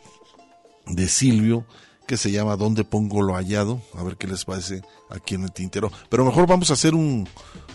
de 0.87 1.07
Silvio 1.07 1.65
que 2.05 2.17
se 2.17 2.31
llama 2.31 2.55
¿Dónde 2.55 2.83
pongo 2.83 3.21
lo 3.21 3.35
hallado? 3.35 3.81
A 3.95 4.03
ver 4.03 4.17
qué 4.17 4.27
les 4.27 4.45
parece 4.45 4.81
aquí 5.09 5.35
en 5.35 5.43
el 5.43 5.51
tintero. 5.51 5.91
Pero 6.09 6.25
mejor 6.25 6.47
vamos 6.47 6.69
a 6.69 6.73
hacer 6.73 6.95
un, 6.95 7.27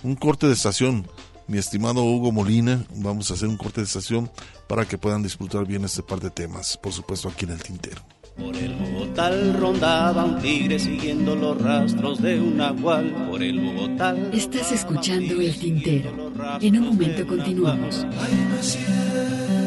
un 0.03 0.15
corte 0.17 0.47
de 0.47 0.53
estación. 0.53 1.07
Mi 1.47 1.59
estimado 1.59 2.05
Hugo 2.05 2.31
Molina, 2.31 2.85
vamos 2.95 3.31
a 3.31 3.35
hacer 3.35 3.49
un 3.49 3.57
corte 3.57 3.81
de 3.81 3.87
estación 3.87 4.31
para 4.69 4.85
que 4.85 4.99
puedan 4.99 5.23
disfrutar 5.23 5.67
bien 5.67 5.85
este 5.85 6.03
par 6.03 6.21
de 6.21 6.31
temas, 6.31 6.77
por 6.77 6.93
supuesto 6.93 7.29
aquí 7.29 7.45
en 7.45 7.51
el 7.51 7.63
tintero. 7.63 8.03
Por 8.37 8.57
el 8.57 8.75
Bogotá 8.75 9.31
rondaba 9.59 10.25
un 10.25 10.41
tigre 10.41 10.79
siguiendo 10.79 11.35
los 11.35 11.61
rastros 11.61 12.23
de 12.23 12.41
un 12.41 12.57
nahual. 12.57 13.29
Por 13.29 13.43
el 13.43 13.61
Bogotá. 13.61 14.17
Estás 14.33 14.73
escuchando 14.73 15.41
el 15.41 15.59
tintero. 15.59 16.33
En 16.61 16.79
un 16.79 16.87
momento 16.87 17.27
continuamos. 17.27 18.07
No 18.07 19.60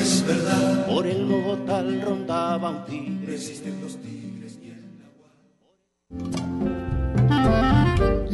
es 0.00 0.26
verdad. 0.26 0.86
Por 0.86 1.06
el 1.06 1.24
Bogotá 1.26 1.82
rondaba 1.82 2.70
un 2.70 2.84
tigre. 2.86 3.34
Existen 3.34 3.80
los 3.80 3.96
tigres 3.96 4.58
y 4.62 4.70
el 4.70 4.76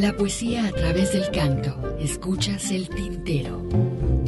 La 0.00 0.16
poesía 0.16 0.66
a 0.66 0.72
través 0.72 1.12
del 1.12 1.30
canto. 1.30 1.96
Escuchas 1.98 2.70
el 2.70 2.88
tintero. 2.88 3.62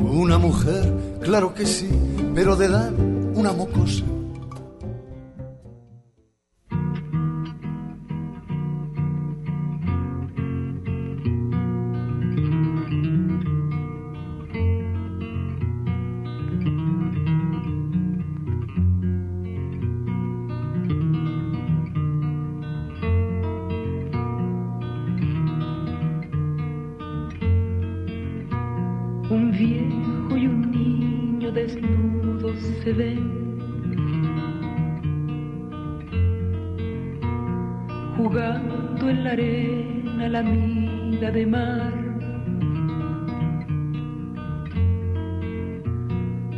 Una 0.01 0.39
mujer, 0.39 0.93
claro 1.21 1.55
que 1.55 1.67
sí, 1.67 1.89
pero 2.35 2.57
de 2.57 2.67
edad 2.67 2.93
una 3.35 3.53
mocosa. 3.53 4.05
La 40.43 41.31
de 41.31 41.47
mar. 41.47 41.93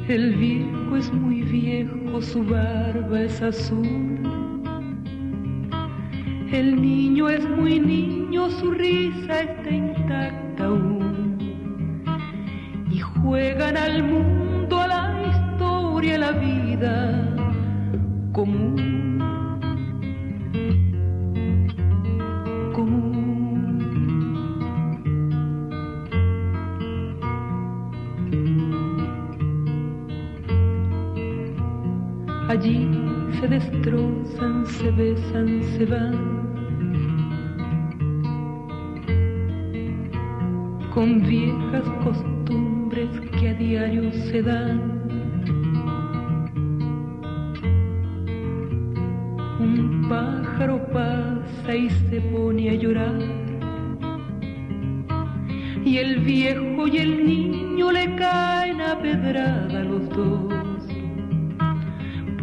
El 0.09 0.35
viejo 0.35 0.97
es 0.97 1.13
muy 1.13 1.43
viejo, 1.43 2.21
su 2.21 2.43
barba 2.43 3.23
es 3.23 3.41
azul. 3.41 4.19
El 6.51 6.81
niño 6.81 7.29
es 7.29 7.49
muy 7.49 7.79
niño, 7.79 8.51
su 8.51 8.73
risa 8.73 9.43
está 9.43 9.71
intacta 9.71 10.65
aún 10.65 11.39
y 12.91 12.99
juegan 12.99 13.77
al 13.77 14.03
mundo, 14.03 14.81
a 14.81 14.89
la 14.89 15.23
historia, 15.31 16.17
a 16.17 16.19
la 16.19 16.33
vida 16.33 17.37
común. 18.33 19.18
Allí 32.49 32.89
se 33.39 33.47
destrozan, 33.47 34.65
se 34.65 34.91
besan, 34.91 35.63
se 35.77 35.85
van. 35.85 36.17
Con 40.95 41.21
viejas 41.21 41.85
costumbres 42.03 43.11
que 43.39 43.51
a 43.51 43.55
diario 43.55 44.11
se 44.13 44.43
dan. 44.43 44.99
Un 49.61 50.07
pájaro 50.09 50.83
pasa 50.91 51.75
y 51.75 51.91
se 51.91 52.19
pone 52.33 52.71
a 52.71 52.75
llorar. 52.75 53.21
Y 55.85 55.99
el 55.99 56.21
viejo 56.21 56.87
y 56.89 56.97
el 56.97 57.27
niño 57.27 57.93
le 57.93 58.17
caen 58.17 58.81
a 58.81 58.99
pedrada 58.99 59.85
los 59.85 60.09
dos, 60.11 60.58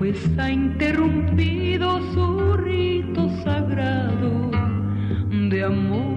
pues 0.05 0.37
ha 0.37 0.51
interrumpido 0.51 1.99
su 2.13 2.57
rito 2.57 3.27
sagrado 3.43 4.51
de 5.49 5.63
amor. 5.63 6.15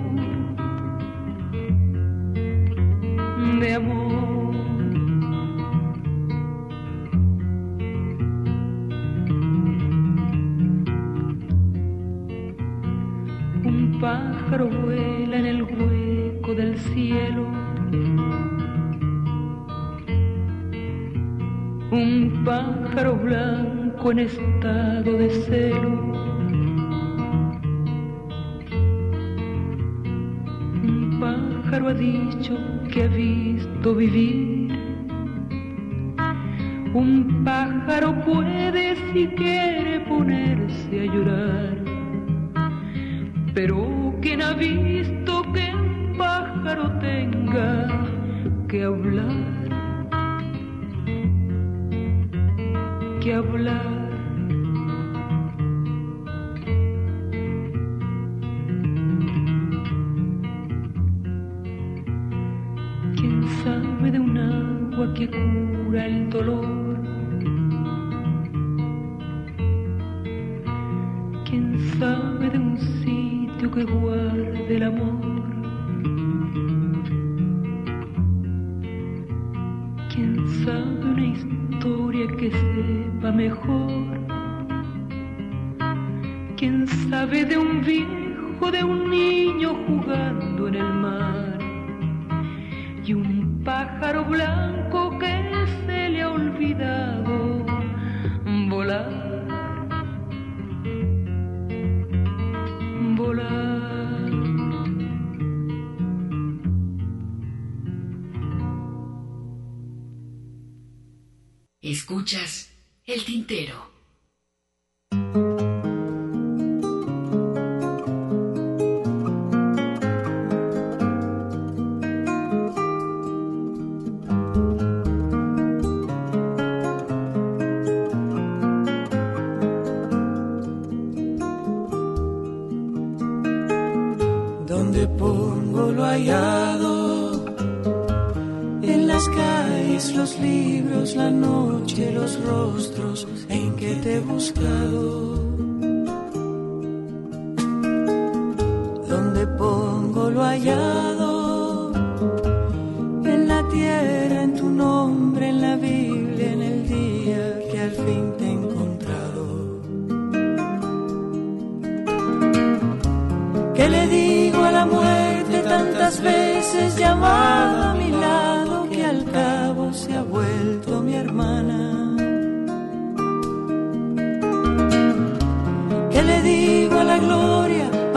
De 3.60 3.74
amor. 3.74 4.54
Un 13.64 13.98
pájaro 14.02 14.68
vuela 14.68 15.38
en 15.38 15.46
el 15.46 15.62
hueco 15.62 16.54
del 16.54 16.76
cielo. 16.76 17.46
Un 21.90 22.42
pájaro 22.44 23.16
blanco 23.16 23.67
en 24.06 24.20
estado 24.20 25.18
de 25.18 25.28
celo. 25.28 25.88
Un 30.82 31.18
pájaro 31.20 31.88
ha 31.88 31.94
dicho 31.94 32.56
que 32.90 33.02
ha 33.02 33.08
visto 33.08 33.94
vivir. 33.94 34.47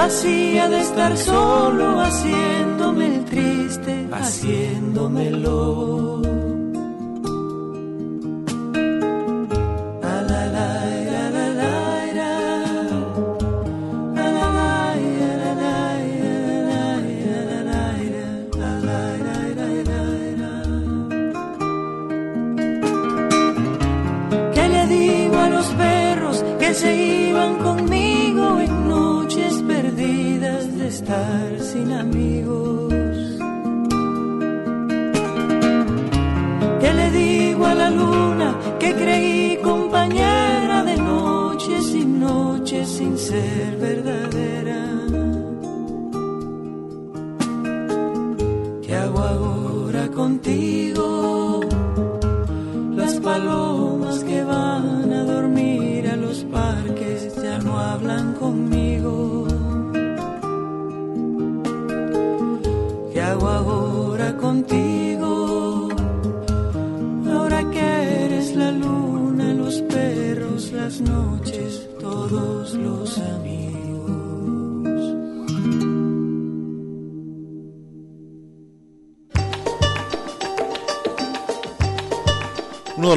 Vacía 0.02 0.68
de 0.68 0.82
estar 0.82 1.16
solo 1.16 2.02
haciéndome 2.02 3.18
el 3.18 3.26
triste, 3.26 4.08
haciéndomelo? 4.12 6.31
Que 38.82 38.96
creí 38.96 39.58
compañera 39.58 40.84
de 40.84 40.98
noches 40.98 41.94
y 41.94 42.04
noches 42.04 42.90
sin 42.90 43.16
ser 43.16 43.78
verdadera? 43.78 44.01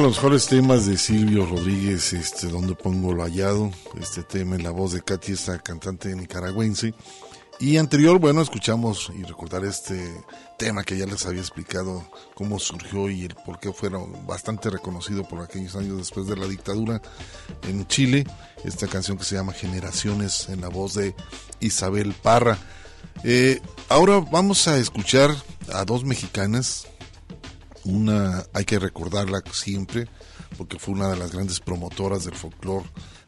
Los 0.05 0.17
mejores 0.17 0.45
temas 0.45 0.85
de 0.85 0.99
Silvio 0.99 1.47
Rodríguez, 1.47 2.13
este, 2.13 2.45
donde 2.45 2.75
pongo 2.75 3.11
lo 3.11 3.23
hallado, 3.23 3.71
este 3.99 4.21
tema 4.21 4.55
en 4.55 4.61
la 4.61 4.69
voz 4.69 4.91
de 4.91 5.01
Katy, 5.01 5.31
esta 5.31 5.57
cantante 5.57 6.15
nicaragüense. 6.15 6.93
Y 7.59 7.77
anterior, 7.77 8.19
bueno, 8.19 8.43
escuchamos 8.43 9.11
y 9.17 9.23
recordar 9.23 9.65
este 9.65 10.23
tema 10.59 10.83
que 10.83 10.95
ya 10.95 11.07
les 11.07 11.25
había 11.25 11.41
explicado 11.41 12.07
cómo 12.35 12.59
surgió 12.59 13.09
y 13.09 13.23
el 13.23 13.33
por 13.33 13.59
qué 13.59 13.73
fueron 13.73 14.27
bastante 14.27 14.69
reconocido 14.69 15.27
por 15.27 15.41
aquellos 15.41 15.75
años 15.75 15.97
después 15.97 16.27
de 16.27 16.37
la 16.37 16.45
dictadura 16.45 17.01
en 17.67 17.87
Chile. 17.87 18.27
Esta 18.63 18.85
canción 18.85 19.17
que 19.17 19.23
se 19.23 19.33
llama 19.33 19.53
Generaciones 19.53 20.49
en 20.49 20.61
la 20.61 20.67
voz 20.67 20.93
de 20.93 21.15
Isabel 21.61 22.13
Parra. 22.13 22.59
Eh, 23.23 23.59
ahora 23.89 24.19
vamos 24.19 24.67
a 24.67 24.77
escuchar 24.77 25.35
a 25.73 25.83
dos 25.83 26.03
mexicanas. 26.03 26.85
Una 27.85 28.45
hay 28.53 28.65
que 28.65 28.79
recordarla 28.79 29.41
siempre 29.51 30.07
porque 30.57 30.79
fue 30.79 30.93
una 30.93 31.09
de 31.09 31.17
las 31.17 31.31
grandes 31.31 31.59
promotoras 31.59 32.25
del 32.25 32.35
folclore 32.35 32.85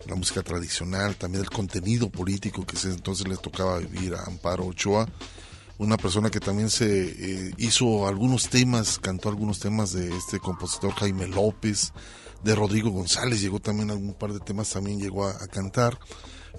la 0.07 0.15
música 0.15 0.41
tradicional, 0.41 1.15
también 1.15 1.43
el 1.43 1.49
contenido 1.49 2.09
político 2.09 2.65
que 2.65 2.77
entonces 2.87 3.27
le 3.27 3.37
tocaba 3.37 3.79
vivir 3.79 4.15
a 4.15 4.23
Amparo 4.23 4.65
Ochoa, 4.65 5.07
una 5.77 5.97
persona 5.97 6.29
que 6.29 6.39
también 6.39 6.69
se 6.69 6.87
eh, 7.47 7.53
hizo 7.57 8.07
algunos 8.07 8.49
temas, 8.49 8.99
cantó 8.99 9.29
algunos 9.29 9.59
temas 9.59 9.91
de 9.91 10.15
este 10.15 10.39
compositor 10.39 10.93
Jaime 10.93 11.27
López, 11.27 11.93
de 12.43 12.55
Rodrigo 12.55 12.89
González, 12.89 13.41
llegó 13.41 13.59
también 13.59 13.91
algún 13.91 14.13
par 14.13 14.31
de 14.31 14.39
temas, 14.39 14.69
también 14.69 14.99
llegó 14.99 15.27
a, 15.27 15.31
a 15.31 15.47
cantar. 15.47 15.99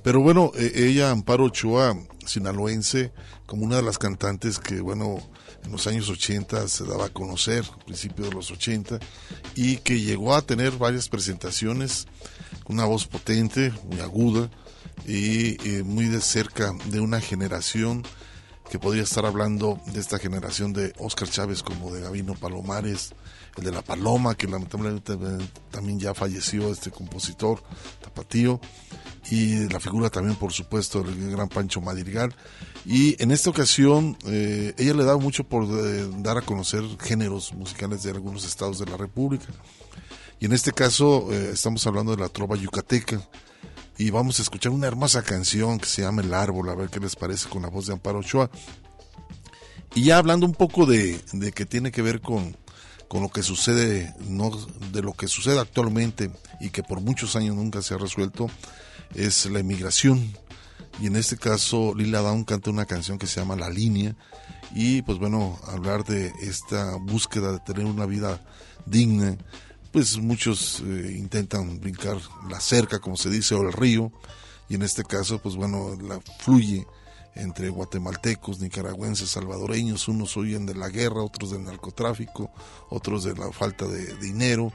Pero 0.03 0.21
bueno, 0.21 0.53
eh, 0.55 0.73
ella, 0.75 1.11
Amparo 1.11 1.45
Ochoa, 1.45 1.97
sinaloense, 2.27 3.13
como 3.47 3.65
una 3.65 3.77
de 3.77 3.83
las 3.83 3.99
cantantes 3.99 4.59
que, 4.59 4.81
bueno, 4.81 5.19
en 5.65 5.73
los 5.73 5.87
años 5.87 6.09
80 6.09 6.69
se 6.69 6.85
daba 6.85 7.07
a 7.07 7.13
conocer, 7.13 7.65
a 7.65 7.85
principios 7.85 8.29
de 8.29 8.35
los 8.35 8.51
80, 8.51 8.99
y 9.55 9.79
que 9.79 10.01
llegó 10.01 10.35
a 10.35 10.43
tener 10.43 10.73
varias 10.73 11.09
presentaciones, 11.09 12.07
una 12.67 12.85
voz 12.85 13.07
potente, 13.07 13.73
muy 13.85 14.01
aguda, 14.01 14.51
y 15.07 15.57
eh, 15.69 15.83
muy 15.83 16.07
de 16.07 16.21
cerca 16.21 16.73
de 16.87 17.01
una 17.01 17.21
generación 17.21 18.05
que 18.71 18.79
podría 18.79 19.03
estar 19.03 19.25
hablando 19.25 19.81
de 19.87 20.01
esta 20.01 20.19
generación 20.19 20.73
de 20.73 20.93
Oscar 20.99 21.29
Chávez 21.29 21.63
como 21.63 21.93
de 21.93 22.03
Gavino 22.03 22.35
Palomares, 22.35 23.15
el 23.57 23.65
de 23.65 23.73
La 23.73 23.83
Paloma, 23.83 24.35
que 24.35 24.47
lamentablemente 24.47 25.17
también 25.71 25.99
ya 25.99 26.15
falleció 26.15 26.71
este 26.71 26.91
compositor 26.91 27.63
tapatío, 28.03 28.61
y 29.31 29.69
la 29.69 29.81
figura 29.81 30.11
también, 30.11 30.37
por 30.37 30.53
supuesto, 30.53 31.03
del 31.03 31.31
gran 31.31 31.49
Pancho 31.49 31.81
Madrigal. 31.81 32.35
Y 32.91 33.23
en 33.23 33.33
esta 33.33 33.51
ocasión, 33.51 34.17
eh, 34.25 34.73
ella 34.79 34.95
le 34.95 35.05
da 35.05 35.19
mucho 35.19 35.45
por 35.45 35.65
eh, 35.65 36.09
dar 36.21 36.39
a 36.39 36.41
conocer 36.41 36.83
géneros 36.99 37.53
musicales 37.53 38.03
de 38.03 38.13
algunos 38.13 38.47
estados 38.47 38.79
de 38.79 38.87
la 38.87 38.97
República. 38.97 39.45
Y 40.41 40.47
en 40.47 40.55
este 40.55 40.73
caso, 40.73 41.31
eh, 41.31 41.51
estamos 41.53 41.87
hablando 41.87 42.17
de 42.17 42.23
la 42.23 42.31
trova 42.31 42.57
yucateca. 42.57 43.21
Y 43.99 44.09
vamos 44.09 44.39
a 44.39 44.43
escuchar 44.43 44.73
una 44.73 44.87
hermosa 44.87 45.23
canción 45.23 45.79
que 45.79 45.85
se 45.85 46.01
llama 46.01 46.23
El 46.23 46.33
Árbol, 46.33 46.71
a 46.71 46.75
ver 46.75 46.89
qué 46.89 46.99
les 46.99 47.15
parece 47.15 47.47
con 47.51 47.61
la 47.61 47.69
voz 47.69 47.89
de 47.89 47.93
Amparo 47.93 48.21
Ochoa. 48.21 48.51
Y 49.95 50.05
ya 50.05 50.17
hablando 50.17 50.47
un 50.47 50.55
poco 50.55 50.87
de, 50.87 51.21
de 51.35 51.53
que 51.53 51.67
tiene 51.67 51.93
que 51.93 52.01
ver 52.01 52.23
con, 52.23 52.57
con 53.07 53.21
lo 53.21 53.29
que 53.29 53.43
sucede, 53.43 54.15
no 54.21 54.51
de 54.93 55.03
lo 55.03 55.13
que 55.13 55.29
sucede 55.29 55.61
actualmente 55.61 56.31
y 56.59 56.71
que 56.71 56.83
por 56.83 57.03
muchos 57.03 57.37
años 57.37 57.55
nunca 57.55 57.83
se 57.83 57.93
ha 57.93 57.99
resuelto, 57.99 58.49
es 59.15 59.45
la 59.45 59.61
inmigración. 59.61 60.33
Y 61.01 61.07
en 61.07 61.17
este 61.17 61.37
caso, 61.37 61.95
Lila 61.95 62.21
Down 62.21 62.45
canta 62.45 62.71
una 62.71 62.87
canción 62.87 63.19
que 63.19 63.27
se 63.27 63.41
llama 63.41 63.57
La 63.57 63.71
Línea. 63.71 64.17
Y 64.75 65.03
pues 65.03 65.19
bueno, 65.19 65.59
hablar 65.67 66.05
de 66.05 66.33
esta 66.41 66.97
búsqueda 66.97 67.53
de 67.53 67.61
tener 67.61 67.85
una 67.85 68.07
vida 68.07 68.41
digna. 68.85 69.37
Pues 69.93 70.19
muchos 70.19 70.83
eh, 70.85 71.15
intentan 71.17 71.81
brincar 71.81 72.19
la 72.51 72.61
cerca, 72.61 72.99
como 72.99 73.17
se 73.17 73.31
dice, 73.31 73.55
o 73.55 73.63
el 73.63 73.73
río. 73.73 74.13
Y 74.69 74.75
en 74.75 74.83
este 74.83 75.05
caso, 75.05 75.39
pues 75.41 75.57
bueno, 75.57 75.97
la 76.03 76.21
fluye 76.41 76.87
entre 77.39 77.69
guatemaltecos, 77.69 78.61
nicaragüenses, 78.61 79.31
salvadoreños, 79.31 80.09
unos 80.09 80.37
huyen 80.37 80.67
de 80.67 80.75
la 80.75 80.89
guerra, 80.89 81.23
otros 81.23 81.53
del 81.53 81.65
narcotráfico, 81.65 82.51
otros 82.91 83.25
de 83.25 83.35
la 83.35 83.53
falta 83.53 83.87
de 83.87 84.17
dinero, 84.17 84.73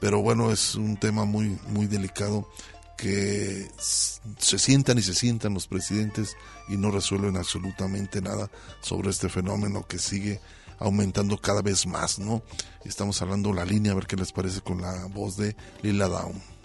pero 0.00 0.22
bueno, 0.22 0.50
es 0.50 0.74
un 0.74 0.96
tema 0.96 1.26
muy, 1.26 1.58
muy 1.68 1.86
delicado 1.86 2.48
que 2.96 3.70
se 3.78 4.58
sientan 4.58 4.98
y 4.98 5.02
se 5.02 5.14
sientan 5.14 5.54
los 5.54 5.66
presidentes 5.66 6.36
y 6.68 6.76
no 6.76 6.90
resuelven 6.90 7.36
absolutamente 7.36 8.20
nada 8.20 8.50
sobre 8.80 9.10
este 9.10 9.28
fenómeno 9.28 9.86
que 9.86 9.98
sigue 9.98 10.40
aumentando 10.78 11.38
cada 11.38 11.62
vez 11.62 11.86
más, 11.86 12.18
¿no? 12.18 12.42
Estamos 12.84 13.20
hablando 13.22 13.52
la 13.52 13.64
línea, 13.64 13.92
a 13.92 13.94
ver 13.94 14.06
qué 14.06 14.16
les 14.16 14.32
parece 14.32 14.60
con 14.60 14.80
la 14.82 15.06
voz 15.06 15.36
de 15.36 15.56
Lila 15.82 16.08
Down. 16.08 16.55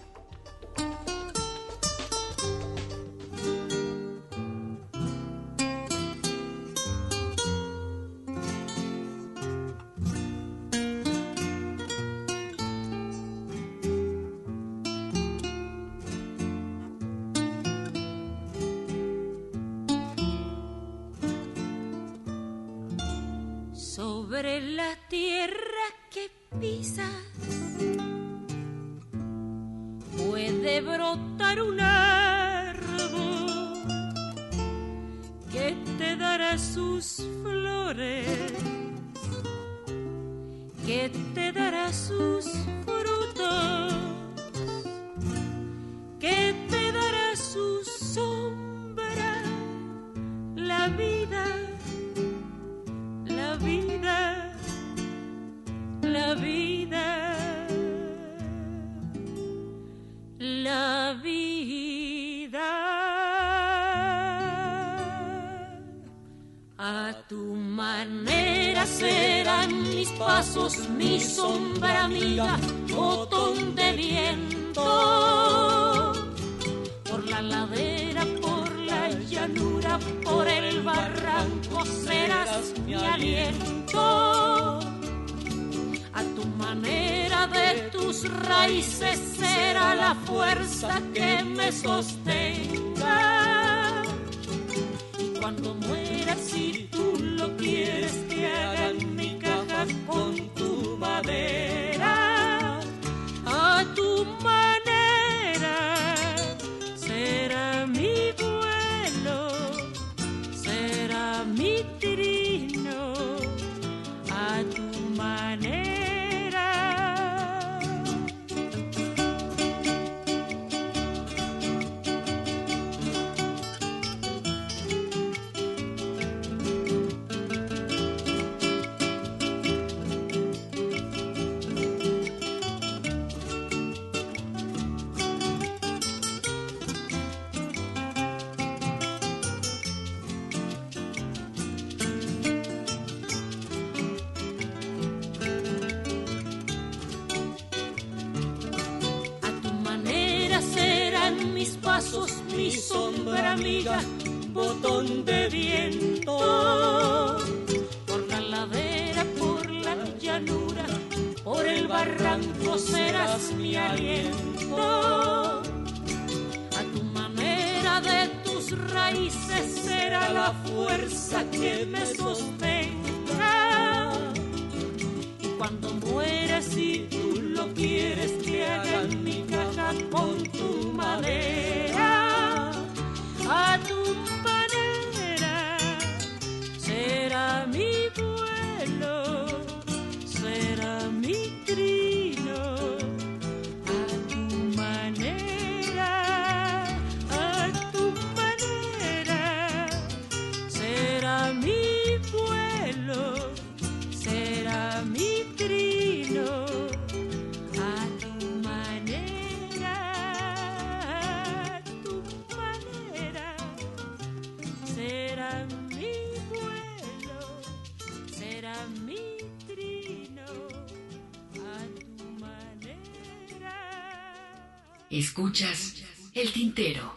Escuchas 225.21 226.01
el 226.33 226.51
tintero. 226.51 227.13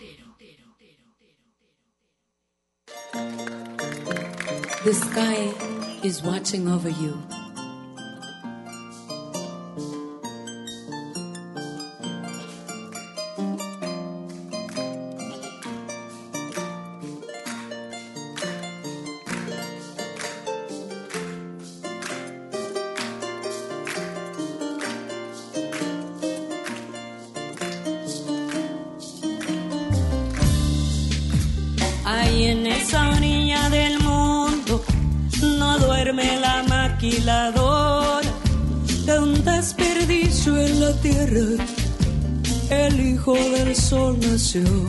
The 4.85 4.93
sky 4.93 6.07
is 6.07 6.23
watching 6.23 6.69
over 6.69 6.91
you. 6.91 7.34
soon. 44.55 44.84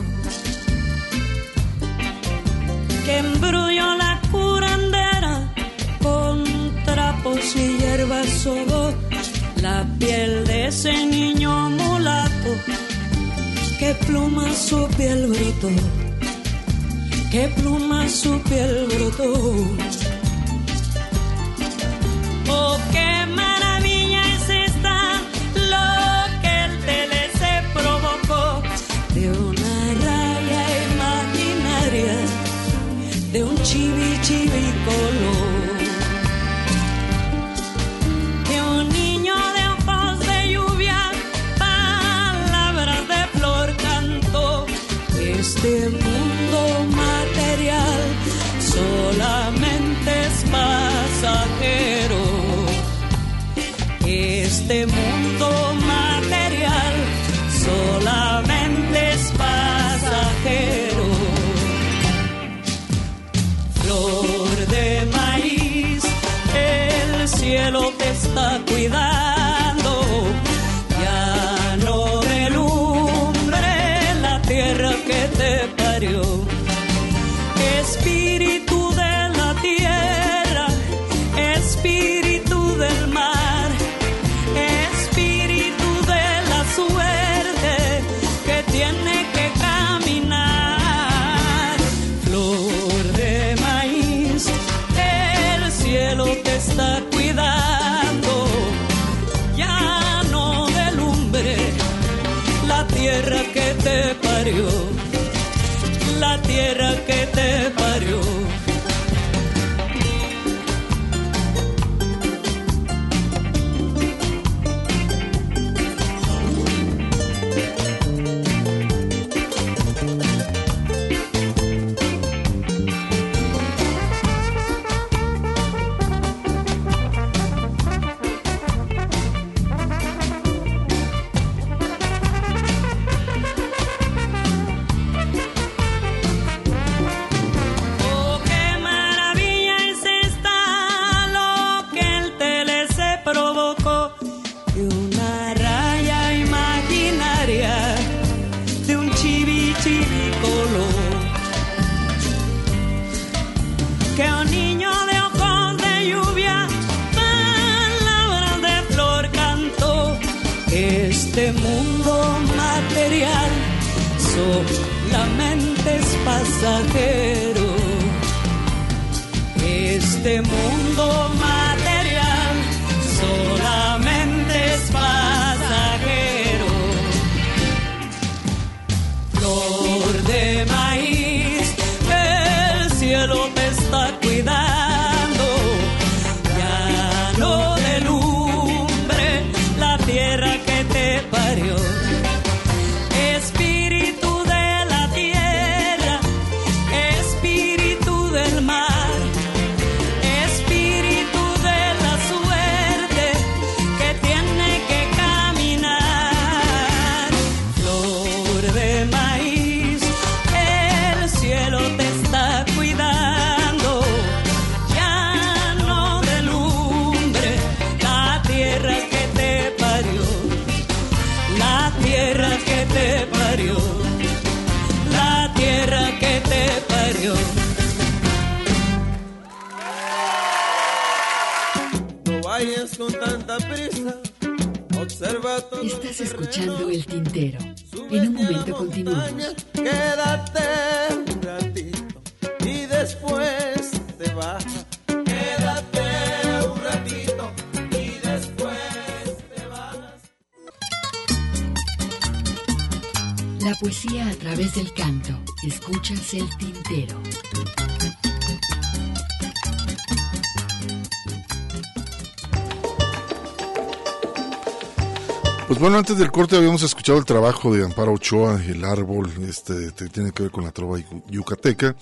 Bueno, 265.96 266.08
antes 266.10 266.18
del 266.18 266.30
corte 266.30 266.56
habíamos 266.58 266.82
escuchado 266.82 267.16
el 267.18 267.24
trabajo 267.24 267.72
de 267.74 267.82
Amparo 267.82 268.12
Ochoa, 268.12 268.62
El 268.62 268.84
Árbol, 268.84 269.32
este 269.48 269.92
te- 269.92 270.10
tiene 270.10 270.30
que 270.30 270.42
ver 270.42 270.52
con 270.52 270.62
la 270.64 270.70
trova 270.70 270.98
yu- 270.98 271.22
yucateca, 271.30 271.96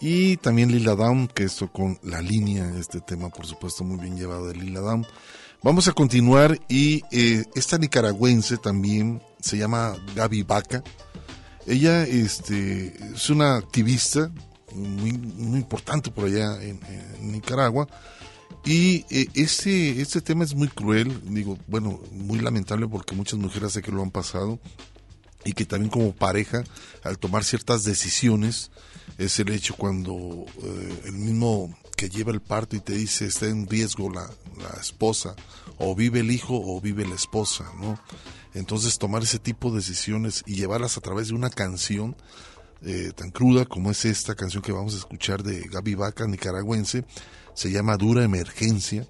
y 0.00 0.38
también 0.38 0.72
Lila 0.72 0.94
Down, 0.94 1.28
que 1.28 1.44
esto 1.44 1.70
con 1.70 1.98
la 2.02 2.22
línea, 2.22 2.72
este 2.78 3.02
tema 3.02 3.28
por 3.28 3.44
supuesto 3.44 3.84
muy 3.84 3.98
bien 4.00 4.16
llevado 4.16 4.46
de 4.46 4.54
Lila 4.54 4.80
Down. 4.80 5.06
Vamos 5.62 5.88
a 5.88 5.92
continuar 5.92 6.58
y 6.70 7.02
eh, 7.10 7.44
esta 7.54 7.76
nicaragüense 7.76 8.56
también 8.56 9.20
se 9.42 9.58
llama 9.58 9.94
Gaby 10.16 10.44
Vaca. 10.44 10.82
Ella 11.66 12.04
este, 12.04 12.94
es 13.14 13.28
una 13.28 13.56
activista 13.56 14.30
muy, 14.72 15.12
muy 15.12 15.58
importante 15.58 16.10
por 16.10 16.24
allá 16.24 16.62
en, 16.62 16.80
en 17.20 17.32
Nicaragua. 17.32 17.86
Y 18.68 19.06
eh, 19.08 19.30
este, 19.32 19.98
este 20.02 20.20
tema 20.20 20.44
es 20.44 20.54
muy 20.54 20.68
cruel, 20.68 21.22
digo, 21.24 21.56
bueno, 21.68 22.02
muy 22.12 22.38
lamentable 22.38 22.86
porque 22.86 23.14
muchas 23.14 23.38
mujeres 23.38 23.72
sé 23.72 23.80
que 23.80 23.90
lo 23.90 24.02
han 24.02 24.10
pasado 24.10 24.60
y 25.42 25.54
que 25.54 25.64
también 25.64 25.88
como 25.90 26.14
pareja, 26.14 26.64
al 27.02 27.18
tomar 27.18 27.44
ciertas 27.44 27.84
decisiones, 27.84 28.70
es 29.16 29.38
el 29.40 29.48
hecho 29.52 29.74
cuando 29.74 30.44
eh, 30.62 31.02
el 31.06 31.14
mismo 31.14 31.78
que 31.96 32.10
lleva 32.10 32.30
el 32.30 32.42
parto 32.42 32.76
y 32.76 32.80
te 32.80 32.92
dice 32.92 33.24
está 33.24 33.46
en 33.46 33.66
riesgo 33.66 34.10
la, 34.10 34.28
esposa, 34.78 35.34
o 35.78 35.94
vive 35.94 36.20
el 36.20 36.30
hijo 36.30 36.60
o 36.62 36.78
vive 36.78 37.06
la 37.06 37.14
esposa, 37.14 37.72
¿no? 37.80 37.98
Entonces 38.52 38.98
tomar 38.98 39.22
ese 39.22 39.38
tipo 39.38 39.70
de 39.70 39.76
decisiones 39.76 40.44
y 40.44 40.56
llevarlas 40.56 40.98
a 40.98 41.00
través 41.00 41.28
de 41.28 41.34
una 41.34 41.48
canción 41.48 42.16
eh, 42.82 43.12
tan 43.16 43.30
cruda 43.30 43.64
como 43.64 43.90
es 43.90 44.04
esta 44.04 44.34
canción 44.34 44.62
que 44.62 44.72
vamos 44.72 44.92
a 44.94 44.98
escuchar 44.98 45.42
de 45.42 45.62
Gaby 45.68 45.94
Vaca, 45.94 46.26
nicaragüense, 46.26 47.06
se 47.58 47.72
llama 47.72 47.96
Dura 47.96 48.22
Emergencia, 48.22 49.04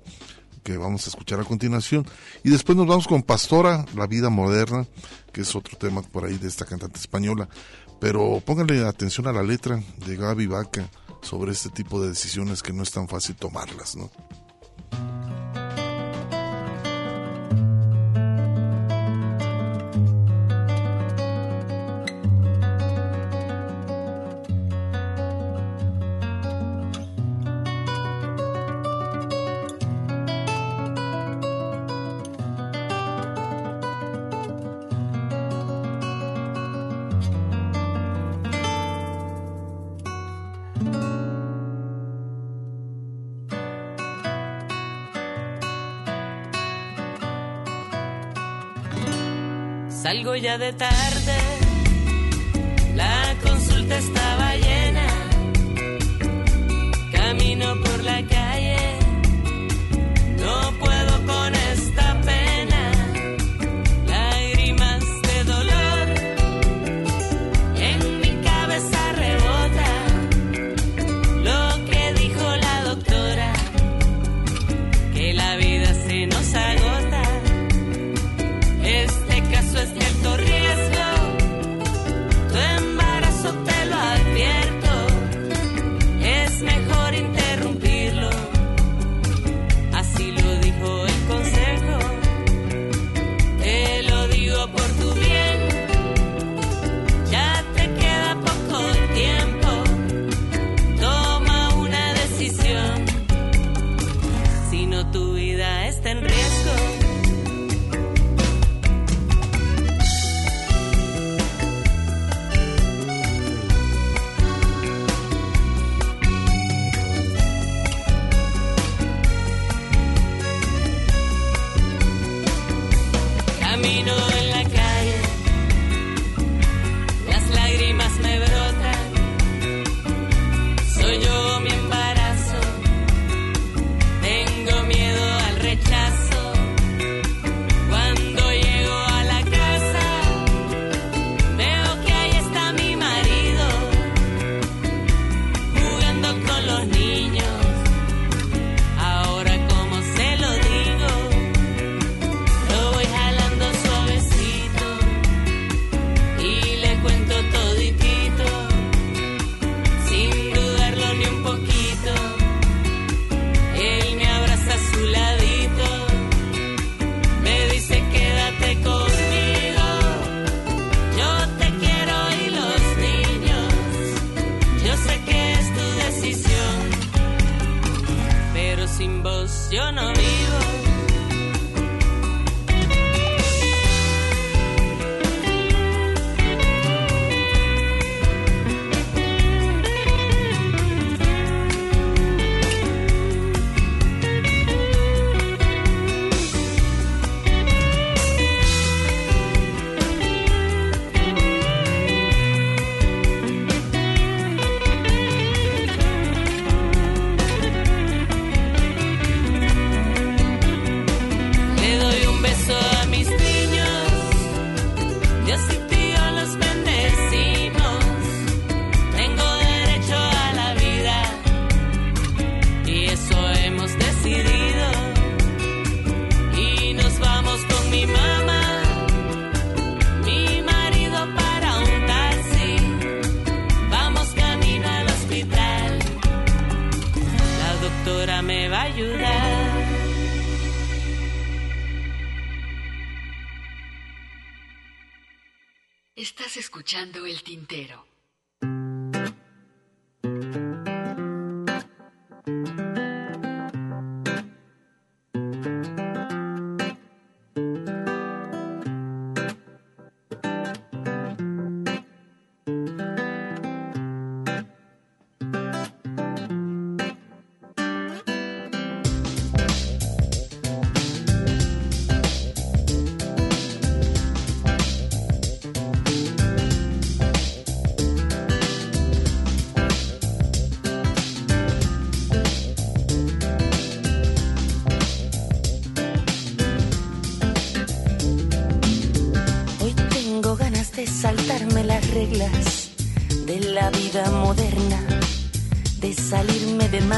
que 0.64 0.78
vamos 0.78 1.06
a 1.06 1.10
escuchar 1.10 1.38
a 1.38 1.44
continuación. 1.44 2.06
Y 2.42 2.48
después 2.48 2.78
nos 2.78 2.86
vamos 2.86 3.06
con 3.06 3.22
Pastora, 3.22 3.84
La 3.94 4.06
Vida 4.06 4.30
Moderna, 4.30 4.86
que 5.34 5.42
es 5.42 5.54
otro 5.54 5.76
tema 5.76 6.00
por 6.00 6.24
ahí 6.24 6.38
de 6.38 6.48
esta 6.48 6.64
cantante 6.64 6.98
española. 6.98 7.46
Pero 8.00 8.40
pónganle 8.40 8.86
atención 8.86 9.26
a 9.26 9.32
la 9.32 9.42
letra 9.42 9.82
de 10.06 10.16
Gaby 10.16 10.46
Vaca 10.46 10.88
sobre 11.20 11.52
este 11.52 11.68
tipo 11.68 12.00
de 12.00 12.08
decisiones 12.08 12.62
que 12.62 12.72
no 12.72 12.82
es 12.84 12.90
tan 12.90 13.06
fácil 13.06 13.36
tomarlas, 13.36 13.96
¿no? 13.96 14.10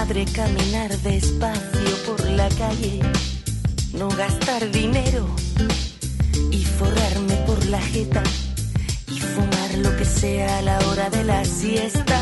madre 0.00 0.24
caminar 0.24 0.90
despacio 1.02 1.94
por 2.06 2.24
la 2.30 2.48
calle, 2.48 3.00
no 3.92 4.08
gastar 4.08 4.70
dinero 4.70 5.26
y 6.50 6.64
forrarme 6.64 7.34
por 7.46 7.62
la 7.66 7.82
jeta 7.82 8.22
y 9.08 9.20
fumar 9.20 9.70
lo 9.76 9.94
que 9.98 10.06
sea 10.06 10.56
a 10.56 10.62
la 10.62 10.78
hora 10.86 11.10
de 11.10 11.22
la 11.22 11.44
siesta. 11.44 12.18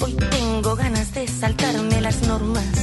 Hoy 0.00 0.14
tengo 0.30 0.74
ganas 0.74 1.12
de 1.12 1.28
saltarme 1.28 2.00
las 2.00 2.22
normas, 2.22 2.74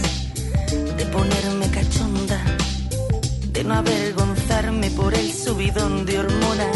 de 0.97 1.05
ponerme 1.07 1.67
cachonda, 1.71 2.39
de 3.51 3.63
no 3.63 3.73
avergonzarme 3.73 4.91
por 4.91 5.15
el 5.15 5.33
subidón 5.33 6.05
de 6.05 6.19
hormona, 6.19 6.69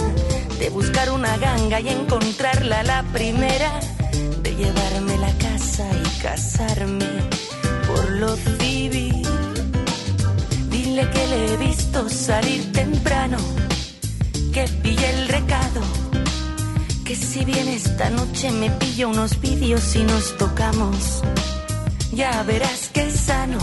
de 0.58 0.72
buscar 0.72 1.12
una 1.12 1.38
ganga 1.38 1.80
y 1.82 1.90
encontrarla 1.90 2.82
la 2.82 3.04
primera 3.14 3.80
que 11.06 11.28
le 11.28 11.54
he 11.54 11.58
visto 11.58 12.10
salir 12.10 12.72
temprano, 12.72 13.38
que 14.52 14.68
pille 14.82 15.10
el 15.12 15.28
recado, 15.28 15.82
que 17.06 17.16
si 17.16 17.46
bien 17.46 17.68
esta 17.68 18.10
noche 18.10 18.50
me 18.52 18.72
pillo 18.72 19.10
unos 19.10 19.40
vídeos 19.40 19.96
y 19.96 20.04
nos 20.04 20.36
tocamos, 20.38 21.22
ya 22.12 22.42
verás 22.44 22.90
que 22.92 23.02
es 23.08 23.14
sano 23.14 23.60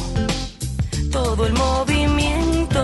todo 1.11 1.47
el 1.47 1.55
movimiento, 1.55 2.83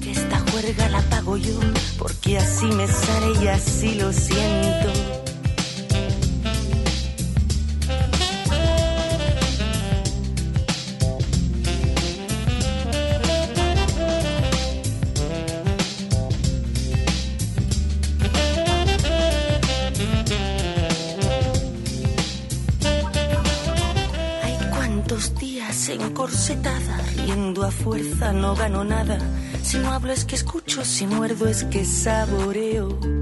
que 0.00 0.10
esta 0.10 0.40
juerga 0.50 0.88
la 0.88 1.02
pago 1.02 1.36
yo, 1.36 1.60
porque 1.96 2.38
así 2.38 2.66
me 2.66 2.88
sale 2.88 3.44
y 3.44 3.46
así 3.46 3.94
lo 3.94 4.12
siento. 4.12 5.19
Fuerza, 27.70 28.32
no 28.32 28.54
gano 28.54 28.84
nada. 28.84 29.18
Si 29.62 29.78
no 29.78 29.92
hablo 29.92 30.12
es 30.12 30.24
que 30.24 30.36
escucho, 30.36 30.84
si 30.84 31.06
muerdo 31.06 31.48
es 31.48 31.64
que 31.64 31.84
saboreo. 31.84 33.19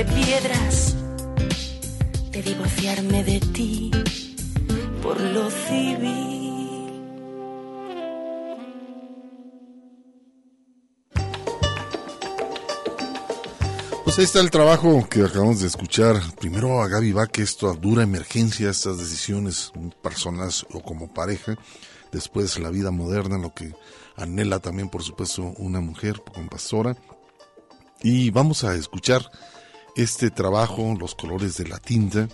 Tirarle 0.00 0.04
piedras. 0.04 0.96
De 2.30 2.42
divorciarme 2.42 3.24
de 3.24 3.40
ti 3.40 3.90
por 5.02 5.20
lo 5.20 5.50
civil. 5.50 6.46
Pues 14.04 14.18
ahí 14.18 14.24
está 14.24 14.40
el 14.40 14.50
trabajo 14.50 15.08
que 15.08 15.22
acabamos 15.22 15.60
de 15.60 15.68
escuchar. 15.68 16.16
Primero 16.38 16.82
a 16.82 16.88
Gaby 16.88 17.12
Vaque, 17.12 17.42
esto 17.42 17.68
a 17.68 17.74
dura 17.74 18.02
emergencia, 18.02 18.70
estas 18.70 18.98
decisiones 18.98 19.72
personas 20.02 20.66
o 20.72 20.80
como 20.80 21.12
pareja. 21.12 21.56
Después 22.12 22.58
la 22.58 22.70
vida 22.70 22.90
moderna, 22.90 23.38
lo 23.38 23.54
que 23.54 23.72
anhela 24.16 24.58
también, 24.58 24.88
por 24.88 25.02
supuesto, 25.02 25.54
una 25.58 25.80
mujer 25.80 26.22
con 26.34 26.48
pastora. 26.48 26.96
Y 28.02 28.30
vamos 28.30 28.64
a 28.64 28.74
escuchar 28.74 29.30
este 29.96 30.30
trabajo, 30.30 30.96
Los 30.98 31.14
colores 31.14 31.56
de 31.56 31.68
la 31.68 31.78
tinta. 31.78 32.28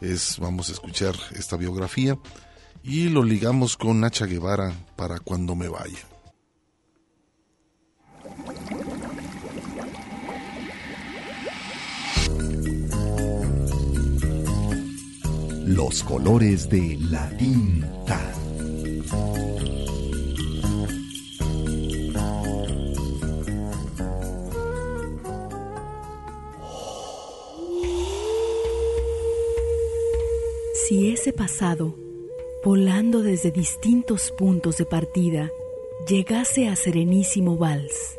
Es, 0.00 0.38
vamos 0.38 0.68
a 0.68 0.72
escuchar 0.72 1.14
esta 1.34 1.56
biografía 1.56 2.18
y 2.82 3.08
lo 3.08 3.22
ligamos 3.22 3.76
con 3.76 4.00
Nacha 4.00 4.26
Guevara 4.26 4.72
para 4.96 5.18
cuando 5.20 5.54
me 5.54 5.68
vaya. 5.68 5.98
Los 15.66 16.02
colores 16.02 16.68
de 16.68 16.98
la 17.10 17.28
tinta. 17.36 18.18
Si 30.90 31.12
ese 31.12 31.32
pasado, 31.32 31.94
volando 32.64 33.22
desde 33.22 33.52
distintos 33.52 34.32
puntos 34.32 34.76
de 34.76 34.84
partida, 34.84 35.52
llegase 36.08 36.66
a 36.66 36.74
serenísimo 36.74 37.56
vals, 37.56 38.18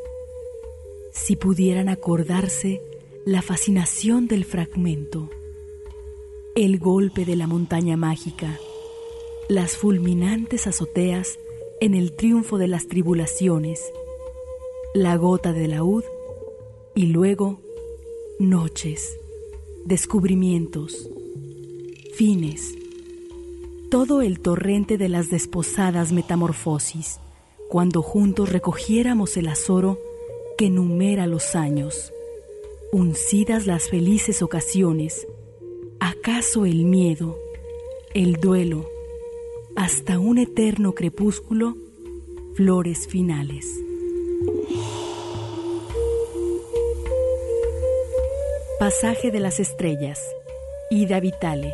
si 1.12 1.36
pudieran 1.36 1.90
acordarse 1.90 2.82
la 3.26 3.42
fascinación 3.42 4.30
del 4.30 4.46
fragmento, 4.46 5.30
el 6.56 6.80
golpe 6.80 7.26
de 7.26 7.36
la 7.36 7.46
montaña 7.46 7.98
mágica, 7.98 8.58
las 9.50 9.76
fulminantes 9.76 10.66
azoteas 10.66 11.40
en 11.82 11.94
el 11.94 12.14
triunfo 12.14 12.58
de 12.58 12.70
las 12.70 12.88
tribulaciones, 12.88 13.82
la 14.94 15.18
gota 15.18 15.52
de 15.52 15.68
laúd 15.68 16.06
y 16.96 17.08
luego 17.08 17.60
noches, 18.40 19.20
descubrimientos, 19.84 21.10
fines, 22.16 22.76
todo 23.90 24.22
el 24.22 24.40
torrente 24.40 24.98
de 24.98 25.10
las 25.10 25.30
desposadas 25.30 26.12
metamorfosis, 26.12 27.20
cuando 27.70 28.02
juntos 28.02 28.50
recogiéramos 28.50 29.38
el 29.38 29.48
azoro 29.48 30.00
que 30.58 30.70
numera 30.70 31.28
los 31.28 31.56
años, 31.56 32.14
uncidas 32.92 33.66
las 33.68 33.90
felices 33.90 34.42
ocasiones, 34.42 35.28
acaso 36.00 36.66
el 36.66 36.86
miedo, 36.86 37.38
el 38.14 38.36
duelo, 38.36 38.90
hasta 39.76 40.20
un 40.20 40.38
eterno 40.38 40.94
crepúsculo, 40.94 41.76
flores 42.56 43.08
finales. 43.08 43.68
Pasaje 48.80 49.32
de 49.32 49.40
las 49.40 49.60
estrellas, 49.60 50.20
Ida 50.90 51.20
Vitale. 51.20 51.74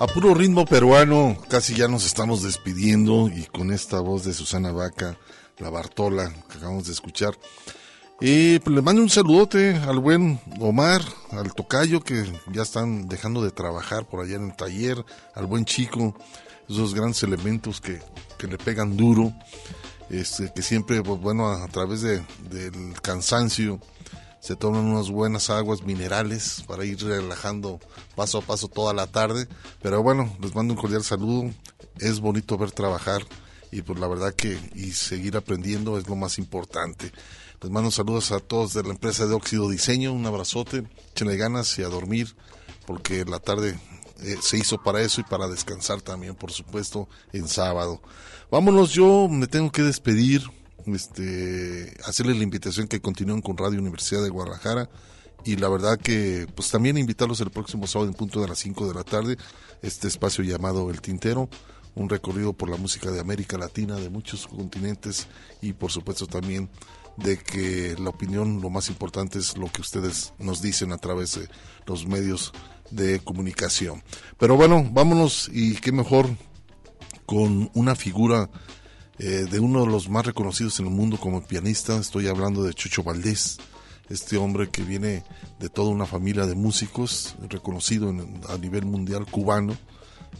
A 0.00 0.06
puro 0.06 0.32
ritmo 0.32 0.64
peruano, 0.64 1.36
casi 1.48 1.74
ya 1.74 1.88
nos 1.88 2.06
estamos 2.06 2.44
despidiendo 2.44 3.28
y 3.28 3.46
con 3.46 3.72
esta 3.72 3.98
voz 3.98 4.22
de 4.22 4.32
Susana 4.32 4.70
Vaca 4.70 5.18
la 5.58 5.70
Bartola 5.70 6.32
que 6.48 6.58
acabamos 6.58 6.86
de 6.86 6.92
escuchar. 6.92 7.36
Y 8.20 8.60
pues, 8.60 8.76
le 8.76 8.80
mando 8.80 9.02
un 9.02 9.10
saludote 9.10 9.74
al 9.74 9.98
buen 9.98 10.38
Omar, 10.60 11.02
al 11.32 11.52
tocayo 11.52 12.00
que 12.00 12.32
ya 12.52 12.62
están 12.62 13.08
dejando 13.08 13.42
de 13.42 13.50
trabajar 13.50 14.06
por 14.06 14.24
allá 14.24 14.36
en 14.36 14.50
el 14.50 14.56
taller, 14.56 15.04
al 15.34 15.46
buen 15.46 15.64
chico, 15.64 16.14
esos 16.68 16.94
grandes 16.94 17.24
elementos 17.24 17.80
que, 17.80 18.00
que 18.38 18.46
le 18.46 18.56
pegan 18.56 18.96
duro, 18.96 19.32
este, 20.10 20.52
que 20.54 20.62
siempre, 20.62 21.02
pues 21.02 21.20
bueno, 21.20 21.48
a, 21.48 21.66
través 21.66 22.02
de, 22.02 22.22
del 22.48 23.00
cansancio 23.02 23.80
se 24.40 24.56
toman 24.56 24.86
unas 24.86 25.10
buenas 25.10 25.50
aguas 25.50 25.82
minerales 25.82 26.64
para 26.66 26.84
ir 26.84 27.02
relajando 27.04 27.80
paso 28.14 28.38
a 28.38 28.42
paso 28.42 28.68
toda 28.68 28.94
la 28.94 29.06
tarde. 29.06 29.48
Pero 29.82 30.02
bueno, 30.02 30.34
les 30.40 30.54
mando 30.54 30.74
un 30.74 30.80
cordial 30.80 31.04
saludo. 31.04 31.50
Es 31.98 32.20
bonito 32.20 32.56
ver 32.56 32.70
trabajar 32.70 33.22
y 33.70 33.82
pues 33.82 33.98
la 33.98 34.08
verdad 34.08 34.34
que 34.34 34.58
y 34.74 34.92
seguir 34.92 35.36
aprendiendo 35.36 35.98
es 35.98 36.08
lo 36.08 36.16
más 36.16 36.38
importante. 36.38 37.12
Les 37.60 37.70
mando 37.70 37.90
saludos 37.90 38.30
a 38.30 38.40
todos 38.40 38.72
de 38.72 38.84
la 38.84 38.90
empresa 38.90 39.26
de 39.26 39.34
Óxido 39.34 39.68
Diseño, 39.68 40.12
un 40.12 40.24
abrazote, 40.26 40.84
échenle 41.12 41.36
ganas 41.36 41.76
y 41.78 41.82
a 41.82 41.88
dormir, 41.88 42.36
porque 42.86 43.24
la 43.24 43.40
tarde 43.40 43.78
eh, 44.20 44.36
se 44.40 44.58
hizo 44.58 44.78
para 44.78 45.00
eso 45.02 45.20
y 45.20 45.24
para 45.24 45.48
descansar 45.48 46.00
también, 46.00 46.36
por 46.36 46.52
supuesto, 46.52 47.08
en 47.32 47.48
sábado. 47.48 48.00
Vámonos, 48.50 48.92
yo 48.92 49.28
me 49.28 49.48
tengo 49.48 49.72
que 49.72 49.82
despedir, 49.82 50.42
este, 50.86 51.94
hacerles 52.04 52.36
la 52.36 52.42
invitación 52.42 52.88
que 52.88 53.00
continúen 53.00 53.42
con 53.42 53.56
Radio 53.56 53.80
Universidad 53.80 54.22
de 54.22 54.30
Guadalajara 54.30 54.88
y 55.44 55.56
la 55.56 55.68
verdad 55.68 55.98
que 55.98 56.46
pues 56.54 56.70
también 56.70 56.98
invitarlos 56.98 57.40
el 57.40 57.50
próximo 57.50 57.86
sábado 57.86 58.10
en 58.10 58.16
punto 58.16 58.40
de 58.40 58.48
las 58.48 58.58
5 58.58 58.88
de 58.88 58.94
la 58.94 59.04
tarde, 59.04 59.36
este 59.82 60.08
espacio 60.08 60.44
llamado 60.44 60.90
El 60.90 61.00
Tintero, 61.00 61.48
un 61.94 62.08
recorrido 62.08 62.52
por 62.52 62.70
la 62.70 62.76
música 62.76 63.10
de 63.10 63.20
América 63.20 63.58
Latina, 63.58 63.96
de 63.96 64.10
muchos 64.10 64.46
continentes 64.46 65.26
y 65.62 65.72
por 65.72 65.90
supuesto 65.90 66.26
también 66.26 66.68
de 67.16 67.36
que 67.36 67.96
la 67.98 68.10
opinión 68.10 68.60
lo 68.60 68.70
más 68.70 68.88
importante 68.88 69.38
es 69.38 69.56
lo 69.56 69.70
que 69.70 69.80
ustedes 69.80 70.32
nos 70.38 70.62
dicen 70.62 70.92
a 70.92 70.98
través 70.98 71.34
de 71.34 71.48
los 71.86 72.06
medios 72.06 72.52
de 72.90 73.20
comunicación. 73.20 74.02
Pero 74.38 74.56
bueno, 74.56 74.88
vámonos 74.92 75.50
y 75.52 75.74
qué 75.76 75.92
mejor 75.92 76.28
con 77.26 77.70
una 77.74 77.94
figura 77.94 78.48
eh, 79.18 79.46
de 79.50 79.60
uno 79.60 79.80
de 79.80 79.86
los 79.86 80.08
más 80.08 80.26
reconocidos 80.26 80.78
en 80.80 80.86
el 80.86 80.92
mundo 80.92 81.18
como 81.18 81.42
pianista. 81.42 81.96
Estoy 81.98 82.28
hablando 82.28 82.62
de 82.62 82.74
Chucho 82.74 83.02
Valdés, 83.02 83.58
este 84.08 84.36
hombre 84.36 84.70
que 84.70 84.82
viene 84.82 85.24
de 85.58 85.68
toda 85.68 85.90
una 85.90 86.06
familia 86.06 86.46
de 86.46 86.54
músicos, 86.54 87.36
reconocido 87.48 88.14
a 88.48 88.58
nivel 88.58 88.86
mundial 88.86 89.26
cubano 89.26 89.76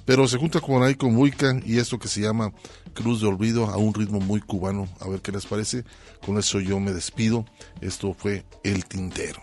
pero 0.05 0.27
se 0.27 0.39
junta 0.39 0.61
con 0.61 0.83
ahí 0.83 0.95
con 0.95 1.19
y 1.67 1.79
esto 1.79 1.99
que 1.99 2.09
se 2.09 2.23
llama 2.23 2.53
Cruz 2.95 3.21
de 3.21 3.27
Olvido 3.27 3.67
a 3.67 3.77
un 3.77 3.93
ritmo 3.93 4.21
muy 4.21 4.41
cubano. 4.41 4.89
A 5.01 5.09
ver 5.09 5.21
qué 5.21 5.33
les 5.33 5.45
parece. 5.45 5.85
Con 6.25 6.39
eso 6.39 6.61
yo 6.61 6.81
me 6.81 6.93
despido. 6.93 7.45
Esto 7.81 8.15
fue 8.15 8.45
El 8.65 8.87
Tintero. 8.87 9.43